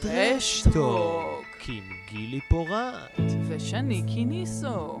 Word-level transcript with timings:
טרשטוק 0.00 1.44
עם 1.68 1.82
גילי 2.10 2.40
פורט 2.40 3.20
ושני 3.48 4.02
קיניסו. 4.06 5.00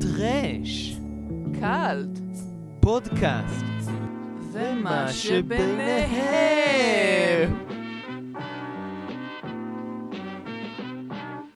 טרש 0.00 0.96
קאלט. 1.60 2.18
פודקאסט 2.80 3.90
ומה 4.52 5.12
שביניהם. 5.12 6.70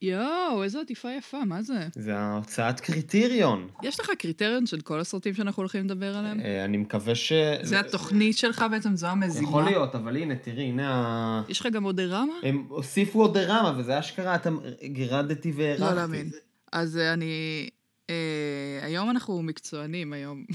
יואו, 0.05 0.63
איזו 0.63 0.79
עטיפה 0.79 1.11
יפה, 1.11 1.45
מה 1.45 1.61
זה? 1.61 1.87
זה 1.95 2.17
ההוצאת 2.17 2.79
קריטריון. 2.79 3.67
יש 3.83 3.99
לך 3.99 4.11
קריטריון 4.17 4.65
של 4.65 4.81
כל 4.81 4.99
הסרטים 4.99 5.33
שאנחנו 5.33 5.61
הולכים 5.61 5.85
לדבר 5.85 6.17
עליהם? 6.17 6.39
אה, 6.39 6.65
אני 6.65 6.77
מקווה 6.77 7.15
ש... 7.15 7.33
זה 7.61 7.79
התוכנית 7.79 8.37
שלך 8.37 8.65
בעצם, 8.71 8.95
זו 8.95 9.07
המזימה? 9.07 9.47
יכול 9.47 9.63
להיות, 9.63 9.95
אבל 9.95 10.17
הנה, 10.17 10.35
תראי, 10.35 10.63
הנה 10.63 10.93
ה... 10.93 11.41
יש 11.49 11.59
לך 11.59 11.67
גם 11.67 11.83
עוד 11.83 12.01
דרמה? 12.01 12.33
הם 12.43 12.65
הוסיפו 12.69 13.21
עוד 13.21 13.37
דרמה, 13.37 13.75
וזה 13.77 13.99
אשכרה, 13.99 14.35
אתה 14.35 14.49
גירדתי 14.83 15.51
והערכתי. 15.51 15.83
לא 15.83 15.93
להאמין. 15.93 16.29
אז 16.71 16.97
אה, 16.97 17.13
אני... 17.13 17.69
אה, 18.09 18.79
היום 18.81 19.09
אנחנו 19.09 19.43
מקצוענים, 19.43 20.13
היום. 20.13 20.45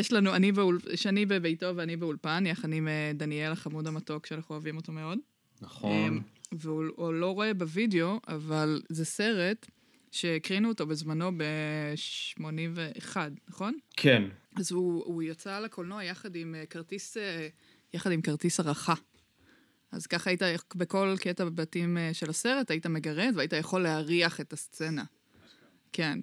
יש 0.00 0.12
לנו, 0.12 0.34
אני 0.34 0.52
באול... 0.52 0.78
שני 0.94 1.26
בביתו 1.26 1.76
ואני 1.76 1.96
באולפן, 1.96 2.44
יחד 2.46 2.72
עם 2.72 2.88
דניאל 3.14 3.52
החמוד 3.52 3.86
המתוק, 3.86 4.26
שאנחנו 4.26 4.54
אוהבים 4.54 4.76
אותו 4.76 4.92
מאוד. 4.92 5.18
נכון. 5.62 6.20
והוא 6.58 6.84
הוא 6.96 7.12
לא 7.12 7.30
רואה 7.30 7.54
בווידאו, 7.54 8.20
אבל 8.28 8.82
זה 8.88 9.04
סרט 9.04 9.66
שהקרינו 10.10 10.68
אותו 10.68 10.86
בזמנו 10.86 11.30
ב-81, 11.38 13.16
נכון? 13.48 13.74
כן. 13.96 14.22
אז 14.56 14.72
הוא, 14.72 15.04
הוא 15.04 15.22
יצא 15.22 15.60
לקולנוע 15.60 16.04
יחד 16.04 16.36
עם 16.36 16.54
אה, 16.54 16.66
כרטיס, 16.66 17.16
אה, 17.16 17.48
יחד 17.94 18.12
עם 18.12 18.20
כרטיס 18.20 18.60
הערכה. 18.60 18.94
אז 19.92 20.06
ככה 20.06 20.30
היית, 20.30 20.42
בכל 20.74 21.14
קטע 21.20 21.44
בבתים 21.44 21.98
אה, 21.98 22.10
של 22.14 22.30
הסרט, 22.30 22.70
היית 22.70 22.86
מגרד 22.86 23.32
והיית 23.34 23.52
יכול 23.52 23.82
להריח 23.82 24.40
את 24.40 24.52
הסצנה. 24.52 25.04
כן. 25.92 26.18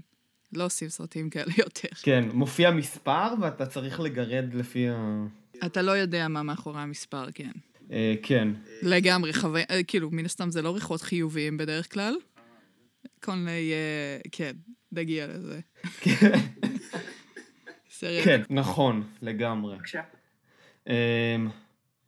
לא 0.54 0.66
עושים 0.66 0.90
סרטים 0.90 1.30
כאלה 1.30 1.52
יותר. 1.58 1.90
כן, 2.04 2.30
מופיע 2.34 2.72
מספר 2.72 3.34
ואתה 3.42 3.66
צריך 3.66 4.00
לגרד 4.00 4.54
לפי 4.54 4.90
ה... 4.90 5.26
אתה 5.66 5.82
לא 5.82 5.92
יודע 5.92 6.28
מה 6.28 6.44
מאחורי 6.44 6.82
המספר, 6.82 7.32
כן. 7.32 7.52
אה, 7.92 8.14
כן. 8.24 8.48
לגמרי, 8.82 9.34
חוויה, 9.34 9.66
אה, 9.72 9.84
כאילו, 9.84 10.12
מן 10.12 10.26
הסתם 10.26 10.52
זה 10.52 10.62
לא 10.62 10.76
ריחות 10.76 11.02
חיוביים 11.02 11.58
בדרך 11.58 11.94
כלל. 11.94 12.16
כל 13.24 13.32
מיני, 13.32 13.72
אה, 13.72 14.20
כן, 14.32 14.52
נגיע 14.92 15.28
לזה. 15.28 15.60
כן, 18.24 18.42
נכון, 18.50 19.04
לגמרי. 19.22 19.76
בבקשה. 19.76 20.02
אמ, 20.88 20.94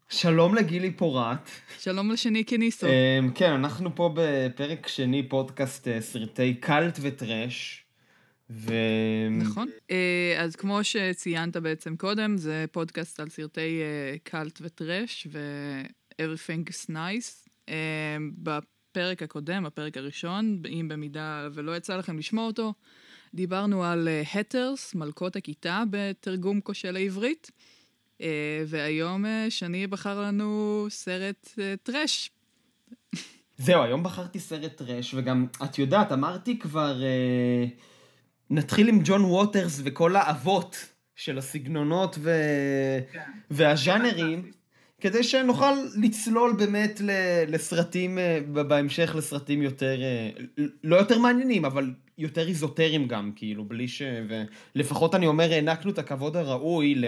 שלום 0.09 0.55
לגילי 0.55 0.91
פורט. 0.91 1.49
שלום 1.79 2.11
לשני 2.11 2.45
כניסו. 2.45 2.87
אמ, 2.87 3.31
כן, 3.35 3.51
אנחנו 3.51 3.95
פה 3.95 4.13
בפרק 4.15 4.87
שני, 4.87 5.29
פודקאסט 5.29 5.87
סרטי 5.99 6.53
קאלט 6.53 6.99
וטרש. 7.01 7.82
ו... 8.49 8.73
נכון. 9.31 9.69
אה, 9.91 10.35
אז 10.39 10.55
כמו 10.55 10.83
שציינת 10.83 11.57
בעצם 11.57 11.95
קודם, 11.95 12.37
זה 12.37 12.65
פודקאסט 12.71 13.19
על 13.19 13.29
סרטי 13.29 13.81
אה, 13.81 14.15
קאלט 14.23 14.59
וטרש 14.61 15.27
ו-Everything's 15.31 16.89
Nice. 16.89 17.49
אה, 17.69 18.17
בפרק 18.37 19.23
הקודם, 19.23 19.65
הפרק 19.65 19.97
הראשון, 19.97 20.61
אם 20.69 20.87
במידה 20.87 21.47
ולא 21.53 21.77
יצא 21.77 21.97
לכם 21.97 22.17
לשמוע 22.17 22.45
אותו, 22.45 22.73
דיברנו 23.33 23.83
על 23.83 24.07
הטרס, 24.33 24.95
מלכות 24.95 25.35
הכיתה, 25.35 25.83
בתרגום 25.89 26.61
כושל 26.61 26.91
לעברית. 26.91 27.51
והיום 28.67 29.25
שני 29.49 29.87
בחר 29.87 30.21
לנו 30.21 30.85
סרט 30.89 31.49
טרש. 31.83 32.31
זהו, 33.57 33.83
היום 33.83 34.03
בחרתי 34.03 34.39
סרט 34.39 34.77
טרש, 34.77 35.13
וגם, 35.13 35.47
את 35.63 35.79
יודעת, 35.79 36.11
אמרתי 36.11 36.59
כבר, 36.59 37.03
אה, 37.03 37.65
נתחיל 38.53 38.87
עם 38.87 38.99
ג'ון 39.03 39.23
ווטרס 39.23 39.81
וכל 39.83 40.15
האבות 40.15 40.93
של 41.15 41.37
הסגנונות 41.37 42.15
ו... 42.19 42.31
והז'אנרים, 43.51 44.51
כדי 45.01 45.23
שנוכל 45.23 45.73
לצלול 46.01 46.53
באמת 46.57 47.01
לסרטים, 47.47 48.19
אה, 48.19 48.39
בהמשך 48.47 49.15
לסרטים 49.17 49.61
יותר, 49.61 50.01
אה, 50.01 50.29
לא 50.83 50.95
יותר 50.95 51.19
מעניינים, 51.19 51.65
אבל 51.65 51.93
יותר 52.17 52.47
איזוטריים 52.47 53.07
גם, 53.07 53.31
כאילו, 53.35 53.65
בלי 53.65 53.87
ש... 53.87 54.01
ולפחות 54.75 55.15
אני 55.15 55.27
אומר, 55.27 55.51
הענקנו 55.51 55.91
את 55.91 55.99
הכבוד 55.99 56.37
הראוי 56.37 56.95
ל... 56.95 57.05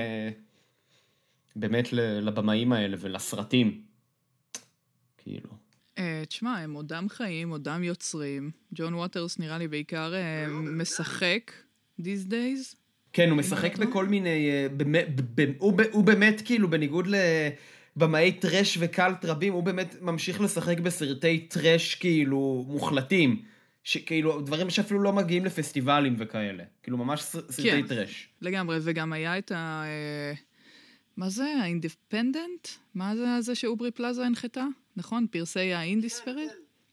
באמת 1.56 1.94
לבמאים 1.94 2.74
האלה 2.74 2.98
ולסרטים. 3.00 3.82
כאילו. 5.18 5.65
אה, 5.98 6.24
תשמע, 6.28 6.58
הם 6.58 6.74
עודם 6.74 7.06
חיים, 7.10 7.50
עודם 7.50 7.84
יוצרים. 7.84 8.52
ג'ון 8.76 8.94
ווטרס 8.94 9.40
נראה 9.40 9.58
לי 9.58 9.68
בעיקר 9.68 10.14
אה, 10.16 10.48
משחק 10.50 11.52
these 12.02 12.30
days. 12.30 12.76
כן, 13.14 13.30
הוא 13.30 13.38
משחק 13.38 13.78
לא? 13.80 13.86
בכל 13.86 14.06
מיני... 14.06 14.50
אה, 14.50 14.68
הוא 15.92 16.04
באמת, 16.04 16.42
כאילו, 16.46 16.70
בניגוד 16.70 17.08
לבמאי 17.96 18.32
טרש 18.32 18.78
וקאלט 18.82 19.26
רבים, 19.26 19.54
הוא 19.54 19.64
באמת 19.64 19.96
ממשיך 20.02 20.42
לשחק 20.42 20.80
בסרטי 20.80 21.40
טרש, 21.40 21.96
כאילו, 21.96 22.66
מוחלטים. 22.68 23.42
שכאילו, 23.84 24.42
דברים 24.42 24.70
שאפילו 24.70 25.00
לא 25.04 25.14
מגיעים 25.14 25.46
לפסטיבלים 25.46 26.16
וכאלה. 26.20 26.64
כאילו, 26.84 26.98
ממש 26.98 27.22
סר- 27.22 27.52
סרטי 27.52 27.70
כן. 27.72 27.88
טרש. 27.88 28.30
לגמרי, 28.42 28.78
וגם 28.82 29.14
היה 29.14 29.38
את 29.38 29.52
ה... 29.52 29.84
אה, 31.16 31.26
מה 31.26 31.30
זה? 31.30 31.46
ה 31.62 31.70
Independent? 31.70 32.68
מה 32.96 33.16
זה 33.16 33.42
זה 33.42 33.56
שאוברי 33.56 33.92
פלאזה 33.92 34.26
הנחתה? 34.26 34.66
נכון? 34.96 35.28
פרסי 35.32 35.74
ה 35.74 35.80
Indie 35.80 36.10
Spirit? 36.10 36.52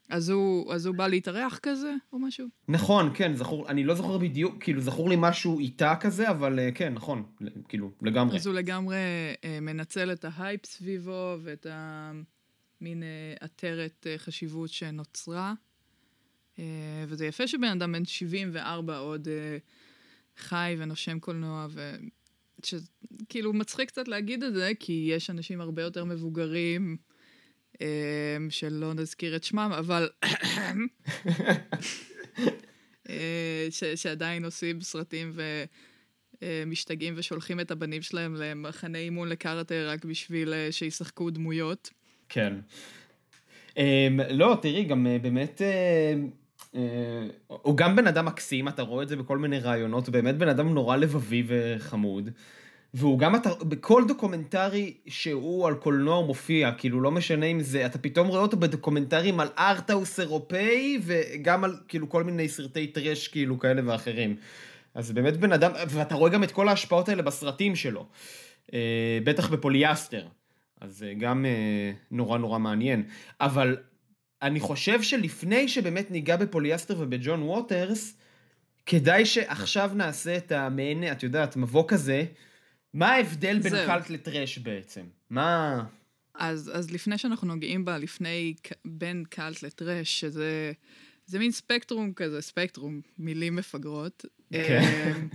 אז 0.09 0.29
הוא, 0.29 0.73
אז 0.73 0.87
הוא 0.87 0.95
בא 0.95 1.09
להתארח 1.09 1.59
כזה, 1.63 1.95
או 2.13 2.19
משהו? 2.19 2.47
נכון, 2.69 3.11
כן, 3.15 3.35
זכור, 3.35 3.69
אני 3.69 3.85
לא 3.85 3.95
זוכר 3.95 4.19
בדיוק, 4.19 4.63
כאילו, 4.63 4.81
זכור 4.81 5.09
לי 5.09 5.17
משהו 5.19 5.59
איתה 5.59 5.95
כזה, 6.01 6.31
אבל 6.31 6.59
אה, 6.59 6.73
כן, 6.73 6.95
נכון, 6.95 7.23
כאילו, 7.69 7.91
לגמרי. 8.03 8.37
אז 8.37 8.47
הוא 8.47 8.55
לגמרי 8.55 8.97
אה, 9.45 9.59
מנצל 9.61 10.13
את 10.13 10.25
ההייפ 10.29 10.67
סביבו 10.67 11.37
ואת 11.43 11.67
המין 11.71 13.03
אה, 13.03 13.35
עטרת 13.41 14.07
אה, 14.07 14.19
חשיבות 14.19 14.71
שנוצרה. 14.71 15.55
אה, 16.59 16.65
וזה 17.09 17.27
יפה 17.27 17.47
שבן 17.47 17.65
אדם 17.65 17.93
בן 17.93 18.05
74 18.05 18.99
עוד 18.99 19.29
אה, 19.29 19.59
חי 20.37 20.77
ונושם 20.79 21.19
קולנוע, 21.19 21.67
וכאילו 23.23 23.53
מצחיק 23.53 23.89
קצת 23.89 24.09
להגיד 24.09 24.43
את 24.43 24.55
זה, 24.55 24.73
כי 24.81 25.09
יש 25.11 25.31
אנשים 25.31 25.61
הרבה 25.61 25.83
יותר 25.83 26.05
מבוגרים, 26.05 26.97
אה, 27.81 28.37
שלא 28.51 28.95
נזכיר 28.95 29.37
את 29.37 29.45
שמם, 29.45 29.73
אבל... 29.79 30.09
אה, 33.09 33.67
ש, 33.71 33.85
שעדיין 33.85 34.45
עושים 34.45 34.81
סרטים 34.81 35.31
ו... 35.35 35.65
אה, 36.43 36.65
ושולחים 37.17 37.61
את 37.61 37.71
הבנים 37.71 38.03
שלהם 38.03 38.35
למחנה 38.35 38.99
אימון 38.99 39.29
לקארטה 39.29 39.75
רק 39.87 40.05
בשביל 40.05 40.55
אה, 40.55 40.73
שישחקו 40.73 41.31
דמויות. 41.31 41.91
כן. 42.29 42.55
Um, 43.71 43.75
לא, 44.31 44.59
תראי, 44.63 44.85
גם 44.85 45.07
uh, 45.07 45.23
באמת, 45.23 45.61
uh, 45.61 45.65
הוא 47.47 47.77
גם 47.77 47.97
בן 47.97 48.07
אדם 48.07 48.27
מקסים, 48.27 48.69
אתה 48.69 48.83
רואה 48.83 49.03
את 49.03 49.09
זה 49.09 49.17
בכל 49.17 49.39
מיני 49.39 49.59
ראיונות, 49.59 50.07
הוא 50.07 50.13
באמת 50.13 50.37
בן 50.37 50.49
אדם 50.49 50.75
נורא 50.75 50.97
לבבי 50.97 51.45
וחמוד. 51.47 52.31
והוא 52.95 53.19
גם, 53.19 53.37
אתה, 53.37 53.51
בכל 53.63 54.05
דוקומנטרי 54.09 54.95
שהוא 55.07 55.67
על 55.67 55.75
קולנוע 55.75 56.17
הוא 56.17 56.27
מופיע, 56.27 56.73
כאילו 56.73 57.01
לא 57.01 57.11
משנה 57.11 57.47
אם 57.47 57.61
זה, 57.61 57.87
אתה 57.87 57.99
פתאום 57.99 58.29
רואה 58.29 58.41
אותו 58.41 58.57
בדוקומנטרים 58.57 59.41
על 59.41 59.49
arthouse 59.59 60.21
אירופאי, 60.21 61.01
וגם 61.03 61.65
על 61.65 61.77
כאילו 61.89 62.09
כל 62.09 62.25
מיני 62.25 62.49
סרטי 62.49 62.87
טרש 62.87 63.29
כאילו 63.29 63.59
כאלה 63.59 63.83
ואחרים. 63.85 64.37
אז 64.95 65.13
באמת 65.13 65.37
בן 65.37 65.53
אדם, 65.53 65.73
ואתה 65.89 66.15
רואה 66.15 66.31
גם 66.31 66.45
את 66.45 66.53
כל 66.53 66.69
ההשפעות 66.69 67.09
האלה 67.09 67.23
בסרטים 67.23 67.77
שלו. 67.77 68.07
Uh, 68.67 68.75
בטח 69.25 69.51
בפוליאסטר. 69.51 70.27
אז 70.83 70.99
זה 70.99 71.13
גם 71.19 71.47
אה, 71.47 71.93
נורא 72.11 72.39
נורא 72.39 72.59
מעניין. 72.59 73.03
אבל 73.41 73.77
אני 74.43 74.61
חושב 74.61 75.03
שלפני 75.03 75.69
שבאמת 75.69 76.11
ניגע 76.11 76.37
בפוליאסטר 76.37 76.97
ובג'ון 77.01 77.43
ווטרס, 77.43 78.17
כדאי 78.87 79.27
שעכשיו 79.27 79.91
נעשה 79.95 80.37
את 80.37 80.53
המעין, 80.53 81.13
את 81.13 81.23
יודעת, 81.23 81.57
מבוא 81.57 81.85
כזה. 81.89 82.25
מה 82.95 83.11
ההבדל 83.11 83.59
בין 83.59 83.73
זהו. 83.73 83.87
קאלט 83.87 84.11
לטרש 84.11 84.59
בעצם? 84.59 85.03
מה... 85.31 85.85
אז, 86.35 86.71
אז 86.75 86.91
לפני 86.91 87.19
שאנחנו 87.19 87.49
נוגעים 87.49 87.85
בה, 87.85 87.99
לפני 87.99 88.55
בין 88.85 89.25
קאלט 89.31 89.63
לטרש, 89.63 90.21
שזה 90.21 90.73
זה 91.27 91.39
מין 91.39 91.51
ספקטרום 91.51 92.13
כזה, 92.13 92.41
ספקטרום, 92.41 93.01
מילים 93.19 93.57
מפגרות. 93.57 94.25
כן. 94.53 95.27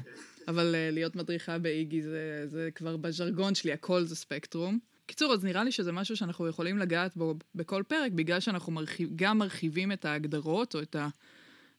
אבל 0.47 0.75
אה, 0.75 0.91
להיות 0.91 1.15
מדריכה 1.15 1.57
באיגי 1.57 2.01
זה, 2.01 2.43
זה 2.45 2.69
כבר 2.75 2.97
בז'רגון 2.97 3.55
שלי, 3.55 3.73
הכל 3.73 4.03
זה 4.03 4.15
ספקטרום. 4.15 4.79
קיצור, 5.07 5.33
אז 5.33 5.45
נראה 5.45 5.63
לי 5.63 5.71
שזה 5.71 5.91
משהו 5.91 6.17
שאנחנו 6.17 6.47
יכולים 6.47 6.77
לגעת 6.77 7.17
בו 7.17 7.35
בכל 7.55 7.83
פרק, 7.87 8.11
בגלל 8.11 8.39
שאנחנו 8.39 8.71
מרחיב, 8.71 9.09
גם 9.15 9.37
מרחיבים 9.37 9.91
את 9.91 10.05
ההגדרות, 10.05 10.75
או 10.75 10.81
את 10.81 10.95
ה... 10.95 11.07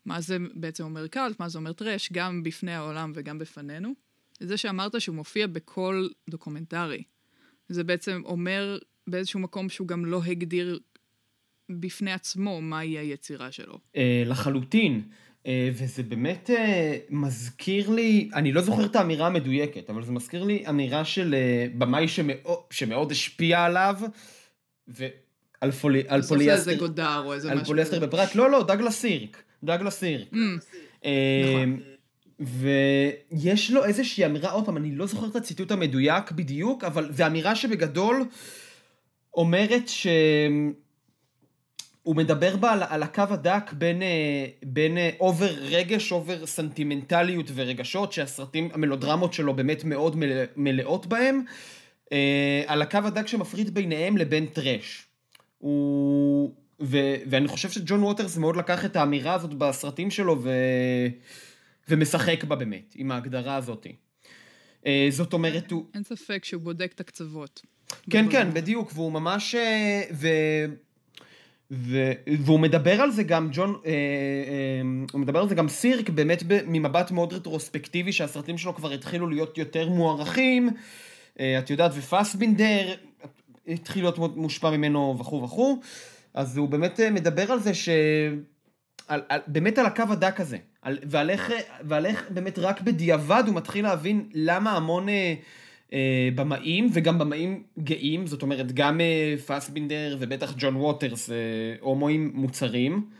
מה 0.04 0.20
זה 0.20 0.36
בעצם 0.54 0.84
אומר 0.84 1.06
קאלט, 1.06 1.40
מה 1.40 1.48
זה 1.48 1.58
אומר 1.58 1.72
טרש, 1.72 2.12
גם 2.12 2.42
בפני 2.42 2.74
העולם 2.74 3.12
וגם 3.14 3.38
בפנינו. 3.38 3.94
זה 4.40 4.56
שאמרת 4.56 5.00
שהוא 5.00 5.16
מופיע 5.16 5.46
בכל 5.46 6.08
דוקומנטרי. 6.30 7.02
זה 7.68 7.84
בעצם 7.84 8.22
אומר 8.24 8.78
באיזשהו 9.06 9.40
מקום 9.40 9.68
שהוא 9.68 9.88
גם 9.88 10.04
לא 10.04 10.22
הגדיר 10.24 10.78
בפני 11.70 12.12
עצמו 12.12 12.60
מהי 12.60 12.98
היצירה 12.98 13.52
שלו. 13.52 13.78
אה, 13.96 14.22
לחלוטין. 14.26 15.02
אה, 15.48 15.70
וזה 15.72 16.02
באמת 16.02 16.50
אה, 16.50 16.96
מזכיר 17.10 17.90
לי, 17.90 18.28
אני 18.34 18.52
לא 18.52 18.60
זוכר 18.60 18.84
את 18.84 18.96
האמירה 18.96 19.26
המדויקת, 19.26 19.90
אבל 19.90 20.04
זה 20.04 20.12
מזכיר 20.12 20.44
לי 20.44 20.64
אמירה 20.68 21.04
של 21.04 21.34
אה, 21.34 21.66
במאי 21.78 22.08
שמאוד, 22.08 22.58
שמאוד 22.70 23.12
השפיע 23.12 23.64
עליו, 23.64 23.96
ועל 24.88 25.70
פולי, 25.70 26.02
על 26.08 26.20
בסוף 26.20 26.38
זה 26.38 26.44
פוליאסטר, 26.44 26.74
גודאר 26.74 27.22
או 27.24 27.34
איזה 27.34 27.50
על 27.50 27.54
משהו. 27.54 27.66
פוליאסטר 27.66 27.96
כזה. 27.96 28.06
בפרט, 28.06 28.34
לא, 28.34 28.50
לא, 28.50 28.62
דאגלס 28.62 29.00
סירק, 29.00 29.42
דאגלס 29.64 29.94
סירק. 29.94 30.28
Mm, 30.32 30.36
נכון. 31.06 31.80
ויש 32.40 33.70
לו 33.70 33.84
איזושהי 33.84 34.26
אמירה, 34.26 34.50
עוד 34.50 34.64
פעם, 34.64 34.76
אני 34.76 34.94
לא 34.94 35.06
זוכר 35.06 35.26
את 35.26 35.36
הציטוט 35.36 35.70
המדויק 35.70 36.32
בדיוק, 36.32 36.84
אבל 36.84 37.12
זו 37.12 37.26
אמירה 37.26 37.54
שבגדול 37.54 38.24
אומרת 39.34 39.88
ש... 39.88 40.06
הוא 42.08 42.16
מדבר 42.16 42.56
בה 42.56 42.72
על, 42.72 42.82
על 42.88 43.02
הקו 43.02 43.22
הדק 43.30 43.72
בין, 43.72 44.02
אה, 44.02 44.46
בין 44.62 44.98
אה, 44.98 45.10
אובר 45.20 45.50
רגש, 45.60 46.12
אובר 46.12 46.46
סנטימנטליות 46.46 47.46
ורגשות, 47.54 48.12
שהסרטים, 48.12 48.68
המלודרמות 48.72 49.32
שלו 49.32 49.54
באמת 49.54 49.84
מאוד 49.84 50.16
מלא, 50.16 50.44
מלאות 50.56 51.06
בהם, 51.06 51.44
אה, 52.12 52.62
על 52.66 52.82
הקו 52.82 52.98
הדק 53.04 53.26
שמפריד 53.26 53.74
ביניהם 53.74 54.16
לבין 54.16 54.46
טראש. 54.46 55.06
הוא... 55.58 56.54
ו, 56.80 56.98
ואני 57.26 57.48
חושב 57.48 57.70
שג'ון 57.70 58.02
ווטרס 58.02 58.36
מאוד 58.36 58.56
לקח 58.56 58.84
את 58.84 58.96
האמירה 58.96 59.34
הזאת 59.34 59.54
בסרטים 59.54 60.10
שלו 60.10 60.42
ו, 60.42 60.50
ומשחק 61.88 62.44
בה 62.44 62.56
באמת, 62.56 62.92
עם 62.96 63.10
ההגדרה 63.10 63.56
הזאת. 63.56 63.86
אה, 64.86 65.06
זאת 65.10 65.32
אומרת, 65.32 65.70
הוא... 65.70 65.84
אין 65.94 66.02
ספק 66.02 66.44
שהוא 66.44 66.62
בודק 66.62 66.92
את 66.94 67.00
הקצוות. 67.00 67.62
כן. 68.10 68.26
כן, 68.30 68.54
בדיוק, 68.54 68.92
והוא 68.94 69.12
ממש... 69.12 69.54
ו... 70.12 70.28
ו... 71.70 72.12
והוא 72.40 72.60
מדבר 72.60 73.00
על 73.00 73.10
זה 73.10 73.22
גם, 73.22 73.48
ג'ון, 73.52 73.76
אה, 73.86 73.90
אה, 73.90 73.94
הוא 75.12 75.20
מדבר 75.20 75.40
על 75.40 75.48
זה 75.48 75.54
גם 75.54 75.68
סירק, 75.68 76.10
באמת 76.10 76.42
ב... 76.46 76.60
ממבט 76.66 77.10
מאוד 77.10 77.32
רטרוספקטיבי, 77.32 78.12
שהסרטים 78.12 78.58
שלו 78.58 78.74
כבר 78.74 78.92
התחילו 78.92 79.28
להיות 79.28 79.58
יותר 79.58 79.88
מוערכים, 79.88 80.70
אה, 81.40 81.58
את 81.58 81.70
יודעת, 81.70 81.90
ופסבינדר 81.94 82.94
התחיל 83.68 84.02
להיות 84.02 84.18
מושפע 84.36 84.70
ממנו 84.70 85.16
וכו' 85.18 85.42
וכו', 85.42 85.80
אז 86.34 86.56
הוא 86.56 86.68
באמת 86.68 87.00
אה, 87.00 87.10
מדבר 87.10 87.52
על 87.52 87.60
זה 87.60 87.74
ש... 87.74 87.88
על, 89.08 89.22
על, 89.28 89.40
באמת 89.46 89.78
על 89.78 89.86
הקו 89.86 90.04
הדק 90.10 90.40
הזה, 90.40 90.56
על, 90.82 90.98
ועל, 91.04 91.30
איך, 91.30 91.52
ועל 91.82 92.06
איך 92.06 92.24
באמת 92.30 92.58
רק 92.58 92.80
בדיעבד 92.80 93.42
הוא 93.46 93.54
מתחיל 93.54 93.84
להבין 93.84 94.28
למה 94.34 94.72
המון 94.72 95.08
אה, 95.08 95.34
אה, 95.92 96.28
במאים, 96.34 96.90
וגם 96.92 97.18
במאים 97.18 97.62
גאים, 97.78 98.26
זאת 98.26 98.42
אומרת 98.42 98.72
גם 98.72 99.00
אה, 99.00 99.34
פסבינדר 99.46 100.16
ובטח 100.20 100.54
ג'ון 100.58 100.76
ווטרס, 100.76 101.30
אה, 101.30 101.36
הומואים 101.80 102.30
מוצרים, 102.34 103.10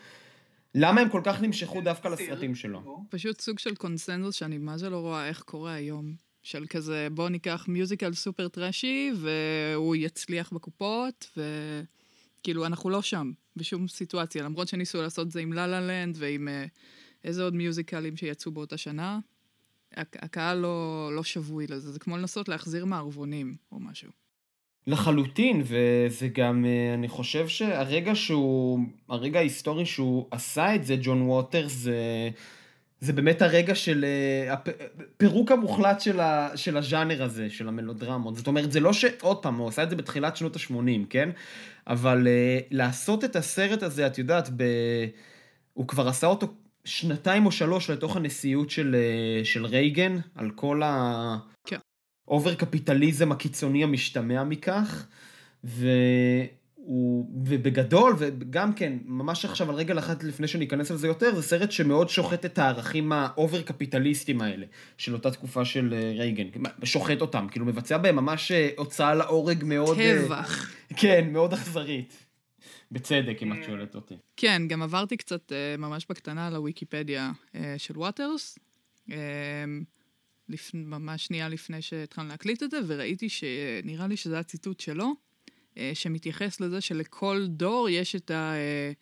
למה 0.75 1.01
הם 1.01 1.09
כל 1.09 1.21
כך 1.25 1.43
נמשכו 1.43 1.81
דווקא 1.81 2.09
לסרטים 2.09 2.55
שלו? 2.55 3.05
פשוט 3.11 3.41
סוג 3.41 3.59
של 3.59 3.75
קונסנזוס 3.75 4.35
שאני 4.35 4.59
מה 4.59 4.79
זה 4.79 4.91
לא 4.91 5.01
רואה 5.01 5.29
איך 5.29 5.43
קורה 5.43 5.75
היום. 5.75 6.29
של 6.43 6.67
כזה, 6.67 7.09
בוא 7.13 7.29
ניקח 7.29 7.65
מיוזיקל 7.69 8.13
סופר 8.13 8.49
טראשי, 8.49 9.13
והוא 9.17 9.97
יצליח 9.97 10.53
בקופות, 10.53 11.37
וכאילו, 11.37 12.67
אנחנו 12.67 12.91
לא 12.91 13.03
שם, 13.03 13.33
בשום 13.57 13.89
סיטואציה. 13.89 14.43
למרות 14.43 14.69
שניסו 14.69 15.03
לעשות 15.03 15.27
את 15.27 15.33
זה 15.33 15.41
עם 15.41 15.53
לה 15.53 15.67
לה 15.67 15.81
לנד 15.81 16.17
ועם 16.19 16.49
אה, 16.49 16.65
איזה 17.25 17.43
עוד 17.43 17.55
מיוזיקלים 17.55 18.17
שיצאו 18.17 18.53
באותה 18.53 18.77
שנה. 18.77 19.19
הק- 19.97 20.25
הקהל 20.25 20.59
לא, 20.59 21.11
לא 21.17 21.23
שבוי 21.23 21.67
לזה, 21.67 21.93
זה 21.93 21.99
כמו 21.99 22.17
לנסות 22.17 22.49
להחזיר 22.49 22.85
מערבונים 22.85 23.57
או 23.73 23.81
משהו. 23.81 24.11
לחלוטין, 24.87 25.63
וזה 25.65 26.29
גם, 26.29 26.65
אה, 26.65 26.95
אני 26.95 27.09
חושב 27.09 27.49
שהרגע 27.49 28.15
שהוא, 28.15 28.81
הרגע 29.09 29.39
ההיסטורי 29.39 29.87
שהוא 29.87 30.27
עשה 30.31 30.75
את 30.75 30.85
זה, 30.85 30.97
ג'ון 31.03 31.23
ווטרס, 31.23 31.73
זה, 31.73 32.31
זה 33.01 33.13
באמת 33.13 33.43
הרגע 33.43 33.75
של 33.75 34.05
אה, 34.05 34.53
הפירוק 34.53 35.53
המוחלט 35.53 36.01
של, 36.01 36.21
ה, 36.21 36.51
של 36.57 36.77
הז'אנר 36.77 37.23
הזה, 37.23 37.51
של 37.51 37.69
המלודרמות. 37.69 38.37
זאת 38.37 38.47
אומרת, 38.47 38.73
זה 38.73 38.81
לא 38.81 38.93
ש... 38.93 39.05
עוד 39.21 39.43
פעם, 39.43 39.57
הוא 39.57 39.69
עשה 39.69 39.83
את 39.83 39.91
זה 39.91 39.97
בתחילת 39.97 40.37
שנות 40.37 40.57
ה-80, 40.57 41.07
כן? 41.11 41.31
אבל 41.87 42.29
אה, 42.29 42.59
לעשות 42.71 43.25
את 43.25 43.37
הסרט 43.37 43.83
הזה, 43.83 44.07
את 44.07 44.19
יודעת, 44.19 44.49
ב... 44.57 44.65
הוא 45.75 45.89
כבר 45.89 46.09
עשה 46.09 46.27
אותו 46.27 46.55
שנתיים 46.89 47.47
או 47.47 47.53
שלוש 47.53 47.91
לתוך 47.91 48.17
הנשיאות 48.17 48.71
של, 48.71 48.97
אה, 48.99 49.45
של 49.45 49.67
רייגן, 49.67 50.19
על 50.35 50.51
כל 50.51 50.83
ה... 50.83 51.37
כן. 51.67 51.79
קפיטליזם 52.59 53.33
הקיצוני 53.33 53.85
המשתמע 53.85 54.45
מכך, 54.45 55.07
והוא, 55.65 57.31
ובגדול, 57.45 58.15
וגם 58.19 58.73
כן, 58.73 58.93
ממש 59.05 59.45
עכשיו 59.45 59.71
על 59.71 59.75
רגל 59.75 59.99
אחת 59.99 60.25
לפני 60.25 60.49
שניכנס 60.49 60.91
לזה 60.91 61.07
יותר, 61.07 61.35
זה 61.35 61.43
סרט 61.43 61.73
שמאוד 61.73 62.09
שוחט 62.09 62.45
את 62.45 62.59
הערכים 62.59 63.13
האובר 63.13 63.63
קפיטליסטיים 63.63 64.41
האלה, 64.41 64.67
של 64.99 65.15
אותה 65.15 65.31
תקופה 65.31 65.65
של 65.65 65.95
אה, 65.95 66.13
רייגן, 66.17 66.47
שוחט 66.85 67.21
אותם, 67.21 67.47
כאילו 67.51 67.67
מבצע 67.67 67.99
בהם 67.99 68.17
ממש 68.17 68.53
אה, 68.53 68.69
הוצאה 68.77 69.15
להורג 69.15 69.65
מאוד... 69.65 69.97
טבח. 69.97 70.71
כן, 70.97 71.29
מאוד 71.33 71.53
אכזרית. 71.53 72.28
בצדק, 72.93 73.43
אם 73.43 73.53
את 73.53 73.59
שואלת 73.67 73.95
אותי. 73.95 74.15
כן, 74.37 74.63
גם 74.69 74.83
עברתי 74.83 75.17
קצת 75.17 75.53
אה, 75.53 75.77
ממש 75.79 76.07
בקטנה 76.11 76.47
על 76.47 76.55
הוויקיפדיה 76.55 77.33
אה, 77.55 77.75
של 77.79 77.99
ווטרס, 77.99 78.59
אה. 79.11 79.17
ממש 80.75 81.27
שנייה 81.27 81.49
לפני 81.49 81.83
שהתחלנו 81.83 82.29
להקליט 82.29 82.63
את 82.63 82.71
זה, 82.71 82.81
וראיתי 82.87 83.29
שנראה 83.29 84.07
לי 84.07 84.17
שזה 84.17 84.39
הציטוט 84.39 84.81
שלו, 84.81 85.13
אה, 85.79 85.91
שמתייחס 85.95 86.61
לזה 86.61 86.81
שלכל 86.81 87.47
דור 87.49 87.89
יש 87.89 88.17
את 88.17 88.31
ה... 88.31 88.53
אה, 88.55 88.93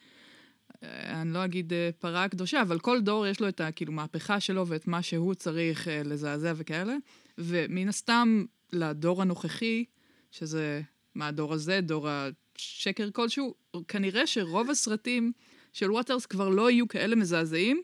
אה, 0.83 1.21
אני 1.21 1.33
לא 1.33 1.44
אגיד 1.44 1.73
אה, 1.73 1.91
פרה 1.99 2.25
הקדושה, 2.25 2.62
אבל 2.62 2.79
כל 2.79 3.00
דור 3.00 3.27
יש 3.27 3.41
לו 3.41 3.49
את 3.49 3.61
הכאילו 3.61 3.93
מהפכה 3.93 4.41
שלו 4.41 4.67
ואת 4.67 4.88
מה 4.88 5.03
שהוא 5.03 5.35
צריך 5.35 5.88
אה, 5.88 6.03
לזעזע 6.05 6.53
וכאלה, 6.56 6.97
ומן 7.38 7.88
הסתם 7.88 8.44
לדור 8.73 9.23
הנוכחי, 9.23 9.85
שזה 10.31 10.83
מה 11.15 11.29
הדור 11.29 11.53
הזה, 11.53 11.81
דור 11.81 12.09
השקר 12.56 13.11
כלשהו, 13.11 13.55
כנראה 13.88 14.26
שרוב 14.26 14.70
הסרטים 14.70 15.32
של 15.73 15.93
ווטרס 15.93 16.26
כבר 16.26 16.49
לא 16.49 16.70
יהיו 16.70 16.88
כאלה 16.88 17.17
מזעזעים, 17.17 17.82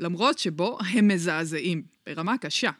למרות 0.00 0.38
שבו 0.38 0.78
הם 0.94 1.08
מזעזעים, 1.08 1.82
ברמה 2.06 2.38
קשה. 2.38 2.70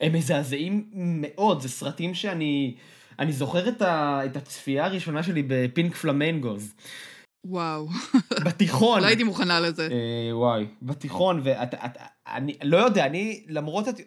הם 0.00 0.12
מזעזעים 0.12 0.90
מאוד, 0.94 1.60
זה 1.60 1.68
סרטים 1.68 2.14
שאני... 2.14 2.76
אני 3.18 3.32
זוכר 3.32 3.68
את, 3.68 3.82
ה, 3.82 4.20
את 4.26 4.36
הצפייה 4.36 4.84
הראשונה 4.84 5.22
שלי 5.22 5.42
בפינק 5.48 5.94
פלמנגוז. 5.94 6.74
וואו, 7.44 7.88
בתיכון. 8.46 9.00
לא 9.00 9.06
הייתי 9.06 9.24
מוכנה 9.24 9.60
לזה. 9.60 9.88
אה, 9.90 10.36
וואי, 10.36 10.66
בתיכון, 10.82 11.42
ואני 11.44 12.56
לא 12.62 12.76
יודע, 12.76 13.06
אני 13.06 13.44
למרות... 13.48 13.88
את... 13.88 14.00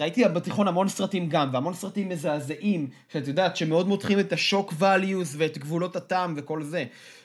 ראיתי 0.00 0.24
בתיכון 0.24 0.68
המון 0.68 0.88
סרטים 0.88 1.28
גם, 1.28 1.48
והמון 1.52 1.74
סרטים 1.74 2.08
מזעזעים, 2.08 2.90
שאת 3.12 3.28
יודעת, 3.28 3.56
שמאוד 3.56 3.88
מותחים 3.88 4.20
את 4.20 4.32
השוק 4.32 4.72
values 4.80 5.34
ואת 5.36 5.58
גבולות 5.58 5.96
הטעם 5.96 6.34
וכל 6.36 6.62
זה. 6.62 6.84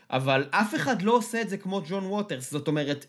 אבל 0.10 0.46
אף 0.52 0.76
אחד 0.76 1.02
לא 1.02 1.12
עושה 1.12 1.42
את 1.42 1.50
זה 1.50 1.58
כמו 1.58 1.82
ג'ון 1.88 2.06
ווטרס, 2.06 2.52
זאת 2.52 2.68
אומרת, 2.68 3.06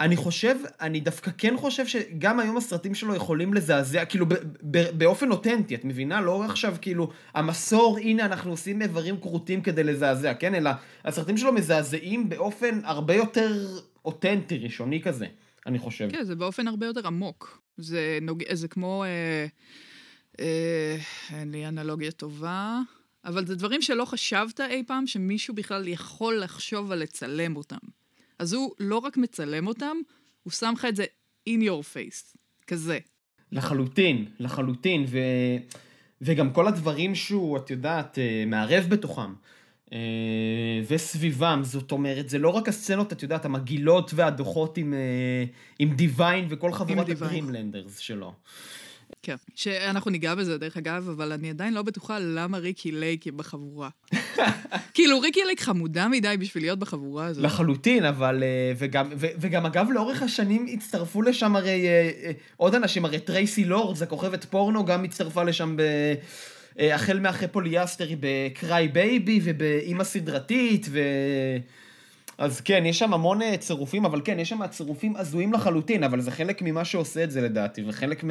אני 0.00 0.16
חושב, 0.16 0.56
אני 0.80 1.00
דווקא 1.00 1.30
כן 1.38 1.56
חושב 1.56 1.86
שגם 1.86 2.40
היום 2.40 2.56
הסרטים 2.56 2.94
שלו 2.94 3.14
יכולים 3.14 3.54
לזעזע, 3.54 4.04
כאילו 4.04 4.26
ב- 4.26 4.34
ב- 4.62 4.98
באופן 4.98 5.30
אותנטי, 5.30 5.74
את 5.74 5.84
מבינה? 5.84 6.20
לא 6.20 6.44
עכשיו 6.44 6.76
כאילו, 6.80 7.10
המסור, 7.34 7.98
הנה 7.98 8.24
אנחנו 8.24 8.50
עושים 8.50 8.82
איברים 8.82 9.20
כרותים 9.20 9.62
כדי 9.62 9.84
לזעזע, 9.84 10.34
כן? 10.34 10.54
אלא 10.54 10.70
הסרטים 11.04 11.36
שלו 11.36 11.52
מזעזעים 11.52 12.28
באופן 12.28 12.80
הרבה 12.84 13.14
יותר 13.14 13.66
אותנטי, 14.04 14.58
ראשוני 14.58 15.02
כזה, 15.02 15.26
אני 15.66 15.78
חושב. 15.78 16.08
כן, 16.10 16.24
זה 16.24 16.34
באופן 16.34 16.68
הרבה 16.68 16.86
יותר 16.86 17.06
עמוק. 17.06 17.65
זה, 17.76 18.18
נוג... 18.22 18.42
זה 18.52 18.68
כמו... 18.68 19.04
אה, 19.04 19.46
אה, 20.40 20.96
אין 21.30 21.50
לי 21.50 21.68
אנלוגיה 21.68 22.10
טובה, 22.10 22.80
אבל 23.24 23.46
זה 23.46 23.54
דברים 23.54 23.82
שלא 23.82 24.04
חשבת 24.04 24.60
אי 24.60 24.82
פעם 24.86 25.06
שמישהו 25.06 25.54
בכלל 25.54 25.88
יכול 25.88 26.38
לחשוב 26.38 26.92
על 26.92 26.98
לצלם 26.98 27.56
אותם. 27.56 27.76
אז 28.38 28.52
הוא 28.52 28.74
לא 28.80 28.98
רק 28.98 29.16
מצלם 29.16 29.66
אותם, 29.66 29.96
הוא 30.42 30.52
שם 30.52 30.74
לך 30.76 30.84
את 30.84 30.96
זה 30.96 31.04
in 31.48 31.62
your 31.62 31.82
face, 31.94 32.36
כזה. 32.66 32.98
לחלוטין, 33.52 34.26
לחלוטין, 34.38 35.04
ו... 35.08 35.18
וגם 36.20 36.52
כל 36.52 36.68
הדברים 36.68 37.14
שהוא, 37.14 37.56
את 37.56 37.70
יודעת, 37.70 38.18
אה, 38.18 38.44
מערב 38.46 38.84
בתוכם. 38.88 39.32
אה, 39.92 39.98
וסביבם, 40.88 41.60
זאת 41.64 41.92
אומרת, 41.92 42.28
זה 42.28 42.38
לא 42.38 42.48
רק 42.48 42.68
הסצנות, 42.68 43.12
את 43.12 43.22
יודעת, 43.22 43.44
המגעילות 43.44 44.10
והדוחות 44.14 44.78
עם, 44.78 44.94
אה, 44.94 45.44
עם 45.78 45.90
דיוויין 45.90 46.46
וכל 46.48 46.72
חבורת. 46.72 47.08
ה 47.08 47.15
Dreamlanders 47.15 47.98
שלו. 47.98 48.32
כן. 49.22 49.34
שאנחנו 49.54 50.10
ניגע 50.10 50.34
בזה, 50.34 50.58
דרך 50.58 50.76
אגב, 50.76 51.08
אבל 51.08 51.32
אני 51.32 51.50
עדיין 51.50 51.74
לא 51.74 51.82
בטוחה 51.82 52.18
למה 52.18 52.58
ריקי 52.58 52.92
לייק 52.92 53.22
היא 53.22 53.32
בחבורה. 53.32 53.88
כאילו, 54.94 55.20
ריקי 55.20 55.40
לייק 55.46 55.60
חמודה 55.60 56.08
מדי 56.08 56.36
בשביל 56.40 56.62
להיות 56.62 56.78
בחבורה 56.78 57.26
הזאת. 57.26 57.44
לחלוטין, 57.44 58.04
אבל... 58.04 58.42
אה, 58.42 58.72
וגם, 58.78 59.08
ו, 59.16 59.26
וגם 59.40 59.66
אגב, 59.66 59.86
לאורך 59.90 60.22
השנים 60.22 60.66
הצטרפו 60.72 61.22
לשם 61.22 61.56
הרי 61.56 61.86
עוד 62.56 62.74
אנשים, 62.74 63.04
הרי 63.04 63.20
טרייסי 63.20 63.64
לורדס, 63.64 64.02
הכוכבת 64.02 64.44
פורנו, 64.44 64.84
גם 64.84 65.04
הצטרפה 65.04 65.42
לשם 65.42 65.76
ב... 65.76 65.82
אה, 66.80 66.94
החל 66.94 67.20
מאחרי 67.20 67.48
פוליאסטר 67.48 68.08
ב 68.20 68.37
Cry 68.37 68.88
Baby 68.88 69.40
ובאימא 69.44 70.04
סדרתית, 70.04 70.86
ו... 70.90 71.00
אז 72.38 72.60
כן, 72.60 72.86
יש 72.86 72.98
שם 72.98 73.14
המון 73.14 73.42
אה, 73.42 73.56
צירופים, 73.56 74.04
אבל 74.04 74.20
כן, 74.24 74.38
יש 74.38 74.48
שם 74.48 74.66
צירופים 74.66 75.16
הזויים 75.16 75.52
לחלוטין, 75.52 76.04
אבל 76.04 76.20
זה 76.20 76.30
חלק 76.30 76.62
ממה 76.62 76.84
שעושה 76.84 77.24
את 77.24 77.30
זה 77.30 77.40
לדעתי, 77.40 77.82
וחלק 77.86 78.24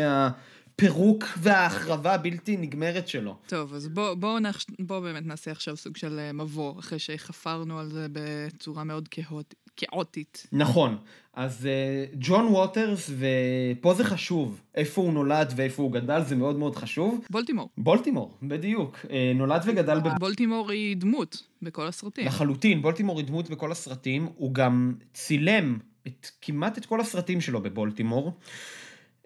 מהפירוק 0.81 1.25
וההחרבה 1.37 2.13
הבלתי 2.13 2.57
נגמרת 2.57 3.07
שלו. 3.07 3.35
טוב, 3.47 3.73
אז 3.73 3.87
בואו 3.87 4.15
בוא 4.15 4.39
נח... 4.39 4.65
בוא 4.79 4.99
באמת 4.99 5.25
נעשה 5.25 5.51
עכשיו 5.51 5.77
סוג 5.77 5.97
של 5.97 6.19
אה, 6.19 6.33
מבוא, 6.33 6.79
אחרי 6.79 6.99
שחפרנו 6.99 7.79
על 7.79 7.89
זה 7.89 8.07
בצורה 8.11 8.83
מאוד 8.83 9.07
כאוט... 9.07 9.53
כאוטית. 9.77 10.47
נכון, 10.51 10.97
אז 11.33 11.65
אה, 11.65 12.05
ג'ון 12.19 12.45
ווטרס, 12.45 13.11
ופה 13.17 13.93
זה 13.93 14.03
חשוב, 14.03 14.61
איפה 14.75 15.01
הוא 15.01 15.13
נולד 15.13 15.53
ואיפה 15.55 15.83
הוא 15.83 15.91
גדל, 15.91 16.23
זה 16.23 16.35
מאוד 16.35 16.59
מאוד 16.59 16.75
חשוב. 16.75 17.25
בולטימור. 17.29 17.69
בולטימור, 17.77 18.37
בדיוק. 18.43 19.05
אה, 19.09 19.31
נולד 19.35 19.61
וגדל 19.65 19.99
ב... 19.99 20.07
בולטימור 20.19 20.71
היא 20.71 20.97
דמות 20.97 21.43
בכל 21.61 21.87
הסרטים. 21.87 22.25
לחלוטין, 22.25 22.81
בולטימור 22.81 23.17
היא 23.17 23.27
דמות 23.27 23.49
בכל 23.49 23.71
הסרטים, 23.71 24.27
הוא 24.35 24.53
גם 24.53 24.93
צילם 25.13 25.77
את, 26.07 26.27
כמעט 26.41 26.77
את 26.77 26.85
כל 26.85 27.01
הסרטים 27.01 27.41
שלו 27.41 27.61
בבולטימור. 27.61 28.33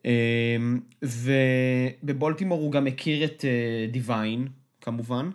אה, 0.05 0.57
ובבולטימור 2.03 2.61
הוא 2.61 2.71
גם 2.71 2.87
הכיר 2.87 3.23
את 3.23 3.45
דיוויין, 3.91 4.47
כמובן. 4.81 5.29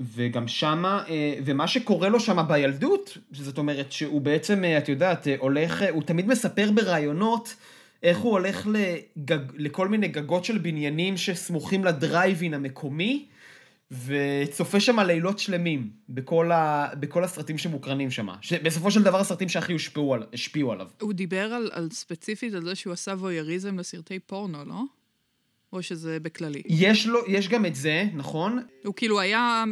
וגם 0.00 0.48
שמה, 0.48 1.04
ומה 1.44 1.68
שקורה 1.68 2.08
לו 2.08 2.20
שמה 2.20 2.42
בילדות, 2.42 3.18
זאת 3.32 3.58
אומרת 3.58 3.92
שהוא 3.92 4.20
בעצם, 4.20 4.64
את 4.78 4.88
יודעת, 4.88 5.26
הולך, 5.38 5.84
הוא 5.90 6.02
תמיד 6.02 6.28
מספר 6.28 6.70
בראיונות 6.74 7.54
איך 8.02 8.18
הוא 8.18 8.32
הולך 8.32 8.66
לגג, 8.66 9.40
לכל 9.54 9.88
מיני 9.88 10.08
גגות 10.08 10.44
של 10.44 10.58
בניינים 10.58 11.16
שסמוכים 11.16 11.84
לדרייבין 11.84 12.54
המקומי, 12.54 13.26
וצופה 13.92 14.80
שם 14.80 15.00
לילות 15.00 15.38
שלמים 15.38 15.90
בכל, 16.08 16.52
ה, 16.52 16.88
בכל 17.00 17.24
הסרטים 17.24 17.58
שמוקרנים 17.58 18.10
שם. 18.10 18.28
בסופו 18.62 18.90
של 18.90 19.02
דבר 19.02 19.20
הסרטים 19.20 19.48
שהכי 19.48 19.74
השפיעו, 19.74 20.14
על, 20.14 20.26
השפיעו 20.32 20.72
עליו. 20.72 20.88
הוא 21.00 21.12
דיבר 21.12 21.52
על, 21.52 21.70
על 21.72 21.88
ספציפית 21.90 22.54
על 22.54 22.64
זה 22.64 22.74
שהוא 22.74 22.92
עשה 22.92 23.12
וויאריזם 23.12 23.78
לסרטי 23.78 24.18
פורנו, 24.18 24.64
לא? 24.64 24.82
או 25.72 25.82
שזה 25.82 26.20
בכללי? 26.20 26.62
יש 26.66 27.06
לו, 27.06 27.20
יש 27.28 27.48
גם 27.48 27.66
את 27.66 27.74
זה, 27.74 28.04
נכון? 28.14 28.62
הוא 28.84 28.94
כאילו 28.94 29.20
היה 29.20 29.64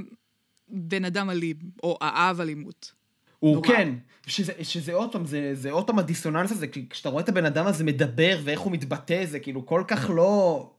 בן 0.68 1.04
אדם 1.04 1.30
אלים, 1.30 1.56
או 1.82 1.98
אהב 2.02 2.40
אלימות. 2.40 2.92
הוא 3.38 3.54
נורא. 3.54 3.66
כן, 3.66 3.94
שזה, 4.26 4.52
שזה 4.62 4.94
עוד 4.94 5.12
פעם, 5.12 5.26
זה, 5.26 5.50
זה 5.54 5.70
עוד 5.70 5.86
פעם 5.86 5.98
הדיסוננס 5.98 6.52
הזה, 6.52 6.66
כשאתה 6.90 7.08
רואה 7.08 7.22
את 7.22 7.28
הבן 7.28 7.44
אדם 7.44 7.66
הזה 7.66 7.84
מדבר 7.84 8.38
ואיך 8.44 8.60
הוא 8.60 8.72
מתבטא, 8.72 9.24
זה 9.26 9.40
כאילו 9.40 9.66
כל 9.66 9.84
כך 9.88 10.10
לא... 10.14 10.70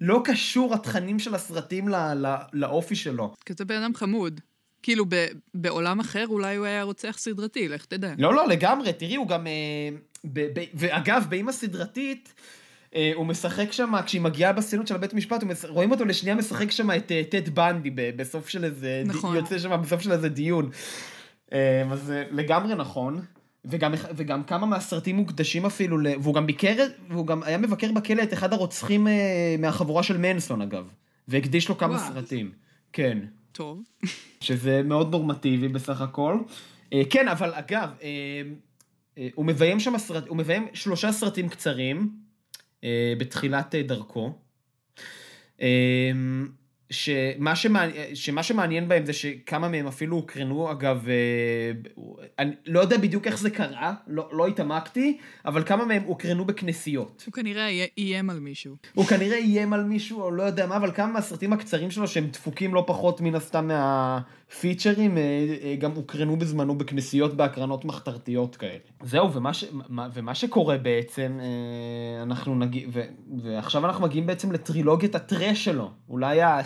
לא 0.00 0.22
קשור 0.24 0.74
התכנים 0.74 1.18
של 1.18 1.34
הסרטים 1.34 1.88
לא, 1.88 2.14
לא, 2.14 2.30
לאופי 2.52 2.96
שלו. 2.96 3.34
כזה 3.46 3.64
בן 3.64 3.82
אדם 3.82 3.94
חמוד. 3.94 4.40
כאילו 4.82 5.04
ב, 5.08 5.26
בעולם 5.54 6.00
אחר 6.00 6.26
אולי 6.26 6.56
הוא 6.56 6.66
היה 6.66 6.82
רוצח 6.82 7.16
סדרתי, 7.18 7.68
לך 7.68 7.84
תדע. 7.84 8.14
לא, 8.18 8.34
לא, 8.34 8.48
לגמרי, 8.48 8.92
תראי, 8.92 9.16
הוא 9.16 9.28
גם... 9.28 9.46
אה, 9.46 9.52
ב, 10.24 10.40
ב, 10.40 10.64
ואגב, 10.74 11.26
באמא 11.28 11.52
סדרתית, 11.52 12.34
אה, 12.94 13.12
הוא 13.14 13.26
משחק 13.26 13.72
שם, 13.72 13.92
כשהיא 14.06 14.20
מגיעה 14.20 14.52
בסצנות 14.52 14.86
של 14.86 14.94
הבית 14.94 15.14
משפט, 15.14 15.42
מש... 15.42 15.64
רואים 15.64 15.90
אותו 15.90 16.04
לשנייה 16.04 16.36
משחק 16.36 16.70
שם 16.70 16.90
את 16.90 17.12
אה, 17.12 17.22
טד 17.30 17.48
בנדי 17.48 17.90
בסוף 17.90 18.48
של 18.48 18.64
איזה... 18.64 19.02
נכון. 19.06 19.34
ד... 19.34 19.36
יוצא 19.36 19.58
שם 19.58 19.82
בסוף 19.82 20.00
של 20.00 20.12
איזה 20.12 20.28
דיון. 20.28 20.70
אה, 21.52 21.82
אז 21.92 22.02
זה 22.02 22.24
לגמרי 22.30 22.74
נכון. 22.74 23.20
וגם, 23.64 23.94
וגם 24.16 24.44
כמה 24.44 24.66
מהסרטים 24.66 25.16
מוקדשים 25.16 25.66
אפילו. 25.66 25.98
והוא 26.22 26.34
גם 26.34 26.46
ביקר, 26.46 26.86
והוא 27.08 27.26
גם 27.26 27.42
היה 27.42 27.58
מבקר 27.58 27.92
בכלא 27.92 28.22
את 28.22 28.32
אחד 28.32 28.52
הרוצחים 28.52 29.06
מהחבורה 29.58 30.02
של 30.02 30.18
מנסון 30.18 30.62
אגב. 30.62 30.92
והקדיש 31.28 31.68
לו 31.68 31.78
כמה 31.78 31.94
וואו. 31.94 32.12
סרטים. 32.12 32.52
כן. 32.92 33.18
טוב. 33.52 33.82
שזה 34.40 34.82
מאוד 34.82 35.10
נורמטיבי 35.10 35.68
בסך 35.68 36.00
הכל. 36.00 36.38
כן, 37.10 37.28
אבל 37.28 37.52
אגב, 37.54 37.90
הוא 39.34 39.44
מביים 39.44 39.80
שם 39.80 39.98
סרט, 39.98 40.28
הוא 40.28 40.36
מביים 40.36 40.66
שלושה 40.72 41.12
סרטים 41.12 41.48
קצרים. 41.48 42.10
אה, 42.84 43.14
בתחילת 43.18 43.74
אה, 43.74 43.82
דרכו. 43.82 44.32
אה, 46.90 46.96
שמה, 46.96 47.56
שמעניין, 47.56 48.14
שמה 48.14 48.42
שמעניין 48.42 48.88
בהם 48.88 49.04
זה 49.04 49.12
שכמה 49.12 49.68
מהם 49.68 49.86
אפילו 49.86 50.16
הוקרנו, 50.16 50.70
אגב, 50.70 51.06
אני 52.38 52.52
לא 52.66 52.80
יודע 52.80 52.98
בדיוק 52.98 53.26
איך 53.26 53.38
זה 53.38 53.50
קרה, 53.50 53.94
לא, 54.06 54.28
לא 54.32 54.46
התעמקתי, 54.46 55.18
אבל 55.46 55.64
כמה 55.64 55.84
מהם 55.84 56.02
הוקרנו 56.02 56.44
בכנסיות. 56.44 57.22
הוא 57.26 57.32
כנראה 57.32 57.86
איים 57.98 58.30
על 58.30 58.40
מישהו. 58.40 58.76
הוא 58.94 59.04
כנראה 59.04 59.38
איים 59.38 59.72
על 59.72 59.84
מישהו, 59.84 60.22
או 60.22 60.30
לא 60.30 60.42
יודע 60.42 60.66
מה, 60.66 60.76
אבל 60.76 60.92
כמה 60.92 61.06
מהסרטים 61.06 61.52
הקצרים 61.52 61.90
שלו, 61.90 62.08
שהם 62.08 62.26
דפוקים 62.26 62.74
לא 62.74 62.84
פחות 62.86 63.20
מן 63.20 63.34
הסתם 63.34 63.70
מהפיצ'רים, 64.50 65.18
גם 65.78 65.92
הוקרנו 65.92 66.36
בזמנו 66.38 66.78
בכנסיות 66.78 67.34
בהקרנות 67.34 67.84
מחתרתיות 67.84 68.56
כאלה. 68.56 68.78
זהו, 69.02 69.32
ומה, 69.32 69.54
ש, 69.54 69.64
ומה 70.14 70.34
שקורה 70.34 70.78
בעצם, 70.78 71.38
אנחנו 72.22 72.54
נגיד, 72.54 72.88
ועכשיו 73.42 73.86
אנחנו 73.86 74.04
מגיעים 74.04 74.26
בעצם 74.26 74.52
לטרילוגיית 74.52 75.14
הטרש 75.14 75.64
שלו. 75.64 75.90
אולי 76.08 76.42
ה... 76.42 76.60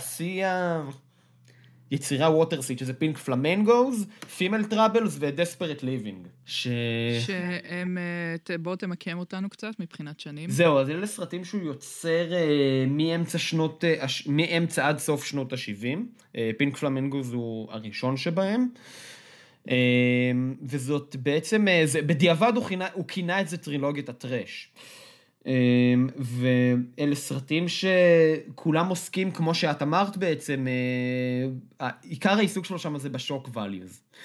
השיא 1.94 2.16
היצירה 2.16 2.30
ווטרסיט, 2.30 2.78
שזה 2.78 2.94
פינק 2.94 3.18
פלמנגוז, 3.18 4.06
Female 4.36 4.64
Troubles 4.64 5.16
ו 5.20 5.26
Desperate 5.26 5.82
Living. 5.82 6.26
ש... 6.46 6.68
שהם, 7.26 7.98
אה, 7.98 8.58
בוא 8.58 8.76
תמקם 8.76 9.18
אותנו 9.18 9.50
קצת 9.50 9.80
מבחינת 9.80 10.20
שנים. 10.20 10.50
זהו, 10.50 10.78
אז 10.78 10.90
אלה 10.90 11.06
סרטים 11.06 11.44
שהוא 11.44 11.62
יוצר 11.62 12.32
אה, 12.32 12.84
מאמצע 12.88 13.38
שנות, 13.38 13.84
אה, 13.84 14.06
מאמצע 14.26 14.88
עד 14.88 14.98
סוף 14.98 15.24
שנות 15.24 15.52
ה-70. 15.52 15.98
Pink 16.58 16.76
Flamingos 16.76 17.32
הוא 17.32 17.72
הראשון 17.72 18.16
שבהם. 18.16 18.68
וזאת 20.62 21.16
בעצם, 21.16 21.66
זה, 21.84 22.02
בדיעבד 22.02 22.52
הוא, 22.56 22.64
כינה, 22.64 22.86
הוא 22.92 23.04
כינה 23.08 23.40
את 23.40 23.48
זה 23.48 23.56
טרילוגיית 23.56 24.08
הטרש. 24.08 24.68
אמ, 25.46 26.08
ואלה 26.16 27.14
סרטים 27.14 27.64
שכולם 27.68 28.88
עוסקים, 28.88 29.30
כמו 29.30 29.54
שאת 29.54 29.82
אמרת 29.82 30.16
בעצם, 30.16 30.66
אה, 31.80 31.90
עיקר 32.02 32.30
העיסוק 32.30 32.64
שלו 32.64 32.78
שם 32.78 32.98
זה 32.98 33.08
ב 33.08 33.15
shock 33.15 33.48
values. 33.48 34.18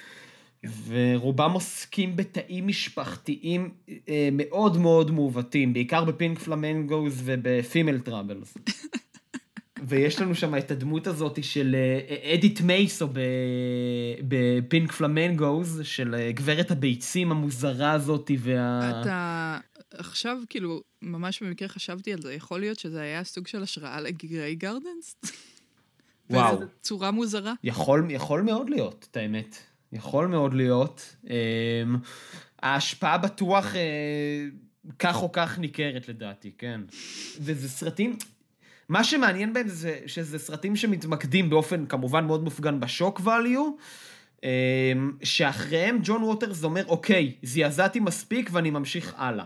ורובם 0.87 1.51
עוסקים 1.51 2.15
בתאים 2.15 2.67
משפחתיים 2.67 3.69
אה, 4.09 4.29
מאוד 4.31 4.77
מאוד 4.77 5.11
מעוותים, 5.11 5.73
בעיקר 5.73 6.05
ב 6.05 6.12
Pink 6.12 6.39
Flamingos 6.39 7.21
וב 7.25 7.44
Female 7.44 7.99
Troubles. 7.99 8.57
ויש 9.87 10.21
לנו 10.21 10.35
שם 10.35 10.57
את 10.57 10.71
הדמות 10.71 11.07
הזאת 11.07 11.43
של 11.43 11.75
אה, 11.75 12.33
אדית 12.33 12.61
מאסי 12.61 12.98
ב 12.98 13.07
Pink 14.27 14.91
Flamingos, 14.91 15.81
של 15.83 16.29
גברת 16.33 16.71
הביצים 16.71 17.31
המוזרה 17.31 17.91
הזאת 17.91 18.31
וה... 18.39 19.01
אתה 19.01 19.57
עכשיו, 19.93 20.37
כאילו, 20.49 20.81
ממש 21.01 21.43
במקרה 21.43 21.67
חשבתי 21.67 22.13
על 22.13 22.21
זה, 22.21 22.33
יכול 22.33 22.59
להיות 22.59 22.79
שזה 22.79 23.01
היה 23.01 23.23
סוג 23.23 23.47
של 23.47 23.63
השראה 23.63 24.01
ל 24.01 24.12
Grey 24.12 24.55
Gardens? 24.55 25.15
וואו. 26.29 26.57
באיזו 26.57 26.71
צורה 26.81 27.11
מוזרה? 27.11 27.53
יכול, 27.63 28.07
יכול 28.09 28.41
מאוד 28.41 28.69
להיות, 28.69 29.07
את 29.11 29.17
האמת. 29.17 29.57
יכול 29.91 30.27
מאוד 30.27 30.53
להיות. 30.53 31.15
אה, 31.29 31.35
ההשפעה 32.61 33.17
בטוח 33.17 33.75
אה, 33.75 34.45
כך 34.99 35.21
או 35.21 35.31
כך 35.31 35.59
ניכרת 35.59 36.09
לדעתי, 36.09 36.51
כן. 36.57 36.81
וזה 37.39 37.69
סרטים, 37.69 38.17
מה 38.89 39.03
שמעניין 39.03 39.53
בהם 39.53 39.67
זה 39.67 39.99
שזה 40.07 40.39
סרטים 40.39 40.75
שמתמקדים 40.75 41.49
באופן 41.49 41.85
כמובן 41.85 42.25
מאוד 42.25 42.43
מופגן 42.43 42.79
בשוק 42.79 43.19
value, 43.19 43.81
אה, 44.43 44.93
שאחריהם 45.23 45.99
ג'ון 46.03 46.23
ווטרס 46.23 46.63
אומר, 46.63 46.85
אוקיי, 46.87 47.35
זעזעתי 47.43 47.99
מספיק 47.99 48.49
ואני 48.53 48.69
ממשיך 48.69 49.13
הלאה. 49.17 49.45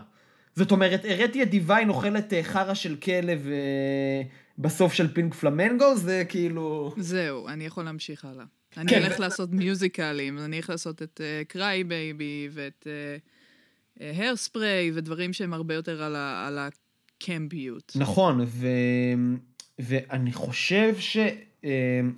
זאת 0.56 0.70
אומרת, 0.70 1.04
הראתי 1.04 1.42
את 1.42 1.50
דיוויין 1.50 1.88
אוכלת 1.88 2.32
אה, 2.32 2.42
חרא 2.42 2.74
של 2.74 2.96
כלב 2.96 3.46
אה, 3.46 4.22
בסוף 4.58 4.92
של 4.92 5.14
Pink 5.14 5.34
Flamingo, 5.34 5.96
זה 5.96 6.24
כאילו... 6.28 6.94
זהו, 6.96 7.48
אני 7.48 7.66
יכול 7.66 7.84
להמשיך 7.84 8.24
הלאה. 8.24 8.44
אני 8.76 8.90
כן, 8.90 9.02
הולך 9.02 9.18
ו... 9.18 9.22
לעשות 9.22 9.50
מיוזיקלים, 9.52 10.38
אני 10.38 10.56
הולך 10.56 10.70
לעשות 10.70 11.02
את 11.02 11.20
Cry 11.48 11.80
אה, 11.80 11.84
Baby 11.84 12.48
ואת 12.52 12.86
Hairspray 14.00 14.90
אה, 14.92 14.98
ודברים 14.98 15.32
שהם 15.32 15.54
הרבה 15.54 15.74
יותר 15.74 16.02
על, 16.02 16.16
ה, 16.16 16.46
על 16.46 16.58
הקמפיות. 16.58 17.92
נכון, 17.96 18.40
ו... 18.46 18.66
ואני 19.78 20.32
חושב 20.32 20.94
ש... 20.98 21.16
אה, 21.16 21.66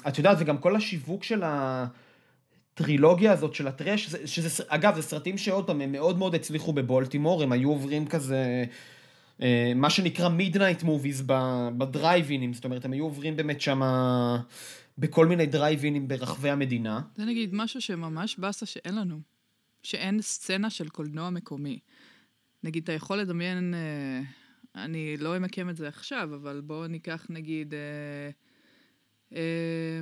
את 0.08 0.18
יודעת, 0.18 0.36
וגם 0.40 0.58
כל 0.58 0.76
השיווק 0.76 1.24
של 1.24 1.42
ה... 1.42 1.86
הטרילוגיה 2.76 3.32
הזאת 3.32 3.54
של 3.54 3.68
הטרש, 3.68 4.06
שזה, 4.24 4.62
אגב, 4.68 4.94
זה 4.94 5.02
סרטים 5.02 5.38
שעוד 5.38 5.66
פעם, 5.66 5.80
הם 5.80 5.92
מאוד 5.92 6.18
מאוד 6.18 6.34
הצליחו 6.34 6.72
בבולטימור, 6.72 7.42
הם 7.42 7.52
היו 7.52 7.68
עוברים 7.68 8.06
כזה, 8.06 8.64
אה, 9.42 9.72
מה 9.76 9.90
שנקרא 9.90 10.28
מידנייט 10.28 10.82
מוביז 10.82 11.22
בדרייבינים, 11.78 12.52
זאת 12.52 12.64
אומרת, 12.64 12.84
הם 12.84 12.92
היו 12.92 13.04
עוברים 13.04 13.36
באמת 13.36 13.60
שם 13.60 13.80
בכל 14.98 15.26
מיני 15.26 15.46
דרייבינים 15.46 16.08
ברחבי 16.08 16.50
המדינה. 16.50 17.00
זה 17.16 17.24
נגיד 17.24 17.50
משהו 17.52 17.80
שממש 17.80 18.38
באסה 18.38 18.66
שאין 18.66 18.94
לנו, 18.94 19.20
שאין 19.82 20.22
סצנה 20.22 20.70
של 20.70 20.88
קולנוע 20.88 21.30
מקומי. 21.30 21.78
נגיד, 22.64 22.82
אתה 22.82 22.92
יכול 22.92 23.18
לדמיין... 23.18 23.74
אה, 23.74 24.20
אני 24.84 25.16
לא 25.16 25.36
אמקם 25.36 25.70
את 25.70 25.76
זה 25.76 25.88
עכשיו, 25.88 26.34
אבל 26.34 26.60
בואו 26.60 26.86
ניקח 26.86 27.26
נגיד 27.30 27.74
אה, 27.74 28.30
אה, 29.36 30.00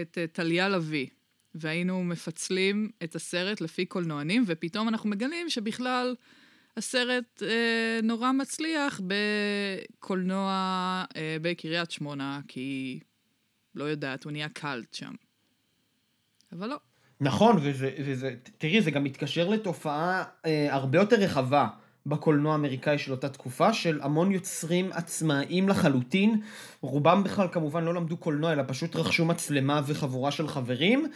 את 0.00 0.18
אה, 0.18 0.26
טליה 0.26 0.68
לביא, 0.68 1.06
והיינו 1.54 2.04
מפצלים 2.04 2.90
את 3.04 3.14
הסרט 3.14 3.60
לפי 3.60 3.86
קולנוענים, 3.86 4.44
ופתאום 4.46 4.88
אנחנו 4.88 5.10
מגלים 5.10 5.50
שבכלל 5.50 6.14
הסרט 6.76 7.42
אה, 7.42 8.00
נורא 8.02 8.32
מצליח 8.32 9.00
בקולנוע 9.06 10.50
אה, 11.16 11.36
בקריית 11.42 11.90
שמונה, 11.90 12.40
כי 12.48 13.00
לא 13.74 13.84
יודעת, 13.84 14.24
הוא 14.24 14.32
נהיה 14.32 14.48
קאלט 14.48 14.94
שם. 14.94 15.12
אבל 16.52 16.68
לא. 16.68 16.76
נכון, 17.20 17.56
וזה, 17.62 17.90
וזה, 18.06 18.34
תראי, 18.58 18.82
זה 18.82 18.90
גם 18.90 19.04
מתקשר 19.04 19.48
לתופעה 19.48 20.24
אה, 20.46 20.74
הרבה 20.74 20.98
יותר 20.98 21.16
רחבה 21.16 21.66
בקולנוע 22.06 22.52
האמריקאי 22.52 22.98
של 22.98 23.12
אותה 23.12 23.28
תקופה, 23.28 23.72
של 23.72 24.00
המון 24.02 24.32
יוצרים 24.32 24.90
עצמאיים 24.92 25.68
לחלוטין. 25.68 26.40
רובם 26.80 27.24
בכלל 27.24 27.46
כמובן 27.52 27.84
לא 27.84 27.94
למדו 27.94 28.16
קולנוע, 28.16 28.52
אלא 28.52 28.62
פשוט 28.66 28.96
רכשו 28.96 29.24
מצלמה 29.24 29.80
וחבורה 29.86 30.30
של 30.30 30.48
חברים, 30.48 31.06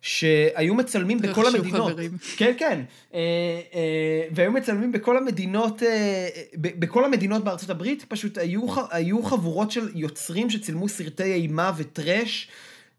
שהיו 0.00 0.74
מצלמים 0.74 1.18
בכל 1.18 1.40
רכשו 1.40 1.56
המדינות. 1.56 1.90
חברים. 1.92 2.10
כן, 2.36 2.52
כן. 2.58 2.80
אה, 3.14 3.20
אה, 3.74 4.28
והיו 4.30 4.52
מצלמים 4.52 4.92
בכל 4.92 5.16
המדינות, 5.16 5.82
אה, 5.82 6.28
ב- 6.54 6.80
בכל 6.80 7.04
המדינות 7.04 7.44
בארצות 7.44 7.70
הברית, 7.70 8.04
פשוט 8.08 8.38
היו, 8.38 8.66
היו 8.90 9.22
חבורות 9.22 9.70
של 9.70 9.88
יוצרים 9.94 10.50
שצילמו 10.50 10.88
סרטי 10.88 11.32
אימה 11.32 11.72
וטראש. 11.76 12.48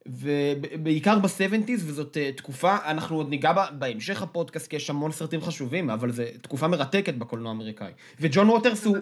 ובעיקר 0.07 1.19
ב-70's, 1.19 1.71
וזאת 1.77 2.17
אה, 2.17 2.31
תקופה, 2.31 2.77
אנחנו 2.85 3.17
עוד 3.17 3.29
ניגע 3.29 3.53
בה 3.53 3.65
בהמשך 3.71 4.21
הפודקאסט, 4.21 4.67
כי 4.67 4.75
יש 4.75 4.89
המון 4.89 5.11
סרטים 5.11 5.41
חשובים, 5.41 5.89
אבל 5.89 6.11
זו 6.11 6.23
תקופה 6.41 6.67
מרתקת 6.67 7.13
בקולנוע 7.13 7.51
האמריקאי. 7.51 7.91
וג'ון 8.19 8.49
ווטרס 8.49 8.85
הוא, 8.85 8.97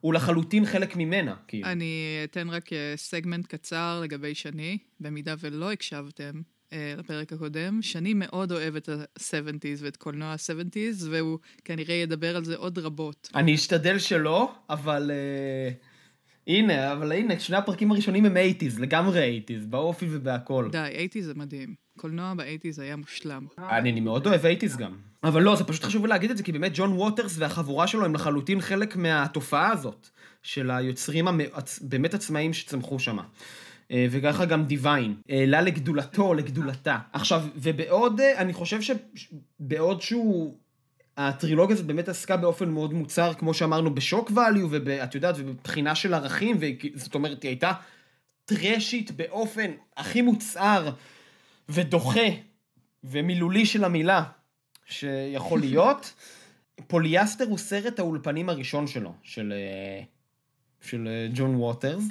הוא 0.00 0.14
לחלוטין 0.14 0.66
חלק 0.66 0.96
ממנה, 0.96 1.34
כאילו. 1.48 1.68
אני 1.68 2.20
אתן 2.24 2.50
רק 2.50 2.72
אה, 2.72 2.92
סגמנט 2.96 3.46
קצר 3.46 4.00
לגבי 4.02 4.34
שני, 4.34 4.78
במידה 5.00 5.34
ולא 5.40 5.72
הקשבתם 5.72 6.40
אה, 6.72 6.94
לפרק 6.98 7.32
הקודם. 7.32 7.82
שני 7.82 8.14
מאוד 8.14 8.52
אוהב 8.52 8.76
את 8.76 8.88
ה-70's 8.88 9.78
ואת 9.80 9.96
קולנוע 9.96 10.28
ה-70's, 10.28 11.04
והוא 11.10 11.38
כנראה 11.64 11.94
ידבר 11.94 12.36
על 12.36 12.44
זה 12.44 12.56
עוד 12.56 12.78
רבות. 12.78 13.30
אני 13.34 13.54
אשתדל 13.54 13.98
שלא, 13.98 14.52
אבל... 14.70 15.10
אה, 15.10 15.93
הנה, 16.46 16.92
אבל 16.92 17.12
הנה, 17.12 17.40
שני 17.40 17.56
הפרקים 17.56 17.90
הראשונים 17.90 18.24
הם 18.24 18.36
80's, 18.36 18.80
לגמרי 18.80 19.42
80's, 19.48 19.66
באופי 19.66 20.06
ובהכל. 20.10 20.68
די, 20.72 21.08
80's 21.14 21.22
זה 21.22 21.34
מדהים. 21.34 21.74
קולנוע 21.98 22.34
ב-80's 22.34 22.82
היה 22.82 22.96
מושלם. 22.96 23.46
אני, 23.58 23.92
אני 23.92 24.00
מאוד 24.00 24.26
אוהב 24.26 24.40
80's 24.42 24.78
גם. 24.78 24.96
אבל 25.24 25.42
לא, 25.42 25.56
זה 25.56 25.64
פשוט 25.64 25.84
חשוב 25.84 26.06
להגיד 26.06 26.30
את 26.30 26.36
זה, 26.36 26.42
כי 26.42 26.52
באמת 26.52 26.72
ג'ון 26.74 26.92
ווטרס 26.92 27.34
והחבורה 27.38 27.86
שלו 27.86 28.04
הם 28.04 28.14
לחלוטין 28.14 28.60
חלק 28.60 28.96
מהתופעה 28.96 29.72
הזאת, 29.72 30.08
של 30.42 30.70
היוצרים 30.70 31.28
המעצ... 31.28 31.78
באמת 31.82 32.14
עצמאיים 32.14 32.52
שצמחו 32.52 32.98
שם. 32.98 33.18
אה, 33.90 34.06
וככה 34.10 34.44
גם 34.44 34.64
דיוויין, 34.64 35.14
העלה 35.28 35.60
לגדולתו, 35.60 36.34
לגדולתה. 36.34 36.98
עכשיו, 37.12 37.42
ובעוד, 37.56 38.20
אה, 38.20 38.38
אני 38.38 38.52
חושב 38.52 38.78
שבעוד 38.80 40.02
שהוא, 40.02 40.58
הטרילוגיה 41.16 41.74
הזאת 41.74 41.86
באמת 41.86 42.08
עסקה 42.08 42.36
באופן 42.36 42.68
מאוד 42.68 42.92
מוצר, 42.92 43.34
כמו 43.34 43.54
שאמרנו, 43.54 43.94
בשוק 43.94 44.30
ואליו, 44.34 44.68
ואת 44.70 45.14
יודעת, 45.14 45.34
ובבחינה 45.38 45.94
של 45.94 46.14
ערכים, 46.14 46.60
זאת 46.94 47.14
אומרת, 47.14 47.42
היא 47.42 47.48
הייתה 47.48 47.72
טרשית 48.44 49.10
באופן 49.10 49.70
הכי 49.96 50.22
מוצהר 50.22 50.90
ודוחה 51.68 52.28
ומילולי 53.04 53.66
של 53.66 53.84
המילה 53.84 54.24
שיכול 54.86 55.60
להיות. 55.64 56.14
פוליאסטר 56.86 57.44
הוא 57.44 57.58
סרט 57.58 57.98
האולפנים 57.98 58.48
הראשון 58.48 58.86
שלו, 58.86 59.12
של, 59.22 59.52
אה, 59.56 60.02
של 60.80 61.08
אה, 61.08 61.28
ג'ון 61.34 61.54
ווטרס. 61.54 62.04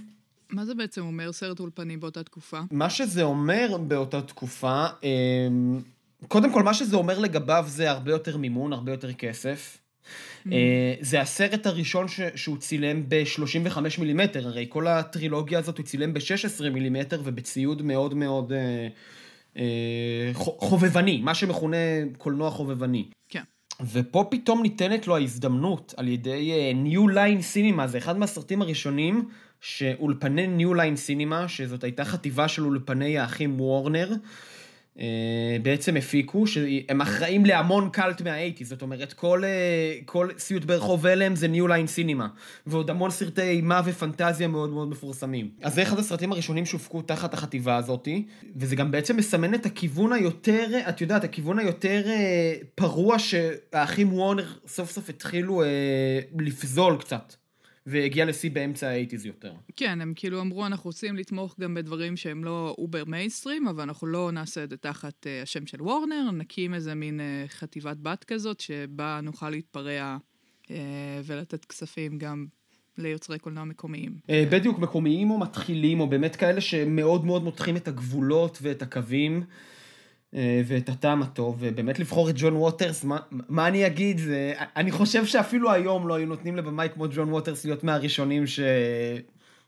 מה 0.50 0.65
זה 0.65 0.75
בעצם 0.75 1.01
אומר 1.01 1.31
סרט 1.31 1.60
אולפנים 1.60 2.00
באותה 2.00 2.24
תקופה? 2.24 2.60
מה 2.72 2.89
שזה 2.89 3.24
אומר 3.24 3.78
באותה 3.88 4.21
תקופה, 4.21 4.86
אמ, 5.04 5.82
קודם 6.27 6.53
כל 6.53 6.63
מה 6.63 6.73
שזה 6.73 6.95
אומר 6.95 7.19
לגביו 7.19 7.65
זה 7.67 7.91
הרבה 7.91 8.12
יותר 8.12 8.38
מימון, 8.38 8.73
הרבה 8.73 8.91
יותר 8.91 9.13
כסף. 9.13 9.77
אה, 10.51 10.93
זה 11.01 11.21
הסרט 11.21 11.65
הראשון 11.67 12.07
ש- 12.07 12.19
שהוא 12.36 12.57
צילם 12.57 13.03
ב-35 13.09 13.77
מילימטר, 13.99 14.47
הרי 14.47 14.65
כל 14.69 14.88
הטרילוגיה 14.88 15.59
הזאת 15.59 15.77
הוא 15.77 15.86
צילם 15.86 16.13
ב-16 16.13 16.69
מילימטר 16.69 17.21
ובציוד 17.23 17.81
מאוד 17.81 18.13
מאוד 18.13 18.51
אה, 18.53 18.88
אה, 19.57 19.63
חו- 20.33 20.57
חובבני, 20.59 21.21
מה 21.21 21.36
שמכונה 21.36 21.77
קולנוע 22.17 22.49
חובבני. 22.49 23.05
כן. 23.29 23.41
ופה 23.91 24.25
פתאום 24.31 24.62
ניתנת 24.62 25.07
לו 25.07 25.15
ההזדמנות 25.15 25.93
על 25.97 26.07
ידי 26.07 26.51
אה, 26.51 26.71
New 26.86 27.13
Line 27.13 27.41
Cinema, 27.55 27.88
זה 27.88 27.97
אחד 27.97 28.17
מהסרטים 28.17 28.62
הראשונים 28.62 29.29
שאולפני 29.62 30.47
New 30.57 30.75
Line 30.77 30.97
Cinema, 31.07 31.47
שזאת 31.47 31.83
הייתה 31.83 32.05
חטיבה 32.05 32.47
של 32.47 32.65
אולפני 32.65 33.17
האחים 33.17 33.62
וורנר, 33.62 34.12
אה, 34.12 34.15
בעצם 35.62 35.97
הפיקו, 35.97 36.47
שהם 36.47 37.01
אחראים 37.01 37.45
להמון 37.45 37.89
קאלט 37.89 38.21
מה-80, 38.21 38.63
זאת 38.63 38.82
אומרת, 38.82 39.13
כל, 39.13 39.43
אה, 39.43 39.95
כל 40.06 40.29
סיוט 40.38 40.65
ברחוב 40.65 41.06
הלם 41.06 41.36
זה 41.36 41.47
New 41.47 41.67
Line 41.67 41.97
Cinema, 41.97 42.23
ועוד 42.67 42.89
המון 42.89 43.12
סרטי 43.12 43.41
אימה 43.41 43.82
ופנטזיה 43.86 44.47
מאוד 44.47 44.69
מאוד 44.69 44.89
מפורסמים. 44.89 45.49
אז 45.62 45.75
זה 45.75 45.82
אחד 45.82 45.99
הסרטים 45.99 46.32
הראשונים 46.32 46.65
שהופקו 46.65 47.01
תחת 47.01 47.34
החטיבה 47.34 47.77
הזאתי, 47.77 48.25
וזה 48.56 48.75
גם 48.75 48.91
בעצם 48.91 49.17
מסמן 49.17 49.53
את 49.53 49.65
הכיוון 49.65 50.13
היותר, 50.13 50.65
את 50.89 51.01
יודעת, 51.01 51.23
הכיוון 51.23 51.60
היותר 51.60 52.01
אה, 52.06 52.53
פרוע 52.75 53.19
שהאחים 53.19 54.13
וורנר 54.13 54.47
סוף 54.67 54.91
סוף 54.91 55.10
התחילו 55.10 55.63
אה, 55.63 55.67
לפזול 56.39 56.97
קצת, 56.97 57.34
והגיע 57.86 58.26
לשיא 58.26 58.52
באמצע 58.52 58.89
ה-80's 58.89 59.28
יותר. 59.28 59.54
כן, 59.76 60.02
הם 60.02 60.13
כאילו 60.15 60.41
אמרו, 60.41 60.65
אנחנו 60.65 60.88
רוצים 60.88 61.15
לתמוך 61.15 61.56
גם 61.60 61.74
בדברים 61.74 62.17
שהם 62.17 62.43
לא 62.43 62.76
over 62.78 63.04
mainstream, 63.06 63.67
אבל 63.67 63.84
אנחנו 63.84 64.08
לא 64.08 64.32
נעשה 64.32 64.63
את 64.63 64.69
זה 64.69 64.78
תחת 64.78 65.26
אה, 65.26 65.43
השם 65.43 65.67
של 65.67 65.82
וורנר, 65.82 66.32
נקים 66.32 66.74
איזה 66.74 66.96
מין 66.96 67.19
אה, 67.19 67.49
חטיבת 67.50 67.98
בת 67.98 68.24
כזאת, 68.24 68.60
שבה 68.60 69.19
נוכל 69.24 69.50
להתפרע 69.50 70.17
אה, 70.63 70.69
ולתת 71.26 71.65
כספים 71.65 72.17
גם 72.17 72.46
ליוצרי 72.98 73.39
קולנוע 73.39 73.63
מקומיים. 73.63 74.15
אה, 74.30 74.46
בדיוק, 74.50 74.80
מקומיים 74.80 75.32
או 75.32 75.38
מתחילים, 75.38 76.00
או 76.00 76.08
באמת 76.08 76.36
כאלה 76.36 76.62
שמאוד 76.62 77.26
מאוד 77.26 77.43
מותחים 77.43 77.78
את 77.78 77.88
הגבולות 77.88 78.60
ואת 78.62 78.82
הקווים 78.82 79.43
ואת 80.65 80.89
הטעם 80.89 81.22
הטוב, 81.22 81.58
ובאמת 81.60 82.00
לבחור 82.00 82.30
את 82.30 82.36
ג'ון 82.38 82.54
ווטרס, 82.54 83.04
מה, 83.04 83.17
מה 83.32 83.67
אני 83.67 83.88
אגיד? 83.88 84.17
זה, 84.17 84.54
אני 84.76 84.91
חושב 84.91 85.26
שאפילו 85.26 85.72
היום 85.72 86.08
לא 86.08 86.13
היו 86.13 86.28
נותנים 86.28 86.58
לבמאי 86.58 86.88
כמו 86.93 87.06
ג'ון 87.12 87.30
ווטרס 87.30 87.65
להיות 87.65 87.84
מהראשונים 87.84 88.43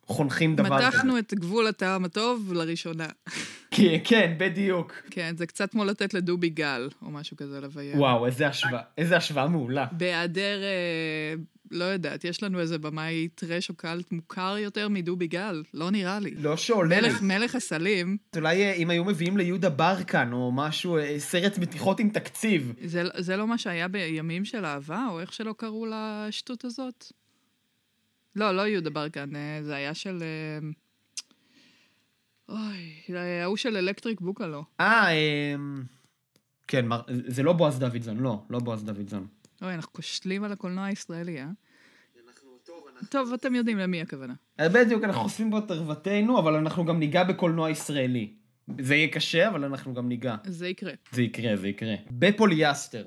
שחונכים 0.06 0.56
דבר 0.56 0.78
כזה. 0.78 0.88
מתחנו 0.88 1.18
את 1.18 1.34
גבול 1.34 1.68
הטעם 1.68 2.06
הטוב 2.06 2.54
לראשונה. 2.54 3.08
כן, 3.72 3.98
כן, 4.04 4.34
בדיוק. 4.38 4.94
כן, 5.12 5.34
זה 5.38 5.46
קצת 5.46 5.72
כמו 5.72 5.86
לתת 5.86 6.14
לדובי 6.14 6.50
גל, 6.50 6.90
או 7.02 7.12
משהו 7.12 7.38
כזה 7.38 7.60
לביים. 7.62 8.00
וואו, 8.00 8.26
איזה 8.26 8.48
השוואה, 8.48 8.82
איזה 8.98 9.18
השוואה 9.18 9.48
מעולה. 9.48 9.86
בהיעדר, 9.92 10.64
אה, 10.64 11.36
לא 11.72 11.84
יודעת, 11.84 12.24
יש 12.24 12.44
לנו 12.44 12.60
איזה 12.60 12.78
במאי 12.78 13.28
טרש 13.36 13.70
או 13.70 13.76
קאלט 13.76 14.12
מוכר 14.12 14.58
יותר 14.60 14.90
מדובי 14.90 15.28
גל? 15.28 15.64
לא 15.74 15.92
נראה 15.92 16.20
לי. 16.20 16.32
לא 16.32 16.58
שעולה. 16.58 17.02
מלך, 17.02 17.22
מלך 17.22 17.56
הסלים, 17.56 18.18
אולי 18.36 18.64
אה, 18.64 18.74
אם 18.74 18.90
היו 18.90 19.06
מביאים 19.06 19.38
ליהודה 19.38 19.70
ברקן, 19.70 20.34
או 20.34 20.52
משהו, 20.52 20.98
אה, 20.98 21.20
סרט 21.20 21.58
מתיחות 21.58 22.00
עם 22.00 22.10
תקציב. 22.10 22.74
זה, 22.86 23.04
זה 23.18 23.38
לא 23.38 23.48
מה 23.48 23.58
שהיה 23.58 23.88
בימים 23.88 24.46
של 24.46 24.66
אהבה, 24.66 25.08
או 25.12 25.20
איך 25.20 25.34
שלא 25.34 25.54
קראו 25.58 25.86
לשטות 25.86 26.66
הזאת? 26.66 27.06
לא, 28.36 28.52
לא 28.52 28.68
יהודה 28.68 28.90
ברקן, 28.90 29.36
אה, 29.36 29.60
זה 29.64 29.76
היה 29.76 29.94
של... 29.94 30.24
אוי, 32.50 33.16
ההוא 33.44 33.58
של 33.58 33.78
Electric 33.78 34.22
Boogaloo. 34.22 34.64
אה, 34.80 35.10
אמ, 35.12 35.84
כן, 36.68 36.86
זה 37.08 37.44
לא 37.44 37.54
בועז 37.54 37.80
דוידזון, 37.80 38.18
לא, 38.18 38.44
לא 38.50 38.60
בועז 38.60 38.84
דוידזון. 38.84 39.28
אוי, 39.62 39.74
אנחנו 39.74 39.94
כושלים 39.94 40.44
על 40.44 40.52
הקולנוע 40.52 40.86
הישראלי, 40.86 41.40
אה? 41.40 41.48
טוב, 43.10 43.34
אתם 43.34 43.56
יודעים 43.56 43.78
למי 43.78 44.02
הכוונה. 44.02 44.34
אה, 44.60 44.70
בדיוק, 44.70 45.04
אנחנו 45.04 45.22
חושפים 45.22 45.50
בו 45.50 45.58
את 45.58 45.72
ערוותנו, 45.72 46.40
אבל 46.40 46.54
אנחנו 46.56 46.86
גם 46.86 47.00
ניגע 47.00 47.24
בקולנוע 47.24 47.70
ישראלי. 47.70 48.34
זה 48.82 48.96
יהיה 48.96 49.08
קשה, 49.08 49.48
אבל 49.48 49.64
אנחנו 49.64 49.94
גם 49.94 50.10
ניגע. 50.10 50.36
זה 50.46 50.68
יקרה. 50.68 50.92
זה 51.12 51.22
יקרה, 51.22 51.56
זה 51.56 51.68
יקרה. 51.68 51.96
בפוליאסטר. 52.12 53.06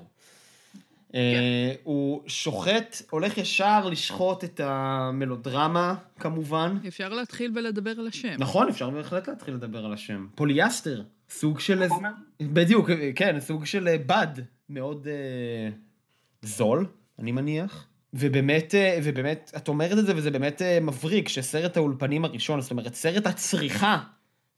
אה, 1.15 1.73
הוא 1.83 2.21
שוחט, 2.27 3.01
הולך 3.09 3.37
ישר 3.37 3.89
לשחוט 3.89 4.43
את 4.43 4.59
המלודרמה, 4.63 5.95
כמובן. 6.19 6.77
אפשר 6.87 7.09
להתחיל 7.09 7.51
בלדבר 7.51 7.99
על 7.99 8.07
השם. 8.07 8.35
נכון, 8.39 8.69
אפשר 8.69 8.89
בהחלט 8.89 9.29
להתחיל 9.29 9.53
לדבר 9.53 9.85
על 9.85 9.93
השם. 9.93 10.27
פוליאסטר, 10.35 11.03
סוג 11.29 11.59
של... 11.59 11.83
בדיוק, 12.41 12.89
כן, 13.15 13.39
סוג 13.39 13.65
של 13.65 13.87
אה, 13.87 13.97
בד 13.97 14.43
מאוד 14.69 15.07
זול, 16.41 16.85
אני 17.19 17.31
מניח. 17.31 17.87
ובאמת, 18.13 18.75
אה, 18.75 18.99
ובאמת, 19.03 19.51
את 19.57 19.67
אומרת 19.67 19.97
את 19.97 20.05
זה, 20.05 20.13
וזה 20.15 20.31
באמת 20.31 20.61
אה, 20.61 20.79
מבריק, 20.79 21.29
שסרט 21.29 21.77
האולפנים 21.77 22.25
הראשון, 22.25 22.61
זאת 22.61 22.71
אומרת, 22.71 22.95
סרט 22.95 23.27
הצריכה, 23.27 23.99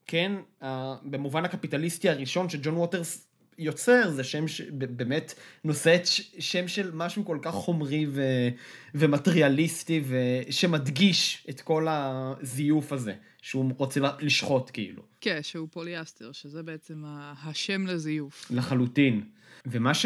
כן, 0.07 0.31
במובן 1.03 1.45
הקפיטליסטי 1.45 2.09
הראשון, 2.09 2.49
שג'ון 2.49 2.77
ווטרס 2.77 3.27
יוצר 3.57 4.09
זה 4.09 4.23
שם 4.23 4.47
שבאמת 4.47 5.33
נושא 5.63 5.95
את 5.95 6.05
שם 6.39 6.67
של 6.67 6.91
משהו 6.93 7.25
כל 7.25 7.37
כך 7.41 7.51
חומרי 7.51 8.05
ו- 8.09 8.49
ומטריאליסטי 8.95 10.03
ושמדגיש 10.07 11.47
את 11.49 11.61
כל 11.61 11.87
הזיוף 11.89 12.93
הזה 12.93 13.13
שהוא 13.41 13.71
רוצה 13.77 13.99
לשחוט 14.19 14.69
כאילו. 14.73 15.03
כן, 15.21 15.39
שהוא 15.41 15.67
פוליאסטר, 15.71 16.31
שזה 16.31 16.63
בעצם 16.63 17.03
השם 17.43 17.87
לזיוף. 17.87 18.51
לחלוטין. 18.51 19.23
ומה 19.65 19.93
ש... 19.93 20.05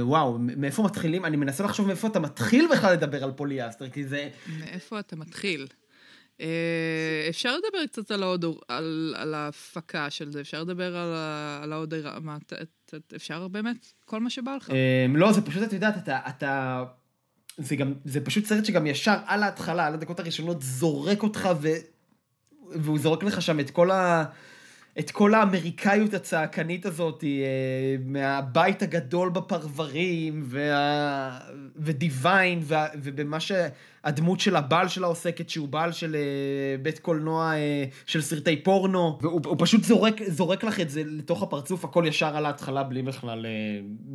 ווואו, 0.00 0.38
מאיפה 0.38 0.82
מתחילים? 0.82 1.24
אני 1.24 1.36
מנסה 1.36 1.64
לחשוב 1.64 1.86
מאיפה 1.86 2.08
אתה 2.08 2.20
מתחיל 2.20 2.68
בכלל 2.72 2.92
לדבר 2.92 3.24
על 3.24 3.32
פוליאסטר, 3.32 3.88
כי 3.88 4.04
זה... 4.04 4.28
מאיפה 4.58 5.00
אתה 5.00 5.16
מתחיל? 5.16 5.66
אה, 6.40 7.26
אפשר 7.28 7.56
לדבר 7.56 7.86
קצת 7.86 8.10
על, 8.10 8.22
האודור, 8.22 8.60
על, 8.68 9.14
על 9.18 9.34
ההפקה 9.34 10.10
של 10.10 10.32
זה, 10.32 10.40
אפשר 10.40 10.62
לדבר 10.62 10.96
על, 10.96 11.14
על 11.62 11.72
ההודרה, 11.72 12.18
ת- 12.46 12.52
ת- 12.94 13.14
אפשר 13.16 13.48
באמת? 13.48 13.92
כל 14.04 14.20
מה 14.20 14.30
שבא 14.30 14.56
לך. 14.56 14.70
אמ, 14.70 15.16
לא, 15.16 15.32
זה 15.32 15.42
פשוט, 15.42 15.62
את 15.62 15.72
יודעת, 15.72 15.96
אתה... 15.96 16.18
אתה... 16.28 16.84
זה 17.56 17.76
גם, 17.76 17.94
זה 18.04 18.20
פשוט 18.24 18.44
סרט 18.44 18.64
שגם 18.64 18.86
ישר 18.86 19.16
על 19.26 19.42
ההתחלה, 19.42 19.86
על 19.86 19.94
הדקות 19.94 20.20
הראשונות, 20.20 20.62
זורק 20.62 21.22
אותך 21.22 21.48
ו... 21.60 21.68
והוא 22.70 22.98
זורק 22.98 23.22
לך 23.22 23.42
שם 23.42 23.60
את 23.60 23.70
כל 23.70 23.90
ה... 23.90 24.24
את 24.98 25.10
כל 25.10 25.34
האמריקאיות 25.34 26.14
הצעקנית 26.14 26.86
הזאת 26.86 27.24
אה, 27.24 27.96
מהבית 28.04 28.82
הגדול 28.82 29.28
בפרברים 29.28 30.42
וה... 30.44 31.38
ודיוויין 31.76 32.60
וה... 32.64 32.86
ובמה 32.94 33.38
שהדמות 34.04 34.40
של 34.40 34.56
הבעל 34.56 34.88
שלה 34.88 35.06
עוסקת 35.06 35.50
שהוא 35.50 35.68
בעל 35.68 35.92
של 35.92 36.16
אה, 36.16 36.76
בית 36.82 36.98
קולנוע 36.98 37.54
אה, 37.54 37.84
של 38.06 38.20
סרטי 38.20 38.56
פורנו. 38.56 39.18
והוא 39.20 39.40
הוא 39.46 39.56
פשוט 39.58 39.84
זורק, 39.84 40.22
זורק 40.28 40.64
לך 40.64 40.80
את 40.80 40.90
זה 40.90 41.02
לתוך 41.06 41.42
הפרצוף 41.42 41.84
הכל 41.84 42.04
ישר 42.06 42.36
על 42.36 42.46
ההתחלה 42.46 42.82
בלי 42.82 43.02
בכלל 43.02 43.46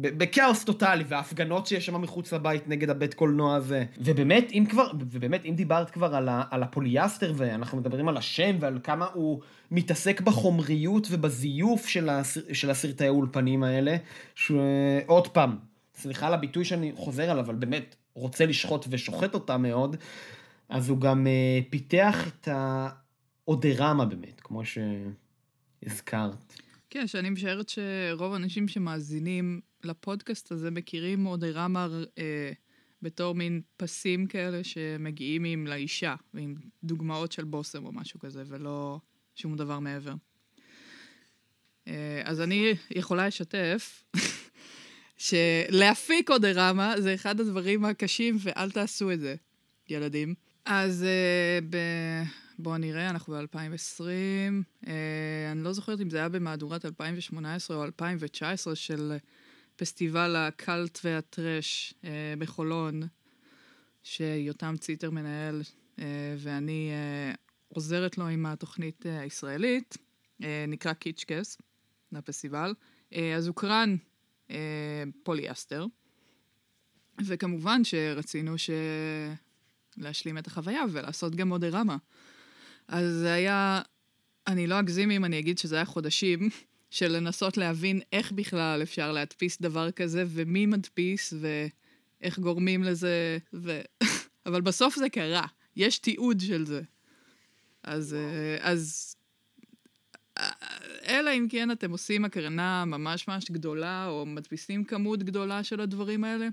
ב- 0.01 0.17
בכאוס 0.17 0.63
טוטאלי 0.63 1.03
וההפגנות 1.07 1.67
שיש 1.67 1.85
שם 1.85 2.01
מחוץ 2.01 2.33
לבית 2.33 2.67
נגד 2.67 2.89
הבית 2.89 3.13
קולנוע 3.13 3.55
הזה. 3.55 3.83
ובאמת 3.97 4.51
אם 4.51 4.65
כבר 4.69 4.87
ובאמת 4.99 5.45
אם 5.45 5.55
דיברת 5.55 5.89
כבר 5.89 6.15
על, 6.15 6.29
ה... 6.29 6.43
על 6.51 6.63
הפוליאסטר 6.63 7.33
ואנחנו 7.35 7.77
מדברים 7.77 8.07
על 8.07 8.17
השם 8.17 8.55
ועל 8.59 8.79
כמה 8.83 9.07
הוא 9.13 9.39
מתעסק 9.71 10.21
בחומריות 10.21 11.07
ובזיוף 11.11 11.87
של, 11.87 12.09
הסר... 12.09 12.41
של 12.53 12.69
הסרטי 12.69 13.05
האולפנים 13.07 13.63
האלה, 13.63 13.95
שעוד 14.35 15.27
פעם, 15.27 15.57
סליחה 15.95 16.27
על 16.27 16.33
הביטוי 16.33 16.65
שאני 16.65 16.91
חוזר 16.95 17.31
עליו, 17.31 17.45
אבל 17.45 17.55
באמת 17.55 17.95
רוצה 18.15 18.45
לשחוט 18.45 18.85
ושוחט 18.89 19.33
אותה 19.33 19.57
מאוד, 19.57 19.95
אז 20.69 20.89
הוא 20.89 21.01
גם 21.01 21.27
uh, 21.27 21.69
פיתח 21.69 22.27
את 22.27 22.47
האודרמה 22.51 24.05
באמת, 24.05 24.41
כמו 24.41 24.61
שהזכרת. 24.65 26.53
כן, 26.89 27.07
שאני 27.07 27.29
משערת 27.29 27.69
שרוב 27.69 28.33
האנשים 28.33 28.67
שמאזינים 28.67 29.61
לפודקאסט 29.83 30.51
הזה 30.51 30.71
מכירים 30.71 31.19
מודרמה 31.19 31.87
אה, 32.17 32.51
בתור 33.01 33.35
מין 33.35 33.61
פסים 33.77 34.27
כאלה 34.27 34.63
שמגיעים 34.63 35.43
עם 35.43 35.67
לאישה, 35.67 36.15
ועם 36.33 36.55
דוגמאות 36.83 37.31
של 37.31 37.43
בושם 37.43 37.85
או 37.85 37.91
משהו 37.91 38.19
כזה, 38.19 38.43
ולא 38.47 38.99
שום 39.35 39.55
דבר 39.55 39.79
מעבר. 39.79 40.13
אה, 41.87 42.21
אז 42.25 42.41
אני 42.41 42.73
יכולה 42.91 43.27
לשתף 43.27 44.03
שלהפיק 45.17 46.31
אודרמה 46.31 47.01
זה 47.01 47.13
אחד 47.13 47.39
הדברים 47.39 47.85
הקשים, 47.85 48.37
ואל 48.39 48.71
תעשו 48.71 49.11
את 49.11 49.19
זה, 49.19 49.35
ילדים. 49.89 50.33
אז 50.65 51.03
אה, 51.03 51.59
ב... 51.69 51.77
בואו 52.59 52.77
נראה, 52.77 53.09
אנחנו 53.09 53.33
ב-2020. 53.33 54.01
אה, 54.87 55.51
אני 55.51 55.63
לא 55.63 55.73
זוכרת 55.73 56.01
אם 56.01 56.09
זה 56.09 56.17
היה 56.17 56.29
במהדורת 56.29 56.85
2018 56.85 57.77
או 57.77 57.83
2019 57.83 58.75
של 58.75 59.17
פסטיבל 59.75 60.35
הקאלט 60.35 60.99
והטרש 61.03 61.93
אה, 62.03 62.33
בחולון, 62.39 63.01
שיותם 64.03 64.75
ציטר 64.79 65.09
מנהל, 65.09 65.61
אה, 65.99 66.05
ואני 66.37 66.89
אה, 66.91 67.33
עוזרת 67.67 68.17
לו 68.17 68.27
עם 68.27 68.45
התוכנית 68.45 69.05
אה, 69.05 69.19
הישראלית, 69.19 69.97
אה, 70.43 70.65
נקרא 70.67 70.93
קיצ'קס, 70.93 71.57
לפסטיבל. 72.11 72.73
אה, 73.13 73.35
אז 73.35 73.47
הוקרן 73.47 73.95
אה, 74.49 75.03
פוליאסטר, 75.23 75.85
וכמובן 77.25 77.83
שרצינו 77.83 78.57
ש... 78.57 78.69
להשלים 79.97 80.37
את 80.37 80.47
החוויה 80.47 80.83
ולעשות 80.91 81.35
גם 81.35 81.47
מודרמה. 81.47 81.97
אז 82.87 83.13
זה 83.13 83.33
היה, 83.33 83.81
אני 84.47 84.67
לא 84.67 84.79
אגזים 84.79 85.11
אם 85.11 85.25
אני 85.25 85.39
אגיד 85.39 85.57
שזה 85.57 85.75
היה 85.75 85.85
חודשים 85.85 86.49
של 86.89 87.07
לנסות 87.07 87.57
להבין 87.57 88.01
איך 88.13 88.31
בכלל 88.31 88.83
אפשר 88.83 89.11
להדפיס 89.11 89.61
דבר 89.61 89.91
כזה, 89.91 90.23
ומי 90.27 90.65
מדפיס, 90.65 91.33
ואיך 91.39 92.39
גורמים 92.39 92.83
לזה, 92.83 93.37
ו... 93.53 93.81
אבל 94.45 94.61
בסוף 94.61 94.95
זה 94.95 95.09
קרה, 95.09 95.45
יש 95.75 95.99
תיעוד 95.99 96.39
של 96.39 96.65
זה. 96.65 96.81
אז, 97.83 98.13
אה, 98.13 98.57
אז 98.61 99.14
אלא 101.07 101.31
אם 101.33 101.47
כן 101.49 101.71
אתם 101.71 101.91
עושים 101.91 102.25
הקרנה 102.25 102.85
ממש 102.85 103.27
ממש 103.27 103.51
גדולה, 103.51 104.07
או 104.07 104.25
מדפיסים 104.25 104.83
כמות 104.83 105.23
גדולה 105.23 105.63
של 105.63 105.81
הדברים 105.81 106.23
האלה, 106.23 106.47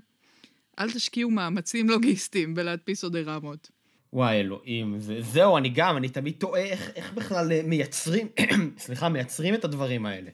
אל 0.79 0.91
תשקיעו 0.91 1.29
מאמצים 1.29 1.89
לוגיסטיים 1.89 2.55
בלהדפיס 2.55 3.03
אודרמות. 3.03 3.69
וואי 4.13 4.39
אלוהים, 4.39 4.99
זה, 4.99 5.17
זהו, 5.21 5.57
אני 5.57 5.69
גם, 5.69 5.97
אני 5.97 6.09
תמיד 6.09 6.33
תוהה 6.37 6.61
איך, 6.61 6.91
איך 6.95 7.13
בכלל 7.13 7.51
אה, 7.51 7.61
מייצרים, 7.63 8.27
סליחה, 8.77 9.09
מייצרים 9.09 9.53
את 9.53 9.65
הדברים 9.65 10.05
האלה. 10.05 10.29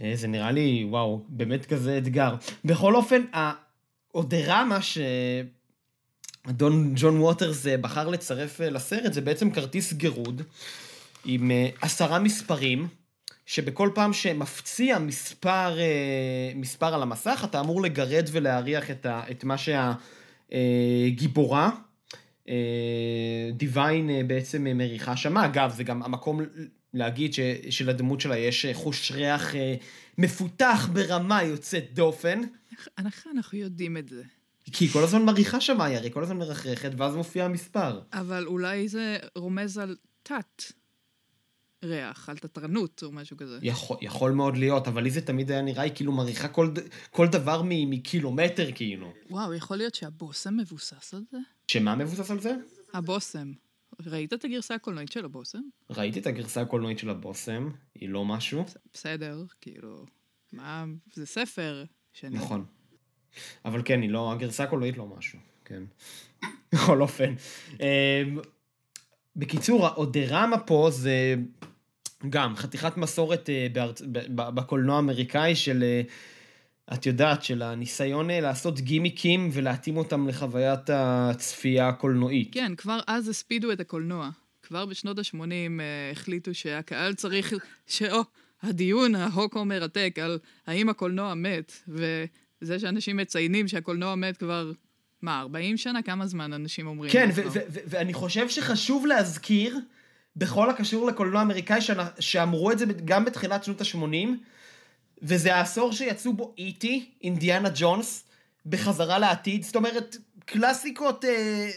אה, 0.00 0.12
זה 0.14 0.28
נראה 0.28 0.52
לי, 0.52 0.86
וואו, 0.88 1.24
באמת 1.28 1.66
כזה 1.66 1.98
אתגר. 1.98 2.34
בכל 2.64 2.96
אופן, 2.96 3.22
האודרמה 3.32 4.78
שאדון 4.82 6.92
ג'ון 6.96 7.20
ווטרס 7.20 7.66
אה, 7.66 7.76
בחר 7.76 8.08
לצרף 8.08 8.60
לסרט, 8.60 9.12
זה 9.12 9.20
בעצם 9.20 9.50
כרטיס 9.50 9.92
גירוד 9.92 10.42
עם 11.24 11.50
עשרה 11.80 12.18
מספרים, 12.18 12.88
שבכל 13.48 13.90
פעם 13.94 14.12
שמפציע 14.12 14.98
מספר, 14.98 15.78
אה, 15.78 16.52
מספר 16.54 16.94
על 16.94 17.02
המסך, 17.02 17.42
אתה 17.44 17.60
אמור 17.60 17.82
לגרד 17.82 18.28
ולהריח 18.32 18.90
את, 18.90 19.06
ה, 19.06 19.22
את 19.30 19.44
מה 19.44 19.54
שהגיבורה, 20.48 21.70
דיוויין 23.52 24.10
אה, 24.10 24.20
בעצם 24.26 24.66
אה, 24.66 24.74
מריחה 24.74 25.16
שם. 25.16 25.38
אגב, 25.38 25.72
זה 25.76 25.84
גם 25.84 26.02
המקום 26.02 26.40
להגיד 26.94 27.34
ש, 27.34 27.40
שלדמות 27.70 28.20
שלה 28.20 28.36
יש 28.36 28.64
אה, 28.64 28.74
חוש 28.74 29.12
ריח 29.12 29.54
אה, 29.54 29.74
מפותח 30.18 30.88
ברמה 30.92 31.42
יוצאת 31.42 31.84
דופן. 31.92 32.40
איך, 32.72 32.88
איך 33.06 33.26
אנחנו 33.36 33.58
יודעים 33.58 33.96
את 33.96 34.08
זה? 34.08 34.22
כי 34.72 34.84
היא 34.84 34.92
כל 34.92 35.04
הזמן 35.04 35.22
מריחה 35.22 35.60
שם, 35.60 35.80
היא 35.80 35.96
הרי 35.96 36.10
כל 36.10 36.22
הזמן 36.22 36.36
מרחרחת, 36.36 36.90
ואז 36.96 37.16
מופיע 37.16 37.44
המספר. 37.44 38.00
אבל 38.12 38.46
אולי 38.46 38.88
זה 38.88 39.16
רומז 39.36 39.78
על 39.78 39.96
תת 40.22 40.62
ריח, 41.84 42.28
על 42.28 42.38
תתרנות 42.38 43.02
או 43.02 43.12
משהו 43.12 43.36
כזה. 43.36 43.58
יכול, 43.62 43.96
יכול 44.00 44.32
מאוד 44.32 44.56
להיות, 44.56 44.88
אבל 44.88 45.02
לי 45.02 45.10
זה 45.10 45.20
תמיד 45.20 45.50
היה 45.50 45.62
נראה, 45.62 45.82
היא 45.82 45.92
כאילו 45.94 46.12
מריחה 46.12 46.48
כל, 46.48 46.70
כל 47.10 47.26
דבר 47.26 47.62
מ- 47.64 47.90
מקילומטר 47.90 48.72
כאילו. 48.74 49.12
וואו, 49.30 49.54
יכול 49.54 49.76
להיות 49.76 49.94
שהבושם 49.94 50.56
מבוסס 50.56 51.14
על 51.14 51.22
זה? 51.30 51.38
שמה 51.68 51.94
מבוסס 51.94 52.30
על 52.30 52.40
זה? 52.40 52.54
הבושם. 52.94 53.52
ראית 54.06 54.32
את 54.32 54.44
הגרסה 54.44 54.74
הקולנועית 54.74 55.12
של 55.12 55.24
הבושם? 55.24 55.60
ראיתי 55.90 56.18
את 56.20 56.26
הגרסה 56.26 56.60
הקולנועית 56.60 56.98
של 56.98 57.10
הבושם, 57.10 57.70
היא 57.94 58.08
לא 58.08 58.24
משהו. 58.24 58.64
בסדר, 58.92 59.44
כאילו, 59.60 60.06
מה, 60.52 60.84
זה 61.14 61.26
ספר 61.26 61.84
שאני... 62.12 62.36
נכון. 62.36 62.64
אבל 63.64 63.82
כן, 63.84 64.02
היא 64.02 64.10
לא, 64.10 64.32
הגרסה 64.32 64.64
הקולנועית 64.64 64.96
לא 64.96 65.06
משהו, 65.06 65.38
כן. 65.64 65.82
בכל 66.72 67.00
אופן. 67.02 67.34
אמ, 67.72 68.38
בקיצור, 69.36 69.86
האודרמה 69.86 70.58
פה 70.58 70.88
זה 70.92 71.34
גם 72.30 72.56
חתיכת 72.56 72.96
מסורת 72.96 73.50
אה, 73.50 73.66
בארצ... 73.72 74.02
בקולנוע 74.28 74.96
האמריקאי 74.96 75.56
של, 75.56 75.82
אה, 75.82 76.02
את 76.94 77.06
יודעת, 77.06 77.42
של 77.42 77.62
הניסיון 77.62 78.30
אה, 78.30 78.40
לעשות 78.40 78.80
גימיקים 78.80 79.50
ולהתאים 79.52 79.96
אותם 79.96 80.28
לחוויית 80.28 80.90
הצפייה 80.92 81.88
הקולנועית. 81.88 82.48
כן, 82.52 82.74
כבר 82.74 83.00
אז 83.06 83.28
הספידו 83.28 83.72
את 83.72 83.80
הקולנוע. 83.80 84.30
כבר 84.62 84.86
בשנות 84.86 85.18
ה-80 85.18 85.34
uh, 85.34 86.12
החליטו 86.12 86.54
שהקהל 86.54 87.14
צריך... 87.14 87.52
שאו, 87.86 88.20
הדיון 88.62 89.14
ההוקו 89.14 89.64
מרתק 89.64 90.18
על 90.22 90.38
האם 90.66 90.88
הקולנוע 90.88 91.34
מת, 91.34 91.72
וזה 91.88 92.78
שאנשים 92.78 93.16
מציינים 93.16 93.68
שהקולנוע 93.68 94.14
מת 94.14 94.36
כבר, 94.36 94.72
מה, 95.22 95.40
40 95.40 95.76
שנה? 95.76 96.02
כמה 96.02 96.26
זמן 96.26 96.52
אנשים 96.52 96.86
אומרים? 96.86 97.12
כן, 97.12 97.30
ואני 97.86 98.14
חושב 98.14 98.48
שחשוב 98.48 99.06
להזכיר, 99.06 99.78
בכל 100.38 100.70
הקשור 100.70 101.06
לקולנוע 101.06 101.40
האמריקאי, 101.40 101.80
שאמרו 102.20 102.72
את 102.72 102.78
זה 102.78 102.84
גם 103.04 103.24
בתחילת 103.24 103.64
שנות 103.64 103.80
ה-80, 103.80 104.28
וזה 105.22 105.54
העשור 105.54 105.92
שיצאו 105.92 106.32
בו 106.32 106.54
איטי, 106.58 107.10
אינדיאנה 107.22 107.68
ג'ונס, 107.74 108.24
בחזרה 108.66 109.18
לעתיד, 109.18 109.62
זאת 109.62 109.76
אומרת, 109.76 110.16
קלאסיקות, 110.44 111.24
אה, 111.24 111.70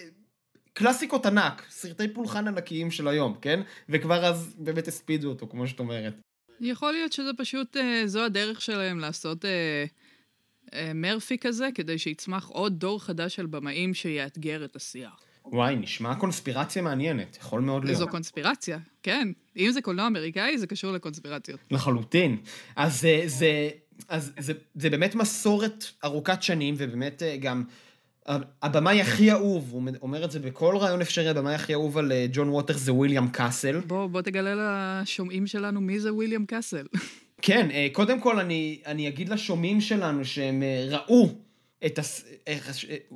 קלאסיקות 0.73 1.25
ענק, 1.25 1.63
סרטי 1.69 2.07
פולחן 2.07 2.47
ענקיים 2.47 2.91
של 2.91 3.07
היום, 3.07 3.35
כן? 3.41 3.59
וכבר 3.89 4.25
אז 4.25 4.55
באמת 4.57 4.87
הספידו 4.87 5.29
אותו, 5.29 5.47
כמו 5.47 5.67
שאת 5.67 5.79
אומרת. 5.79 6.13
יכול 6.59 6.91
להיות 6.91 7.13
שזה 7.13 7.31
פשוט, 7.37 7.77
אה, 7.77 8.03
זו 8.05 8.23
הדרך 8.23 8.61
שלהם 8.61 8.99
לעשות 8.99 9.45
אה, 9.45 9.85
אה, 10.73 10.91
מרפי 10.95 11.37
כזה, 11.37 11.69
כדי 11.75 11.97
שיצמח 11.97 12.47
עוד 12.47 12.79
דור 12.79 13.03
חדש 13.03 13.35
של 13.35 13.45
במאים 13.45 13.93
שיאתגר 13.93 14.65
את 14.65 14.75
השיח. 14.75 15.23
וואי, 15.45 15.75
נשמע 15.75 16.15
קונספירציה 16.15 16.81
מעניינת, 16.81 17.37
יכול 17.41 17.61
מאוד 17.61 17.85
להיות. 17.85 17.99
זו 17.99 18.07
קונספירציה, 18.07 18.77
כן. 19.03 19.27
אם 19.57 19.71
זה 19.71 19.81
קולנוע 19.81 20.07
אמריקאי, 20.07 20.57
זה 20.57 20.67
קשור 20.67 20.91
לקונספירציות. 20.91 21.59
לחלוטין. 21.71 22.37
אז 22.75 23.01
זה, 23.01 23.23
זה, 23.25 23.69
אז 24.09 24.31
זה, 24.39 24.53
זה 24.75 24.89
באמת 24.89 25.15
מסורת 25.15 25.85
ארוכת 26.03 26.43
שנים, 26.43 26.75
ובאמת 26.77 27.23
אה, 27.23 27.37
גם 27.37 27.63
הבמאי 28.61 29.01
הכי 29.01 29.31
אהוב, 29.31 29.69
הוא 29.71 29.83
אומר 30.01 30.25
את 30.25 30.31
זה 30.31 30.39
בכל 30.39 30.77
רעיון 30.77 31.01
אפשרי, 31.01 31.29
הבמאי 31.29 31.55
הכי 31.55 31.73
אהוב 31.73 31.97
על 31.97 32.11
אה, 32.11 32.25
ג'ון 32.31 32.49
ווטר 32.49 32.77
זה 32.77 32.93
וויליאם 32.93 33.27
קאסל. 33.27 33.79
בוא, 33.79 34.07
בוא 34.07 34.21
תגלה 34.21 34.53
לשומעים 35.01 35.47
שלנו 35.47 35.81
מי 35.81 35.99
זה 35.99 36.13
וויליאם 36.13 36.45
קאסל. 36.45 36.85
כן, 37.41 37.71
אה, 37.71 37.87
קודם 37.91 38.19
כל 38.19 38.39
אני, 38.39 38.81
אני 38.85 39.07
אגיד 39.07 39.29
לשומעים 39.29 39.81
שלנו 39.81 40.25
שהם 40.25 40.63
ראו 40.89 41.29
את 41.85 41.99
הס... 41.99 42.25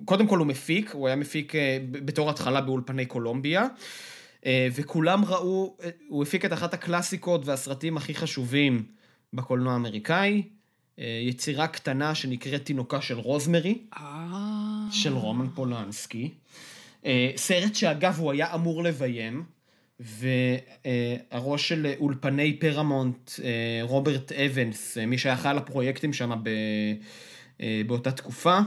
קודם 0.05 0.27
כל 0.27 0.39
הוא 0.39 0.47
מפיק, 0.47 0.91
הוא 0.91 1.07
היה 1.07 1.15
מפיק 1.15 1.53
בתור 1.91 2.29
התחלה 2.29 2.61
באולפני 2.61 3.05
קולומביה. 3.05 3.67
וכולם 4.75 5.25
ראו, 5.25 5.77
הוא 6.07 6.23
הפיק 6.23 6.45
את 6.45 6.53
אחת 6.53 6.73
הקלאסיקות 6.73 7.45
והסרטים 7.45 7.97
הכי 7.97 8.15
חשובים 8.15 8.83
בקולנוע 9.33 9.73
האמריקאי, 9.73 10.43
אה, 10.99 11.19
יצירה 11.21 11.67
קטנה 11.67 12.15
שנקראת 12.15 12.65
תינוקה 12.65 13.01
של 13.01 13.19
רוזמרי, 13.19 13.77
אה. 13.97 14.87
של 14.91 15.13
רומן 15.13 15.47
פולנסקי. 15.55 16.29
אה, 17.05 17.31
סרט 17.35 17.75
שאגב 17.75 18.19
הוא 18.19 18.31
היה 18.31 18.53
אמור 18.53 18.83
לביים, 18.83 19.43
והראש 19.99 21.69
של 21.69 21.93
אולפני 21.99 22.59
פרמונט, 22.59 23.31
רוברט 23.81 24.31
אבנס, 24.31 24.97
מי 24.97 25.17
שהיה 25.17 25.35
אחראי 25.35 25.55
לפרויקטים 25.55 26.13
שם 26.13 26.43
באותה 27.59 28.11
תקופה, 28.11 28.59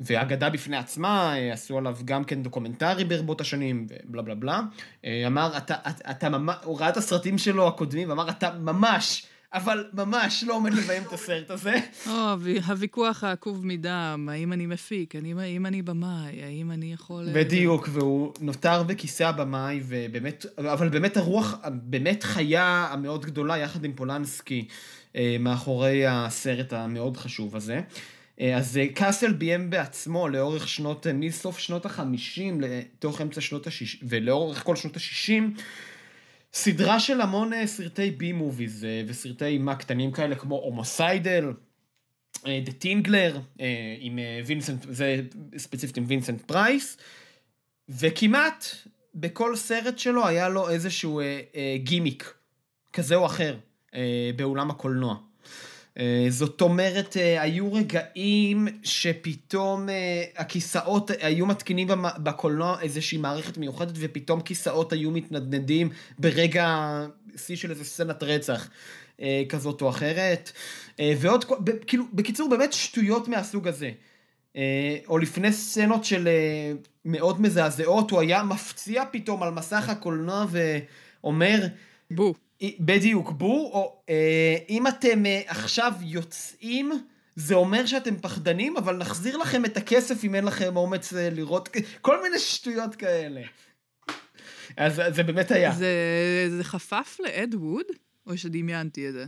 והאגדה 0.00 0.50
בפני 0.50 0.76
עצמה, 0.76 1.34
עשו 1.52 1.78
עליו 1.78 1.96
גם 2.04 2.24
כן 2.24 2.42
דוקומנטרי 2.42 3.04
ברבות 3.04 3.40
השנים, 3.40 3.86
ובלה 4.04 4.22
בלה 4.22 4.34
בלה. 4.34 4.60
אמר, 5.26 5.56
אתה, 5.56 5.74
אתה, 5.74 6.10
אתה 6.10 6.28
ממש, 6.28 6.56
הוא 6.64 6.80
ראה 6.80 6.88
את 6.88 6.96
הסרטים 6.96 7.38
שלו 7.38 7.68
הקודמים, 7.68 8.10
ואמר, 8.10 8.28
אתה 8.28 8.50
ממש 8.58 9.26
אבל 9.54 9.84
ממש 9.92 10.44
לא 10.46 10.54
עומד 10.54 10.74
לביים 10.74 11.02
את 11.02 11.12
הסרט 11.12 11.50
הזה. 11.50 11.74
או, 12.06 12.12
הוויכוח 12.66 13.24
העקוב 13.24 13.66
מדם, 13.66 14.28
האם 14.32 14.52
אני 14.52 14.66
מפיק, 14.66 15.14
האם 15.14 15.66
אני 15.66 15.82
במאי, 15.82 16.42
האם 16.44 16.70
אני 16.70 16.92
יכול... 16.92 17.28
אה, 17.28 17.32
בדיוק, 17.34 17.88
והוא 17.92 18.32
נותר 18.40 18.82
בכיסא 18.82 19.24
הבמאי, 19.24 19.80
ובאמת, 19.88 20.46
אבל 20.58 20.88
באמת 20.88 21.16
הרוח, 21.16 21.54
באמת 21.72 22.22
חיה 22.22 22.88
המאוד 22.90 23.24
גדולה, 23.24 23.58
יחד 23.58 23.84
עם 23.84 23.92
פולנסקי, 23.92 24.68
אה, 25.16 25.36
מאחורי 25.40 26.06
הסרט 26.06 26.72
המאוד 26.72 27.16
חשוב 27.16 27.56
הזה. 27.56 27.80
אה, 28.40 28.56
אז 28.56 28.80
קאסל 28.94 29.32
ביים 29.32 29.70
בעצמו 29.70 30.28
לאורך 30.28 30.68
שנות, 30.68 31.06
מסוף 31.14 31.58
שנות 31.58 31.86
החמישים 31.86 32.60
לתוך 32.60 33.20
אמצע 33.20 33.40
שנות 33.40 33.66
השישים, 33.66 34.00
ולאורך 34.08 34.64
כל 34.64 34.76
שנות 34.76 34.96
השישים, 34.96 35.54
סדרה 36.52 37.00
של 37.00 37.20
המון 37.20 37.52
אה, 37.52 37.66
סרטי 37.66 38.10
B 38.10 38.32
movies 38.32 38.84
אה, 38.84 39.02
וסרטי 39.06 39.44
אימה 39.44 39.76
קטנים 39.76 40.12
כאלה 40.12 40.34
כמו 40.34 40.56
Homicidal, 40.56 41.52
The 42.44 42.72
Tingler 42.78 43.40
עם 43.98 44.18
וינסנט, 44.46 44.86
זה 44.90 45.22
ספציפית 45.56 45.96
עם 45.96 46.04
וינסנט 46.06 46.40
פרייס, 46.42 46.96
וכמעט 47.88 48.66
בכל 49.14 49.56
סרט 49.56 49.98
שלו 49.98 50.26
היה 50.26 50.48
לו 50.48 50.68
איזשהו 50.68 51.20
אה, 51.20 51.76
גימיק 51.78 52.34
כזה 52.92 53.14
או 53.14 53.26
אחר 53.26 53.56
באולם 54.36 54.70
הקולנוע. 54.70 55.16
אה, 55.98 56.26
זאת 56.28 56.60
אומרת, 56.60 57.16
אה, 57.16 57.42
היו 57.42 57.72
רגעים 57.72 58.68
שפתאום 58.82 59.88
אה, 59.88 60.24
הכיסאות 60.36 61.10
היו 61.20 61.46
מתקינים 61.46 61.88
בקולנוע 62.22 62.80
איזושהי 62.82 63.18
מערכת 63.18 63.58
מיוחדת, 63.58 63.94
ופתאום 63.96 64.40
כיסאות 64.40 64.92
היו 64.92 65.10
מתנדנדים 65.10 65.88
ברגע 66.18 66.88
שיא 67.36 67.56
של 67.56 67.70
איזה 67.70 67.84
סצנת 67.84 68.22
רצח 68.22 68.68
כזאת 69.48 69.82
או 69.82 69.88
אחרת. 69.88 70.52
ועוד, 70.98 71.44
כאילו, 71.86 72.04
בקיצור, 72.12 72.50
באמת 72.50 72.72
שטויות 72.72 73.28
מהסוג 73.28 73.68
הזה. 73.68 73.90
או 75.08 75.18
לפני 75.18 75.52
סצנות 75.52 76.04
של 76.04 76.28
מאוד 77.04 77.40
מזעזעות, 77.40 78.10
הוא 78.10 78.20
היה 78.20 78.42
מפציע 78.42 79.04
פתאום 79.10 79.42
על 79.42 79.50
מסך 79.50 79.88
הקולנוע 79.88 80.46
ואומר... 80.50 81.66
בוא. 82.10 82.34
בדיוק, 82.80 83.30
בור, 83.30 83.70
או 83.72 84.02
אה, 84.08 84.56
אם 84.68 84.86
אתם 84.86 85.26
אה, 85.26 85.42
עכשיו 85.46 85.92
יוצאים, 86.00 86.92
זה 87.36 87.54
אומר 87.54 87.86
שאתם 87.86 88.16
פחדנים, 88.16 88.76
אבל 88.76 88.96
נחזיר 88.96 89.36
לכם 89.36 89.64
את 89.64 89.76
הכסף 89.76 90.24
אם 90.24 90.34
אין 90.34 90.44
לכם 90.44 90.76
אומץ 90.76 91.14
אה, 91.14 91.30
לראות, 91.30 91.68
כל 92.00 92.22
מיני 92.22 92.38
שטויות 92.38 92.94
כאלה. 92.94 93.40
אז 94.76 95.02
זה 95.14 95.22
באמת 95.22 95.50
היה. 95.50 95.72
זה, 95.72 96.46
זה 96.56 96.64
חפף 96.64 97.16
לאד 97.20 97.54
ווד, 97.54 97.86
או 98.26 98.38
שדמיינתי 98.38 99.08
את 99.08 99.12
זה? 99.12 99.26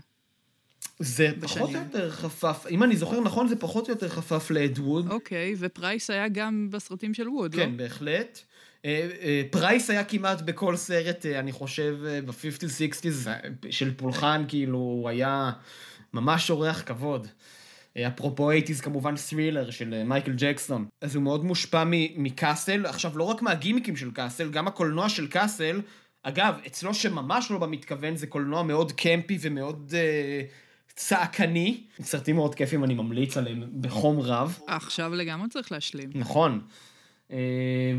זה 0.99 1.29
בשנים. 1.39 1.67
פחות 1.67 1.75
או 1.75 1.81
יותר 1.81 2.11
חפף, 2.11 2.67
אם 2.71 2.83
אני 2.83 2.97
זוכר 2.97 3.21
נכון, 3.21 3.49
זה 3.49 3.57
פחות 3.57 3.89
או 3.89 3.93
יותר 3.93 4.09
חפף 4.09 4.51
לאד 4.51 4.79
ווד. 4.79 5.11
אוקיי, 5.11 5.55
ופרייס 5.59 6.11
היה 6.11 6.29
גם 6.29 6.69
בסרטים 6.71 7.15
של 7.15 7.29
ווד, 7.29 7.55
כן, 7.55 7.59
לא? 7.59 7.65
כן, 7.65 7.77
בהחלט. 7.77 8.43
אה, 8.85 9.09
אה, 9.23 9.43
פרייס 9.51 9.91
היה 9.91 10.05
כמעט 10.05 10.41
בכל 10.41 10.77
סרט, 10.77 11.27
אה, 11.27 11.39
אני 11.39 11.53
חושב, 11.53 11.97
ב-50-60's 12.27 13.29
של 13.71 13.95
פולחן, 13.97 14.45
כאילו, 14.49 14.79
הוא 14.79 15.09
היה 15.09 15.51
ממש 16.15 16.51
אורח 16.51 16.83
כבוד. 16.87 17.27
אפרופו 18.07 18.53
80's 18.53 18.83
כמובן 18.83 19.17
Thriller 19.17 19.71
של 19.71 20.03
מייקל 20.05 20.33
ג'קסון. 20.37 20.87
אז 21.01 21.15
הוא 21.15 21.23
מאוד 21.23 21.45
מושפע 21.45 21.85
מקאסל, 22.17 22.87
עכשיו 22.87 23.19
לא 23.19 23.25
רק 23.25 23.43
מהגימיקים 23.43 23.97
של 23.97 24.11
קאסל, 24.11 24.51
גם 24.51 24.69
הקולנוע 24.69 25.09
של 25.09 25.27
קאסל, 25.27 25.81
אגב, 26.23 26.55
אצלו 26.67 26.95
שממש 26.95 27.51
לא 27.51 27.59
במתכוון 27.59 28.17
זה 28.17 28.27
קולנוע 28.27 28.63
מאוד 28.63 28.93
קמפי 28.93 29.39
ומאוד 29.41 29.95
אה, 29.97 30.43
צעקני. 30.95 31.81
סרטים 32.03 32.37
מאוד 32.37 32.55
כיפים, 32.55 32.85
אני 32.85 32.95
ממליץ 32.95 33.37
עליהם 33.37 33.63
בחום 33.81 34.21
רב. 34.21 34.59
עכשיו 34.67 35.15
לגמרי 35.15 35.49
צריך 35.49 35.73
להשלים. 35.73 36.11
נכון. 36.15 36.61
אה, 37.33 37.37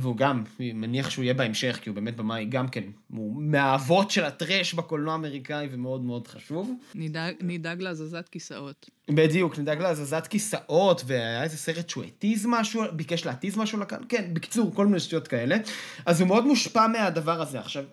והוא 0.01 0.17
גם, 0.17 0.43
מניח 0.59 1.09
שהוא 1.09 1.23
יהיה 1.23 1.33
בהמשך, 1.33 1.79
כי 1.81 1.89
הוא 1.89 1.95
באמת 1.95 2.15
במאי 2.15 2.45
גם 2.45 2.67
כן, 2.67 2.83
הוא 3.11 3.41
מהאבות 3.41 4.11
של 4.11 4.23
הטרש 4.23 4.73
בקולנוע 4.73 5.13
האמריקאי 5.13 5.67
ומאוד 5.71 6.01
מאוד 6.01 6.27
חשוב. 6.27 6.71
נדאג, 6.95 7.35
נדאג 7.41 7.81
להזזת 7.81 8.29
כיסאות. 8.29 8.89
בדיוק, 9.09 9.59
נדאג 9.59 9.81
להזזת 9.81 10.27
כיסאות, 10.27 11.03
והיה 11.05 11.43
איזה 11.43 11.57
סרט 11.57 11.89
שהוא 11.89 12.03
התיז 12.03 12.45
משהו, 12.49 12.83
ביקש 12.93 13.25
להתיז 13.25 13.57
משהו 13.57 13.79
לכאן, 13.79 13.99
כן, 14.09 14.29
בקיצור, 14.33 14.75
כל 14.75 14.85
מיני 14.85 14.99
שטויות 14.99 15.27
כאלה. 15.27 15.57
אז 16.05 16.21
הוא 16.21 16.27
מאוד 16.27 16.45
מושפע 16.45 16.87
מהדבר 16.87 17.41
הזה. 17.41 17.59
עכשיו, 17.59 17.83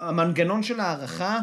המנגנון 0.00 0.62
של 0.62 0.80
הערכה, 0.80 1.40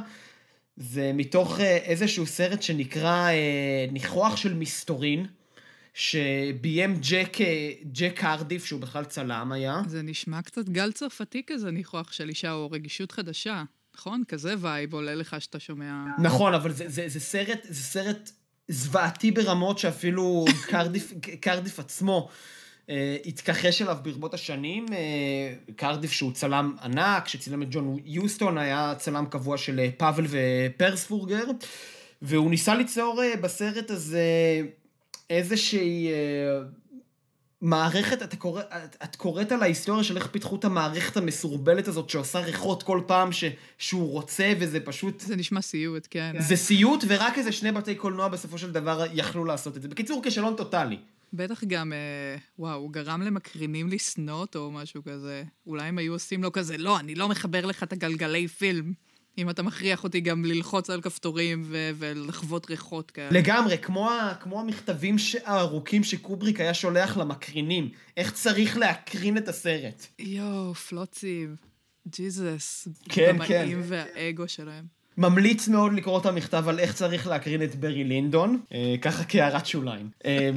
זה 0.77 1.12
מתוך 1.13 1.60
אה, 1.60 1.77
איזשהו 1.77 2.25
סרט 2.25 2.62
שנקרא 2.62 3.30
אה, 3.30 3.86
ניחוח 3.91 4.38
של 4.38 4.54
מסתורין. 4.54 5.25
שביים 5.93 6.99
ג'ק, 7.10 7.41
אה, 7.41 7.71
ג'ק 7.84 8.13
קרדיף, 8.15 8.65
שהוא 8.65 8.82
בכלל 8.82 9.06
צלם 9.06 9.51
היה. 9.51 9.82
זה 9.88 10.01
נשמע 10.01 10.41
קצת 10.41 10.69
גל 10.69 10.91
צרפתי 10.91 11.43
כזה, 11.47 11.71
ניחוח 11.71 12.12
של 12.12 12.30
אישה, 12.30 12.51
או 12.51 12.71
רגישות 12.71 13.12
חדשה. 13.12 13.63
נכון? 13.95 14.23
כזה 14.27 14.54
vibe 14.60 14.93
עולה 14.93 15.15
לך 15.15 15.36
שאתה 15.39 15.60
שומע... 15.60 16.04
נכון, 16.19 16.54
אבל 16.54 16.71
זה, 16.71 16.89
זה, 16.89 17.04
זה 17.08 17.19
סרט, 17.19 17.60
זה 17.69 17.84
סרט 17.84 18.32
זוועתי 18.67 19.32
ברמות 19.32 19.80
שאפילו 19.80 20.45
קרדיף, 20.67 21.13
קרדיף 21.41 21.80
עצמו 21.80 22.30
אה, 22.89 23.17
התכחש 23.25 23.82
אליו 23.82 23.97
ברבות 24.04 24.34
השנים. 24.34 24.86
אה, 24.93 25.54
קרדיף 25.75 26.12
שהוא 26.12 26.32
צלם 26.32 26.75
ענק, 26.84 27.27
שצילם 27.27 27.62
את 27.62 27.67
ג'ון 27.71 27.97
יוסטון, 28.06 28.58
היה 28.58 28.93
צלם 28.97 29.25
קבוע 29.25 29.58
של 29.58 29.80
אה, 29.80 29.89
פאוול 29.97 30.25
ופרסבורגר, 30.30 31.43
והוא 32.21 32.49
ניסה 32.49 32.75
ליצור 32.75 33.23
אה, 33.23 33.36
בסרט 33.36 33.91
הזה... 33.91 34.21
איזושהי 35.32 36.08
אה, 36.08 36.62
מערכת, 37.62 38.24
את, 38.24 38.36
קורא, 38.36 38.62
את, 38.62 38.98
את 39.04 39.15
קוראת 39.15 39.52
על 39.52 39.63
ההיסטוריה 39.63 40.04
של 40.04 40.17
איך 40.17 40.28
פיתחו 40.28 40.56
את 40.56 40.65
המערכת 40.65 41.17
המסורבלת 41.17 41.88
הזאת 41.88 42.10
שעושה 42.10 42.39
ריחות 42.39 42.84
כל 42.84 43.02
פעם 43.08 43.32
ש, 43.32 43.44
שהוא 43.78 44.12
רוצה, 44.12 44.54
וזה 44.60 44.80
פשוט... 44.80 45.20
זה 45.20 45.36
נשמע 45.36 45.62
סיוט, 45.62 46.08
כן. 46.10 46.36
זה 46.39 46.56
סיוט, 46.56 47.04
ורק 47.08 47.38
איזה 47.38 47.52
שני 47.52 47.72
בתי 47.72 47.96
קולנוע 47.96 48.28
בסופו 48.28 48.58
של 48.58 48.72
דבר 48.72 49.06
יכלו 49.13 49.46
לעשות 49.46 49.78
את 49.78 49.82
זה. 49.82 49.88
בקיצור, 49.88 50.24
כישלון 50.24 50.56
טוטאלי. 50.56 50.98
בטח 51.34 51.63
גם, 51.63 51.94
אה, 51.94 52.38
וואו, 52.60 52.80
הוא 52.80 52.91
גרם 52.91 53.22
למקרינים 53.22 53.88
לשנוא 53.88 54.36
אותו 54.36 54.60
או 54.60 54.72
משהו 54.72 55.04
כזה. 55.04 55.44
אולי 55.67 55.84
הם 55.84 55.98
היו 55.98 56.13
עושים 56.13 56.44
לו 56.44 56.52
כזה, 56.52 56.78
לא, 56.78 57.00
אני 57.00 57.15
לא 57.15 57.30
מחבר 57.30 57.65
לך 57.65 57.84
את 57.84 57.94
הגלגלי 57.94 58.48
פילם. 58.48 58.94
אם 59.41 59.49
אתה 59.49 59.63
מכריח 59.63 60.04
אותי 60.04 60.19
גם 60.19 60.45
ללחוץ 60.45 60.89
על 60.89 61.01
כפתורים 61.01 61.63
ו- 61.65 61.91
ולחוות 61.97 62.69
ריחות 62.69 63.12
כאלה. 63.12 63.30
לגמרי, 63.32 63.77
כמו, 63.77 64.10
ה- 64.10 64.34
כמו 64.39 64.60
המכתבים 64.60 65.15
הארוכים 65.45 66.04
שקובריק 66.04 66.60
היה 66.60 66.73
שולח 66.73 67.17
למקרינים. 67.17 67.89
איך 68.17 68.32
צריך 68.32 68.77
להקרין 68.77 69.38
את 69.38 69.47
הסרט. 69.47 70.08
יואו, 70.19 70.73
פלוצים. 70.73 71.56
ג'יזוס. 72.08 72.88
כן, 73.10 73.36
כן. 73.47 73.62
במאים 73.63 73.82
והאגו 73.84 74.47
שלהם. 74.47 74.86
ממליץ 75.17 75.67
מאוד 75.67 75.93
לקרוא 75.93 76.19
את 76.19 76.25
המכתב 76.25 76.63
על 76.67 76.80
איך 76.80 76.93
צריך 76.93 77.27
להקרין 77.27 77.63
את 77.63 77.75
ברי 77.75 78.04
לינדון, 78.04 78.60
אה, 78.73 78.95
ככה 79.01 79.23
כהערת 79.23 79.65
שוליים. 79.65 80.10
אה, 80.25 80.49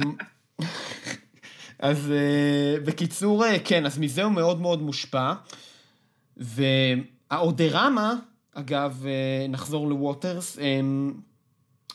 אז 1.79 2.11
אה, 2.11 2.79
בקיצור, 2.85 3.45
אה, 3.45 3.59
כן, 3.59 3.85
אז 3.85 3.97
מזה 3.97 4.23
הוא 4.23 4.31
מאוד 4.31 4.61
מאוד 4.61 4.81
מושפע. 4.81 5.33
והאודרמה, 6.37 8.13
אגב, 8.55 9.05
אה, 9.07 9.47
נחזור 9.47 9.87
לווטרס, 9.87 10.59
אה, 10.59 10.79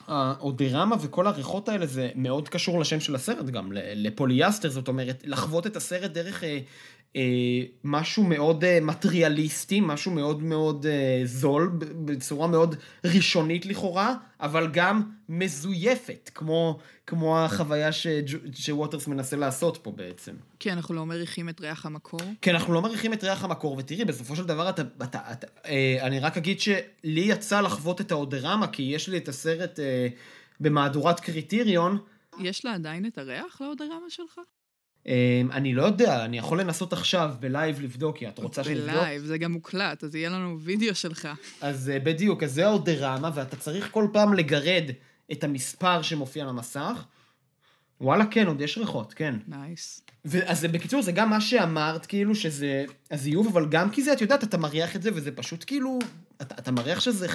האודרמה 0.07 0.97
וכל 1.01 1.27
הריחות 1.27 1.69
האלה 1.69 1.87
זה 1.87 2.11
מאוד 2.15 2.49
קשור 2.49 2.81
לשם 2.81 3.01
של 3.01 3.15
הסרט 3.15 3.47
גם, 3.47 3.73
לפוליאסטר, 3.75 4.71
זאת 4.71 4.89
אומרת, 4.89 5.23
לחוות 5.27 5.67
את 5.67 5.77
הסרט 5.77 6.11
דרך 6.11 6.45
אה, 6.45 6.59
משהו 7.85 8.23
מאוד 8.23 8.65
אה, 8.65 8.79
מטריאליסטי, 8.83 9.81
משהו 9.81 10.13
מאוד 10.13 10.43
מאוד 10.43 10.87
אה, 10.87 11.21
זול, 11.25 11.73
בצורה 12.05 12.49
מאוד 12.49 12.75
ראשונית 13.05 13.67
לכאורה, 13.67 14.15
אבל 14.41 14.69
גם 14.73 15.03
מזויפת, 15.29 16.31
כמו, 16.35 16.79
כמו 17.07 17.39
החוויה 17.39 17.93
שג'- 17.93 18.55
שווטרס 18.55 19.07
מנסה 19.07 19.37
לעשות 19.37 19.77
פה 19.83 19.91
בעצם. 19.91 20.33
כי 20.59 20.73
אנחנו 20.73 20.95
לא 20.95 21.07
מריחים 21.07 21.49
את 21.49 21.61
ריח 21.61 21.87
המקור. 21.87 22.21
כי 22.43 22.51
אנחנו 22.51 22.73
לא 22.75 22.83
מריחים 22.83 23.13
את 23.13 23.25
ריח 23.25 23.45
המקור, 23.45 23.77
ותראי, 23.79 24.05
בסופו 24.05 24.37
של 24.37 24.45
דבר 24.45 24.69
אתה, 24.69 24.83
אתה, 25.03 25.19
אתה 25.33 25.47
אה, 25.67 25.99
אני 26.03 26.21
רק 26.21 26.37
אגיד 26.37 26.61
שלי 26.61 26.81
יצא 27.21 27.61
לחוות 27.61 28.01
את 28.01 28.13
האודורמה, 28.13 28.67
כי 28.67 28.83
יש 28.83 29.09
לי 29.09 29.17
את 29.17 29.29
הסרט 29.29 29.81
אה, 29.81 30.09
במהדורת 30.61 31.21
קריטריון. 31.21 31.99
יש 32.41 32.65
לה 32.65 32.75
עדיין 32.75 33.07
את 33.07 33.19
הריח 33.19 33.61
לאודורמה 33.61 34.07
שלך? 34.09 34.41
אה, 35.07 35.43
אני 35.53 35.75
לא 35.75 35.83
יודע, 35.83 36.25
אני 36.25 36.39
יכול 36.39 36.61
לנסות 36.61 36.93
עכשיו 36.93 37.35
ב 37.41 37.49
live 37.49 37.81
לבדוק, 37.81 38.19
כי 38.19 38.29
את 38.29 38.39
רוצה 38.39 38.65
שנבדוק? 38.65 38.91
ב 38.91 38.97
live, 38.97 39.25
זה 39.25 39.39
גם 39.39 39.53
מוקלט, 39.53 40.05
אז 40.05 40.15
יהיה 40.15 40.31
לנו 40.31 40.61
וידאו 40.61 40.95
שלך. 40.95 41.29
אז 41.61 41.91
אה, 41.91 41.99
בדיוק, 41.99 42.43
אז 42.43 42.53
זה 42.53 42.67
האודורמה, 42.67 43.31
ואתה 43.35 43.57
צריך 43.57 43.89
כל 43.91 44.07
פעם 44.13 44.35
לגרד 44.35 44.85
את 45.33 45.45
המספר 45.45 46.03
שמופיע 46.03 46.43
על 46.43 46.49
המסך. 46.49 47.05
וואלה, 48.01 48.27
כן, 48.27 48.47
עוד 48.47 48.61
יש 48.61 48.79
ריחות, 48.79 49.15
כן. 49.15 49.35
nice. 49.49 50.03
אז 50.47 50.65
בקיצור, 50.65 51.03
זה 51.03 51.13
גם 51.13 51.31
מה 51.31 51.41
שאמרת, 51.41 52.07
כאילו, 52.07 52.35
שזה 52.35 52.85
הזיוף, 53.11 53.47
אבל 53.47 53.67
גם 53.69 53.91
כי 53.91 54.03
זה, 54.03 54.13
את 54.13 54.21
יודעת, 54.21 54.45
אתה 54.45 54.59
מריח 54.59 54.97
את 54.97 55.03
זה, 55.03 55.11
וזה 55.15 55.33
פשוט 55.33 55.65
כאילו, 55.67 55.99
אתה, 56.43 56.55
אתה 56.59 56.73
מריח 56.73 57.01
שזה, 57.01 57.27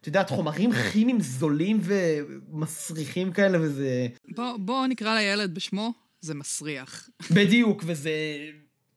את 0.00 0.06
יודעת, 0.06 0.30
חומרים 0.30 0.72
כימיים 0.72 1.20
זולים 1.20 1.80
ומסריחים 1.82 3.32
כאלה, 3.32 3.58
וזה... 3.60 4.06
בוא, 4.28 4.56
בוא 4.56 4.86
נקרא 4.86 5.14
לילד 5.14 5.54
בשמו, 5.54 5.92
זה 6.22 6.34
מסריח. 6.34 7.08
בדיוק, 7.30 7.82
וזה 7.86 8.10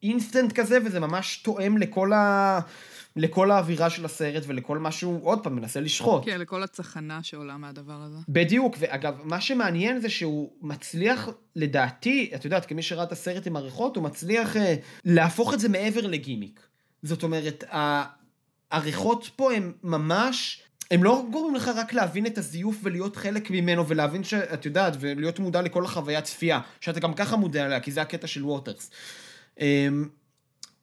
אינסטנט 0.02 0.52
כזה, 0.52 0.78
וזה 0.84 1.00
ממש 1.00 1.36
תואם 1.36 1.78
לכל, 1.78 2.12
ה... 2.12 2.60
לכל 3.16 3.50
האווירה 3.50 3.90
של 3.90 4.04
הסרט 4.04 4.42
ולכל 4.46 4.78
מה 4.78 4.92
שהוא, 4.92 5.26
עוד 5.26 5.42
פעם, 5.42 5.56
מנסה 5.56 5.80
לשחוט. 5.80 6.22
כן, 6.24 6.40
לכל 6.40 6.62
הצחנה 6.62 7.22
שעולה 7.22 7.56
מהדבר 7.56 8.02
הזה. 8.02 8.18
בדיוק, 8.28 8.76
ואגב, 8.78 9.14
מה 9.24 9.40
שמעניין 9.40 10.00
זה 10.00 10.08
שהוא 10.08 10.52
מצליח, 10.60 11.28
לדעתי, 11.56 12.30
את 12.34 12.44
יודעת, 12.44 12.66
כמי 12.66 12.82
שראה 12.82 13.04
את 13.04 13.12
הסרט 13.12 13.46
עם 13.46 13.56
הריחות, 13.56 13.96
הוא 13.96 14.04
מצליח 14.04 14.56
אה, 14.56 14.74
להפוך 15.04 15.54
את 15.54 15.60
זה 15.60 15.68
מעבר 15.68 16.06
לגימיק. 16.06 16.60
זאת 17.02 17.22
אומרת, 17.22 17.64
ה- 17.72 18.04
הריחות 18.70 19.30
פה 19.36 19.52
הם 19.52 19.72
ממש... 19.82 20.62
הם 20.90 21.04
לא 21.04 21.24
גורמים 21.30 21.54
לך 21.54 21.70
רק 21.76 21.92
להבין 21.92 22.26
את 22.26 22.38
הזיוף 22.38 22.76
ולהיות 22.82 23.16
חלק 23.16 23.50
ממנו 23.50 23.88
ולהבין 23.88 24.24
שאת 24.24 24.64
יודעת, 24.64 24.96
ולהיות 25.00 25.38
מודע 25.38 25.62
לכל 25.62 25.84
החוויה 25.84 26.20
צפייה, 26.20 26.60
שאתה 26.80 27.00
גם 27.00 27.14
ככה 27.14 27.36
מודע 27.36 27.66
אליה, 27.66 27.80
כי 27.80 27.92
זה 27.92 28.02
הקטע 28.02 28.26
של 28.26 28.44
ווטרס. 28.44 28.90
אמ, 29.60 30.08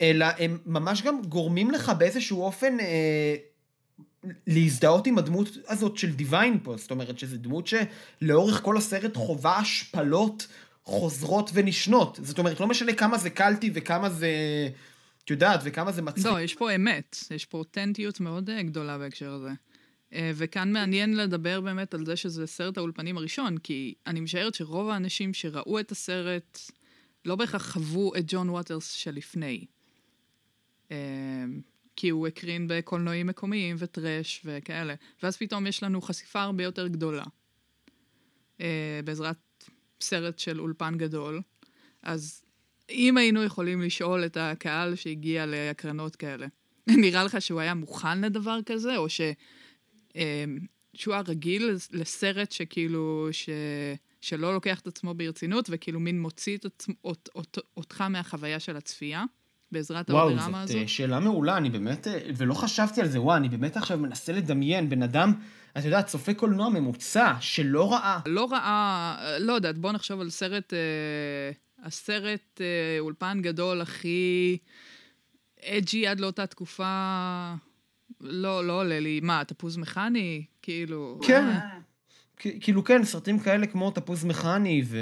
אלא 0.02 0.26
הם 0.40 0.58
ממש 0.66 1.02
גם 1.02 1.22
גורמים 1.22 1.72
לך 1.72 1.92
באיזשהו 1.98 2.42
אופן 2.42 2.80
אה, 2.80 3.36
להזדהות 4.48 5.08
עם 5.08 5.18
הדמות 5.18 5.50
הזאת 5.68 5.98
של 5.98 6.12
דיוויין 6.12 6.60
פה, 6.64 6.78
זאת 6.78 6.92
אומרת 6.92 7.20
שזו 7.20 7.38
דמות 7.38 7.68
שלאורך 7.68 8.62
כל 8.62 8.78
הסרט 8.78 9.18
חווה 9.18 9.58
השפלות 9.58 10.48
חוזרות 10.84 11.52
ונשנות. 11.54 12.20
זאת 12.24 12.40
אומרת, 12.40 12.60
לא 12.60 12.68
משנה 12.68 12.94
כמה 12.94 13.18
זה 13.18 13.30
קלטי 13.30 13.72
וכמה 13.74 14.10
זה, 14.10 14.30
את 15.26 15.30
יודעת, 15.30 15.60
וכמה 15.64 15.92
זה 15.92 16.02
מצחיק. 16.02 16.26
לא, 16.26 16.42
יש 16.42 16.56
פה 16.56 16.76
אמת, 16.76 17.18
יש 17.32 17.46
פה 17.46 17.58
אותנטיות 17.58 18.20
מאוד 18.20 18.50
אה, 18.50 18.64
גדולה 18.64 18.98
בהקשר 18.98 19.32
הזה. 19.32 19.50
אה, 20.14 20.32
וכאן 20.36 20.72
מעניין 20.72 21.18
לדבר 21.18 21.62
באמת 21.62 21.94
על 21.94 22.06
זה 22.06 22.16
שזה 22.16 22.48
סרט 22.48 22.78
האולפנים 22.78 23.18
הראשון, 23.18 23.58
כי 23.58 23.94
אני 24.08 24.20
משערת 24.20 24.56
שרוב 24.56 24.90
האנשים 24.90 25.34
שראו 25.34 25.80
את 25.80 25.92
הסרט 25.92 26.60
לא 27.26 27.36
בהכרח 27.36 27.72
חוו 27.72 28.16
את 28.16 28.24
ג'ון 28.28 28.50
ווטרס 28.50 28.92
שלפני. 28.92 29.66
אה, 30.92 30.98
כי 31.96 32.10
הוא 32.10 32.28
הקרין 32.28 32.68
בקולנועים 32.70 33.28
מקומיים 33.28 33.76
וטרש 33.80 34.42
וכאלה. 34.46 34.96
ואז 35.24 35.38
פתאום 35.38 35.68
יש 35.68 35.84
לנו 35.84 36.02
חשיפה 36.02 36.42
הרבה 36.42 36.64
יותר 36.64 36.88
גדולה. 36.88 37.24
אה, 38.62 39.00
בעזרת 39.06 39.38
סרט 40.02 40.40
של 40.40 40.60
אולפן 40.60 40.98
גדול. 40.98 41.42
אז 42.02 42.44
אם 42.90 43.18
היינו 43.18 43.44
יכולים 43.44 43.82
לשאול 43.82 44.26
את 44.26 44.38
הקהל 44.38 44.96
שהגיע 44.96 45.46
להקרנות 45.46 46.16
כאלה, 46.16 46.48
נראה 47.04 47.24
לך 47.24 47.42
שהוא 47.42 47.60
היה 47.60 47.74
מוכן 47.74 48.22
לדבר 48.22 48.60
כזה, 48.66 48.98
או 48.98 49.10
ש... 49.10 49.22
אה, 50.16 50.46
שהוא 50.94 51.14
היה 51.14 51.24
רגיל 51.28 51.78
לסרט 51.92 52.52
שכאילו, 52.52 53.28
ש... 53.32 53.50
שלא 54.22 54.54
לוקח 54.54 54.80
את 54.80 54.88
עצמו 54.88 55.14
ברצינות, 55.14 55.70
וכאילו 55.72 56.00
מין 56.00 56.22
מוציא 56.22 56.58
את 56.58 56.66
עצמו, 56.66 56.96
אות, 57.04 57.30
אות, 57.36 57.58
אותך 57.78 58.02
מהחוויה 58.02 58.60
של 58.60 58.78
הצפייה, 58.78 59.24
בעזרת 59.72 60.10
וואו, 60.10 60.40
זאת 60.40 60.50
הזאת. 60.54 60.76
אה, 60.76 60.88
שאלה 60.88 61.20
מעולה, 61.20 61.58
אני 61.58 61.70
באמת, 61.70 62.08
אה, 62.08 62.20
ולא 62.38 62.54
חשבתי 62.54 63.02
על 63.02 63.08
זה, 63.08 63.22
וואו, 63.22 63.38
אני 63.38 63.50
באמת 63.50 63.78
עכשיו 63.78 63.98
מנסה 63.98 64.34
לדמיין 64.34 64.90
בן 64.90 65.04
אדם, 65.04 65.34
את 65.78 65.86
יודעת, 65.86 66.06
צופה 66.06 66.34
קולנוע 66.34 66.70
ממוצע, 66.70 67.34
שלא 67.40 67.94
ראה. 67.94 68.20
לא 68.26 68.48
ראה, 68.52 69.18
לא 69.40 69.54
יודעת, 69.54 69.78
בוא 69.78 69.92
נחשוב 69.92 70.22
על 70.22 70.30
סרט, 70.30 70.74
אה, 70.74 71.52
הסרט 71.86 72.62
אה, 72.62 73.00
אולפן 73.00 73.42
גדול 73.42 73.82
הכי 73.82 74.58
אג'י 75.64 76.08
עד 76.08 76.20
לאותה 76.20 76.48
תקופה, 76.48 77.54
לא, 78.22 78.68
לא 78.68 78.80
עולה 78.80 79.00
לי, 79.00 79.20
מה, 79.24 79.44
תפוז 79.48 79.78
מכני? 79.78 80.44
כאילו... 80.62 81.20
כן. 81.28 81.46
אה, 81.46 81.80
כאילו 82.60 82.84
כן, 82.84 83.04
סרטים 83.04 83.40
כאלה 83.40 83.68
כמו 83.68 83.92
תפוז 83.92 84.26
מכני, 84.26 84.84
ו... 84.86 84.98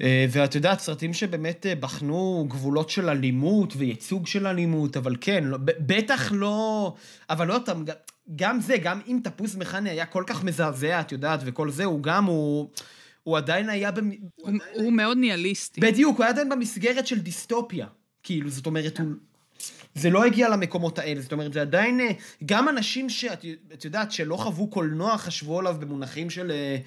אה, 0.00 0.26
ואת 0.30 0.54
יודעת, 0.54 0.80
סרטים 0.80 1.14
שבאמת 1.14 1.66
אה, 1.66 1.74
בחנו 1.74 2.46
גבולות 2.48 2.90
של 2.90 3.08
אלימות 3.08 3.72
וייצוג 3.76 4.26
של 4.26 4.46
אלימות, 4.46 4.96
אבל 4.96 5.16
כן, 5.20 5.44
לא, 5.44 5.58
בטח 5.62 6.32
לא... 6.32 6.94
אבל 7.30 7.46
לא 7.46 7.54
אותם, 7.54 7.84
גם, 8.36 8.60
זה, 8.60 8.76
גם 8.76 9.00
אם 9.06 9.20
תפוז 9.24 9.56
מכני 9.56 9.90
היה 9.90 10.06
כל 10.06 10.24
כך 10.26 10.44
מזעזע, 10.44 11.00
את 11.00 11.12
יודעת, 11.12 11.40
וכל 11.44 11.70
זה, 11.70 11.84
הוא 11.84 12.02
גם, 12.02 12.24
הוא... 12.24 12.70
הוא 13.22 13.36
עדיין 13.36 13.68
היה... 13.68 13.90
במ... 13.90 14.10
הוא, 14.36 14.52
הוא 14.74 14.92
מאוד 14.92 15.18
ניהליסטי. 15.18 15.80
בדיוק, 15.80 16.16
הוא 16.16 16.24
היה 16.24 16.32
עדיין 16.32 16.48
במסגרת 16.48 17.06
של 17.06 17.18
דיסטופיה. 17.18 17.86
כאילו, 18.22 18.50
זאת 18.50 18.66
אומרת, 18.66 18.98
הוא... 18.98 19.08
זה 19.94 20.10
לא 20.10 20.24
הגיע 20.24 20.48
למקומות 20.48 20.98
האלה, 20.98 21.20
זאת 21.20 21.32
אומרת, 21.32 21.52
זה 21.52 21.60
עדיין... 21.60 22.00
אה, 22.00 22.10
גם 22.46 22.68
אנשים 22.68 23.10
שאת 23.10 23.44
את 23.72 23.84
יודעת, 23.84 24.12
שלא 24.12 24.36
חוו 24.36 24.70
קולנוע, 24.70 25.18
חשבו 25.18 25.58
עליו 25.58 25.76
במונחים 25.80 26.30
של... 26.30 26.50
אה, 26.50 26.78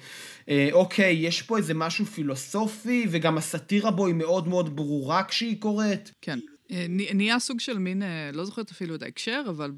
אה, 0.48 0.68
אוקיי, 0.72 1.12
יש 1.12 1.42
פה 1.42 1.56
איזה 1.56 1.74
משהו 1.74 2.06
פילוסופי, 2.06 3.06
וגם 3.10 3.38
הסאטירה 3.38 3.90
בו 3.90 4.06
היא 4.06 4.14
מאוד 4.14 4.48
מאוד 4.48 4.76
ברורה 4.76 5.24
כשהיא 5.24 5.60
קורית. 5.60 6.12
כן. 6.20 6.38
נה- 6.70 7.12
נהיה 7.14 7.38
סוג 7.38 7.60
של 7.60 7.78
מין, 7.78 8.02
לא 8.32 8.44
זוכרת 8.44 8.70
אפילו 8.70 8.94
את 8.94 9.02
ההקשר, 9.02 9.42
אבל 9.48 9.70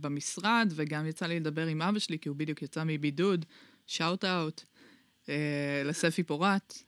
במשרד, 0.00 0.72
וגם 0.76 1.06
יצא 1.06 1.26
לי 1.26 1.40
לדבר 1.40 1.66
עם 1.66 1.82
אבא 1.82 1.98
שלי, 1.98 2.18
כי 2.18 2.28
הוא 2.28 2.36
בדיוק 2.36 2.62
יצא 2.62 2.82
מבידוד, 2.86 3.44
שאוט 3.86 4.24
אאוט, 4.24 4.62
לספי 5.84 6.22
פורט. 6.22 6.78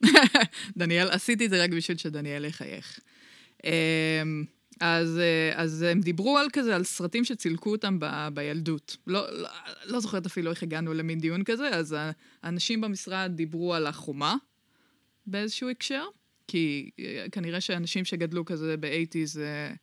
דניאל, 0.76 1.08
עשיתי 1.10 1.44
את 1.46 1.50
זה 1.50 1.62
רק 1.62 1.70
בשביל 1.70 1.96
שדניאל 1.96 2.44
יחייך. 2.44 3.00
אה, 3.64 4.22
אז, 4.80 5.18
אה, 5.18 5.52
אז 5.54 5.82
הם 5.82 6.00
דיברו 6.00 6.38
על 6.38 6.46
כזה, 6.52 6.76
על 6.76 6.84
סרטים 6.84 7.24
שצילקו 7.24 7.72
אותם 7.72 7.98
ב, 8.00 8.28
בילדות. 8.34 8.96
לא, 9.06 9.32
לא, 9.32 9.48
לא 9.84 10.00
זוכרת 10.00 10.26
אפילו 10.26 10.50
איך 10.50 10.62
הגענו 10.62 10.94
למין 10.94 11.18
דיון 11.18 11.44
כזה, 11.44 11.68
אז 11.68 11.96
האנשים 12.42 12.80
במשרד 12.80 13.32
דיברו 13.34 13.74
על 13.74 13.86
החומה 13.86 14.36
באיזשהו 15.26 15.70
הקשר, 15.70 16.04
כי 16.48 16.90
אה, 17.00 17.26
כנראה 17.32 17.60
שאנשים 17.60 18.04
שגדלו 18.04 18.44
כזה 18.44 18.76
באייטיז 18.76 19.38
אה, 19.38 19.74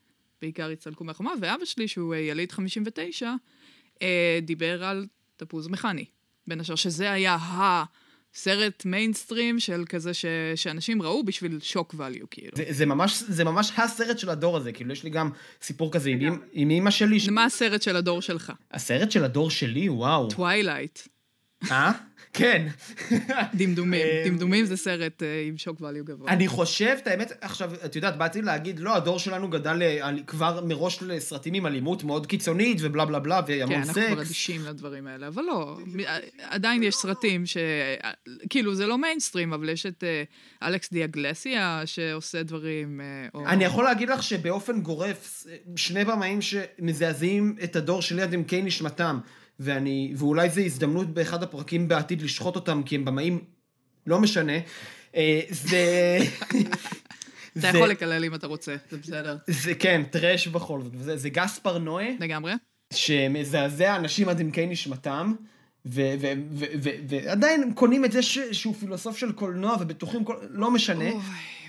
בעיקר 0.41 0.70
הצטלקו 0.70 1.04
מהחומה, 1.04 1.32
ואבא 1.41 1.66
שלי, 1.66 1.88
שהוא 1.88 2.16
יליד 2.16 2.52
59, 2.52 3.34
אה, 4.02 4.39
דיבר 4.41 4.84
על 4.84 5.08
תפוז 5.38 5.68
מכני. 5.68 6.06
בין 6.47 6.60
השאר, 6.60 6.76
שזה 6.76 7.12
היה 7.12 7.38
הסרט 8.38 8.86
מיינסטרים 8.86 9.60
של 9.60 9.84
כזה 9.90 10.14
ש, 10.14 10.26
שאנשים 10.56 11.02
ראו 11.02 11.24
בשביל 11.24 11.60
שוק 11.62 11.94
ואליו, 11.98 12.26
כאילו. 12.32 12.52
זה, 12.56 12.64
זה, 12.70 12.86
ממש, 12.86 13.24
זה 13.28 13.44
ממש 13.44 13.72
הסרט 13.78 14.20
של 14.20 14.30
הדור 14.30 14.58
הזה, 14.58 14.72
כאילו, 14.72 14.94
יש 14.94 15.04
לי 15.04 15.10
גם 15.10 15.30
סיפור 15.62 15.92
כזה 15.92 16.10
עם, 16.10 16.40
עם 16.52 16.70
אימא 16.70 16.92
שלי. 16.92 17.20
ש... 17.20 17.30
מה 17.30 17.46
הסרט 17.46 17.82
של 17.82 17.96
הדור 17.96 18.22
שלך? 18.22 18.54
הסרט 18.72 19.12
של 19.12 19.24
הדור 19.24 19.50
שלי, 19.50 19.90
וואו. 19.90 20.30
Twilight. 20.30 21.00
אה? 21.72 21.91
כן. 22.34 22.68
דמדומים. 23.53 24.01
אה, 24.01 24.24
דמדומים 24.26 24.66
זה 24.66 24.78
סרט 24.78 25.24
אה, 25.24 25.43
עם 25.47 25.58
shock 25.58 25.82
value 25.82 26.06
גבוה. 26.05 26.32
אני 26.32 26.47
חושב, 26.47 26.95
את 27.01 27.08
האמת, 27.08 27.32
עכשיו, 27.41 27.72
את 27.86 27.95
יודעת, 27.95 28.18
באתי 28.18 28.41
להגיד, 28.41 28.80
לא, 28.80 28.95
הדור 28.95 29.20
שלנו 29.20 29.49
גדל 29.49 29.82
אה, 29.82 30.08
על- 30.08 30.20
כבר 30.28 30.66
מראש 30.66 31.03
לסרטים 31.03 31.53
עם 31.53 31.66
אלימות 31.66 32.03
מאוד 32.03 32.26
קיצונית 32.26 32.78
ובלה 32.82 33.05
בלה 33.05 33.20
בלה 33.20 33.41
כן, 33.41 33.53
והמון 33.60 33.76
אנחנו 33.76 33.93
כבר 33.93 34.16
סקס. 34.16 34.20
אדישים 34.20 34.66
לדברים 34.66 35.08
האלה, 35.08 35.28
אבל 35.28 35.43
לא, 35.43 35.78
עדיין 36.41 36.84
יש 36.84 36.95
סרטים 36.95 37.45
ש... 37.45 37.58
כאילו, 38.49 38.76
זה 38.76 38.86
לא 38.88 38.97
מיינסטרים, 38.97 39.53
אבל 39.53 39.70
יש 39.70 39.86
את 39.86 40.03
אלכס 40.64 40.91
דיאגלסיה 40.91 41.82
שעושה 41.86 42.43
דברים... 42.43 43.01
או... 43.34 43.47
אני 43.47 43.64
יכול 43.64 43.84
להגיד 43.84 44.10
לך 44.10 44.24
שבאופן 44.24 44.82
גורף, 44.82 45.43
שני 45.76 46.05
במאים 46.05 46.39
שמזעזעים 46.41 47.55
את 47.64 47.76
הדור 47.76 48.01
שלי 48.01 48.22
עד 48.22 48.34
עמקי 48.34 48.62
נשמתם, 48.62 49.20
ואני, 49.60 50.14
ואולי 50.18 50.49
זו 50.49 50.62
הזדמנות 50.62 51.14
באחד 51.14 51.43
הפרקים 51.43 51.88
בעתיד 51.88 52.22
לשחוט 52.22 52.55
אותם, 52.55 52.82
כי 52.86 52.95
הם 52.95 53.05
במאים, 53.05 53.39
לא 54.08 54.20
משנה, 54.20 54.58
אה, 55.16 55.41
זה... 55.49 56.18
אתה 57.58 57.68
יכול 57.68 57.89
לקלל 57.89 58.26
אם 58.26 58.36
אתה 58.36 58.47
רוצה, 58.47 58.76
זה 58.91 58.97
בסדר. 58.97 59.38
זה 59.47 59.76
כן, 59.76 60.03
טרש 60.12 60.47
בכל 60.47 60.82
זאת. 60.82 60.93
זה, 60.99 61.18
זה 61.18 61.30
גס 61.30 61.60
פרנואה, 61.60 62.10
לגמרי. 62.20 62.53
שמזעזע 62.93 63.95
אנשים 63.95 64.30
עד 64.30 64.41
עמקי 64.41 64.66
נשמתם, 64.66 65.34
ועדיין 65.86 67.64
הם 67.64 67.74
קונים 67.74 68.05
את 68.05 68.12
זה 68.12 68.22
ש- 68.22 68.39
שהוא 68.51 68.76
פילוסוף 68.76 69.18
של 69.18 69.32
קולנוע 69.32 69.78
ובטוחים, 69.80 70.24
כל... 70.24 70.36
לא 70.49 70.72
משנה. 70.72 71.12
אוי, 71.12 71.22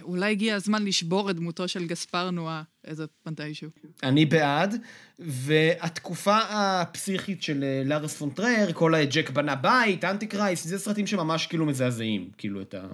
אולי 0.03 0.31
הגיע 0.31 0.55
הזמן 0.55 0.85
לשבור 0.85 1.31
את 1.31 1.37
דמותו 1.37 1.69
של 1.69 1.87
גספר 1.87 2.31
נואה 2.31 2.63
איזה 2.89 3.05
מתישהו. 3.27 3.71
אני 4.03 4.27
בעד, 4.27 4.75
והתקופה 5.19 6.39
הפסיכית 6.51 7.43
של 7.43 7.65
אה, 7.65 7.83
לארס 7.85 8.15
פון 8.15 8.31
טרייר, 8.31 8.73
כל 8.73 8.95
הג'ק 8.95 9.31
בנה 9.31 9.55
בית, 9.55 10.05
Antichrist, 10.05 10.69
זה 10.69 10.79
סרטים 10.79 11.07
שממש 11.07 11.47
כאילו 11.47 11.67
מזעזעים, 11.67 12.31
כאילו 12.39 12.63
את, 12.63 12.75
ה... 12.75 12.87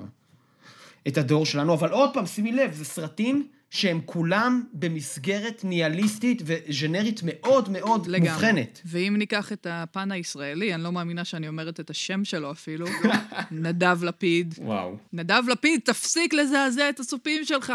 את 1.09 1.19
הדור 1.19 1.47
שלנו, 1.47 1.75
אבל 1.75 1.91
עוד 1.91 2.11
פעם, 2.15 2.27
שימי 2.27 2.53
לב, 2.53 2.73
זה 2.73 2.85
סרטים 2.85 3.49
שהם 3.71 4.01
כולם 4.05 4.63
במסגרת 4.73 5.65
ניהליסטית 5.65 6.43
וז'אנרית 6.45 7.21
מאוד 7.25 7.69
מאוד 7.69 8.07
לגמרי. 8.07 8.31
מובחנת. 8.31 8.81
ואם 8.85 9.15
ניקח 9.19 9.53
את 9.53 9.67
הפן 9.71 10.13
הישראלי, 10.13 10.75
אני 10.75 10.83
לא 10.83 10.93
מאמינה 10.93 11.25
שאני 11.25 11.49
אומרת 11.49 11.81
את 11.81 11.91
השם 11.91 12.25
שלו 12.25 12.51
אפילו, 12.51 12.87
נדב 13.51 14.05
לפיד. 14.05 14.55
וואו. 14.59 14.97
נדב 15.13 15.43
לפיד, 15.53 15.81
תפסיק 15.85 16.35
לזעזע 16.35 16.89
את 16.91 17.01
הצופים 17.01 17.45
שלך. 17.45 17.73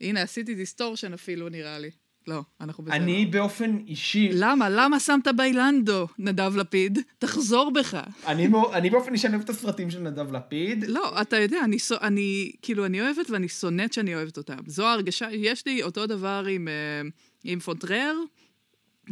הנה, 0.00 0.22
עשיתי 0.22 0.54
distortion 0.54 1.12
אפילו, 1.12 1.48
נראה 1.48 1.78
לי. 1.78 1.90
לא, 2.26 2.42
אנחנו 2.60 2.84
בסדר. 2.84 2.96
אני 2.96 3.26
באופן 3.26 3.78
אישי, 3.86 4.30
למה? 4.32 4.68
למה 4.70 5.00
שמת 5.00 5.28
באילנדו, 5.36 6.06
נדב 6.18 6.56
לפיד? 6.56 6.98
תחזור 7.18 7.72
בך. 7.72 8.00
אני, 8.26 8.48
אני 8.72 8.90
באופן 8.90 9.12
אישי 9.12 9.26
אני 9.26 9.34
אוהב 9.34 9.44
את 9.44 9.50
הסרטים 9.50 9.90
של 9.90 10.00
נדב 10.00 10.32
לפיד. 10.32 10.84
לא, 10.88 11.20
אתה 11.22 11.36
יודע, 11.36 11.58
אני, 11.64 11.76
אני, 12.00 12.52
כאילו, 12.62 12.86
אני 12.86 13.00
אוהבת 13.00 13.30
ואני 13.30 13.48
שונאת 13.48 13.92
שאני 13.92 14.14
אוהבת 14.14 14.36
אותם. 14.36 14.58
זו 14.66 14.86
ההרגשה, 14.86 15.28
יש 15.32 15.66
לי 15.66 15.82
אותו 15.82 16.06
דבר 16.06 16.46
עם, 16.50 16.68
אה, 16.68 17.08
עם 17.44 17.60
פון 17.60 17.78
טרייר, 17.78 18.14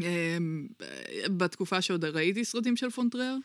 אה, 0.03 0.37
בתקופה 1.37 1.83
שעוד 1.83 2.05
ראיתי 2.05 2.45
סרטים 2.45 2.77
של 2.77 2.91
פון 2.91 3.06
טרייר, 3.06 3.37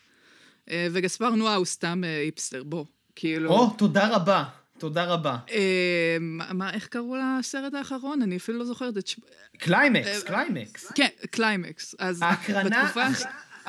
אה, 0.70 0.86
וגספר 0.92 1.30
נואה 1.30 1.54
הוא 1.54 1.64
סתם 1.64 2.02
היפסטר, 2.24 2.64
בוא. 2.64 2.84
כאילו... 3.16 3.50
או, 3.50 3.70
תודה 3.70 4.16
רבה, 4.16 4.44
תודה 4.78 5.04
רבה. 5.04 5.36
אה, 5.50 6.16
מה, 6.20 6.72
איך 6.72 6.86
קראו 6.86 7.16
לסרט 7.16 7.74
האחרון? 7.74 8.22
אני 8.22 8.36
אפילו 8.36 8.58
לא 8.58 8.64
זוכרת 8.64 8.98
את 8.98 9.06
ש... 9.06 9.20
Climax, 9.58 10.22
Climax. 10.22 10.92
כן, 10.92 11.08
קליימקס. 11.30 11.94
אז 11.98 12.22
בתקופה... 12.64 13.04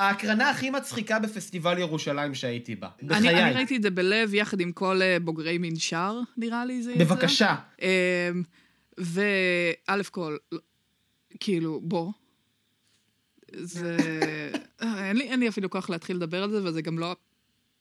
ההקרנה 0.00 0.50
הכי 0.50 0.70
מצחיקה 0.70 1.18
בפסטיבל 1.18 1.78
ירושלים 1.78 2.34
שהייתי 2.34 2.74
בה. 2.76 2.88
אני, 3.02 3.08
בחיי. 3.08 3.44
אני 3.44 3.54
ראיתי 3.54 3.76
את 3.76 3.82
זה 3.82 3.90
בלב 3.90 4.34
יחד 4.34 4.60
עם 4.60 4.72
כל 4.72 5.02
אה, 5.02 5.16
בוגרי 5.20 5.58
מנשר, 5.58 6.20
נראה 6.36 6.64
לי 6.64 6.82
זה 6.82 6.92
יצא. 6.92 7.04
בבקשה. 7.04 7.56
אמ, 7.82 7.86
וא' 8.98 10.02
כל, 10.10 10.36
כאילו, 11.40 11.80
בוא. 11.82 12.12
זה... 13.52 13.96
אה, 14.82 15.08
אין 15.08 15.16
לי, 15.16 15.24
אין 15.24 15.40
לי 15.40 15.48
אפילו 15.48 15.70
כוח 15.70 15.90
להתחיל 15.90 16.16
לדבר 16.16 16.42
על 16.42 16.50
זה, 16.50 16.64
וזה 16.64 16.82
גם 16.82 16.98
לא 16.98 17.16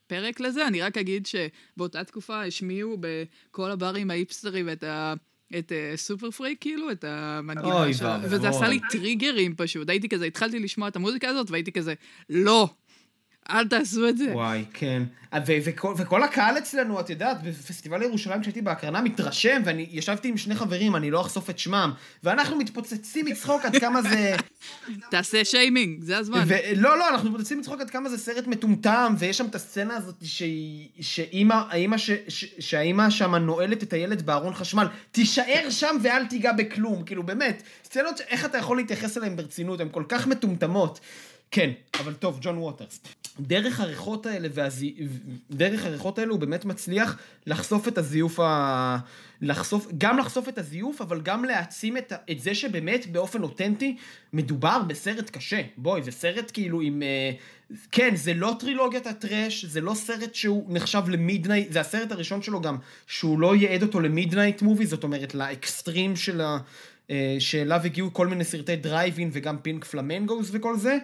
הפרק 0.10 0.40
לזה. 0.40 0.68
אני 0.68 0.82
רק 0.82 0.98
אגיד 0.98 1.26
שבאותה 1.26 2.04
תקופה 2.04 2.44
השמיעו 2.44 2.98
בכל 3.00 3.72
הברים 3.72 4.12
האיפסטרים 4.12 4.70
את 4.70 4.84
ה... 4.84 5.14
את 5.60 5.72
uh, 5.72 5.98
סופר 5.98 6.32
פריק, 6.32 6.58
כאילו, 6.62 6.92
את 6.92 7.04
המנגינה 7.08 7.76
ואבוי. 7.76 7.92
וזה 8.24 8.50
עשה 8.50 8.68
לי 8.68 8.80
טריגרים 8.92 9.56
פשוט. 9.56 9.90
הייתי 9.90 10.10
כזה, 10.10 10.26
התחלתי 10.26 10.60
לשמוע 10.60 10.88
את 10.88 10.96
המוזיקה 10.96 11.30
הזאת, 11.30 11.52
והייתי 11.52 11.72
כזה, 11.72 11.94
לא, 12.30 12.70
אל 13.50 13.68
תעשו 13.68 14.10
את 14.10 14.18
זה. 14.18 14.32
וואי, 14.34 14.66
כן. 14.74 15.04
ו- 15.48 15.58
וכל, 15.66 15.94
וכל 15.98 16.24
הקהל 16.24 16.58
אצלנו, 16.58 17.00
את 17.00 17.10
יודעת, 17.10 17.44
בפסטיבל 17.44 18.02
ירושלים 18.04 18.42
כשהייתי 18.42 18.62
בהקרנה 18.62 19.02
מתרשם, 19.02 19.62
ואני 19.66 19.88
ישבתי 19.92 20.28
עם 20.28 20.38
שני 20.38 20.56
חברים, 20.56 20.96
אני 20.96 21.12
לא 21.12 21.22
אחשוף 21.22 21.50
את 21.50 21.60
שמם, 21.60 21.92
ואנחנו 22.24 22.56
מתפוצצים 22.58 23.26
מצחוק 23.26 23.66
עד 23.66 23.78
כמה 23.78 24.02
זה... 24.02 24.36
תעשה 25.12 25.46
שיימינג, 25.46 26.04
זה 26.04 26.18
הזמן. 26.18 26.44
ולא, 26.48 26.98
לא, 27.00 27.10
אנחנו 27.10 27.30
מתפוצצים 27.32 27.60
מצחוק 27.60 27.82
עד 27.82 27.90
כמה 27.90 28.10
זה 28.10 28.18
סרט 28.18 28.48
מטומטם, 28.48 29.16
ויש 29.20 29.38
שם 29.38 29.46
את 29.46 29.56
הסצנה 29.56 29.96
הזאת 29.98 30.16
שהיא- 30.24 30.88
שאימא, 31.02 31.58
ש, 31.98 32.12
ש, 32.28 32.46
שהאימא 32.60 33.10
שם 33.10 33.36
נועלת 33.36 33.84
את 33.84 33.94
הילד 33.94 34.22
בארון 34.26 34.54
חשמל, 34.54 34.88
תישאר 35.12 35.68
שם 35.70 35.96
ואל 36.04 36.26
תיגע 36.26 36.52
בכלום, 36.52 37.04
כאילו 37.04 37.24
באמת, 37.24 37.64
סצנות, 37.84 38.22
איך 38.30 38.46
אתה 38.46 38.58
יכול 38.58 38.78
להתייחס 38.78 39.18
אליהן 39.18 39.36
ברצינות, 39.36 39.80
הן 39.80 39.88
כל 39.92 40.04
כך 40.10 40.28
מטומטמות. 40.28 41.00
כן, 41.52 41.70
אבל 42.00 42.14
טוב, 42.14 42.38
ג'ון 42.42 42.58
ווטרס. 42.58 43.00
דרך 43.40 43.80
הריחות 43.80 44.26
האלה, 44.26 44.48
והזי... 44.54 44.96
דרך 45.52 45.86
הריחות 45.86 46.20
האלה 46.20 46.32
הוא 46.32 46.40
באמת 46.40 46.66
מצליח 46.66 47.18
לחשוף 47.48 47.88
את 47.88 47.98
הזיוף 47.98 48.40
ה... 48.40 48.98
לחשוף, 49.42 49.88
גם 49.98 50.18
לחשוף 50.18 50.50
את 50.50 50.58
הזיוף, 50.58 51.02
אבל 51.02 51.22
גם 51.22 51.46
להעצים 51.46 51.98
את, 51.98 52.14
את 52.32 52.40
זה 52.40 52.56
שבאמת 52.56 53.08
באופן 53.12 53.44
אותנטי 53.44 53.96
מדובר 54.34 54.82
בסרט 54.88 55.30
קשה. 55.30 55.62
בואי, 55.78 56.04
זה 56.04 56.12
סרט 56.12 56.52
כאילו 56.54 56.82
עם... 56.82 57.04
אה, 57.04 57.32
כן, 57.92 58.16
זה 58.16 58.34
לא 58.34 58.56
טרילוגיית 58.60 59.08
ה 59.08 59.16
trash, 59.16 59.66
זה 59.66 59.82
לא 59.82 59.94
סרט 59.94 60.36
שהוא 60.36 60.66
נחשב 60.70 61.02
ל 61.10 61.16
midnight, 61.16 61.72
זה 61.72 61.80
הסרט 61.80 62.12
הראשון 62.12 62.42
שלו 62.42 62.62
גם, 62.62 62.78
שהוא 63.08 63.40
לא 63.40 63.56
ייעד 63.56 63.82
אותו 63.82 64.00
ל 64.00 64.07
midnight 64.07 64.62
movie, 64.62 64.86
זאת 64.86 65.04
אומרת 65.04 65.36
לאקסטרים 65.36 66.16
של 66.16 66.42
ה... 66.42 66.58
אה, 67.12 67.36
שאליו 67.40 67.82
הגיעו 67.86 68.14
כל 68.14 68.28
מיני 68.28 68.44
סרטי 68.44 68.76
דרייבין 68.76 69.30
וגם 69.34 69.58
Pink 69.58 69.86
Flamingos 69.86 70.50
וכל 70.52 70.78
זה, 70.78 70.98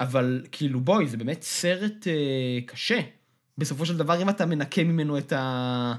אבל 0.00 0.42
כאילו 0.52 0.80
בואי, 0.80 1.06
זה 1.06 1.16
באמת 1.16 1.42
סרט 1.42 2.06
אה, 2.06 2.58
קשה. 2.66 3.00
בסופו 3.58 3.86
של 3.86 3.96
דבר, 3.96 4.22
אם 4.22 4.28
אתה 4.28 4.46
מנקה 4.46 4.84
ממנו 4.84 5.18
את, 5.18 5.32
ה... 5.32 5.94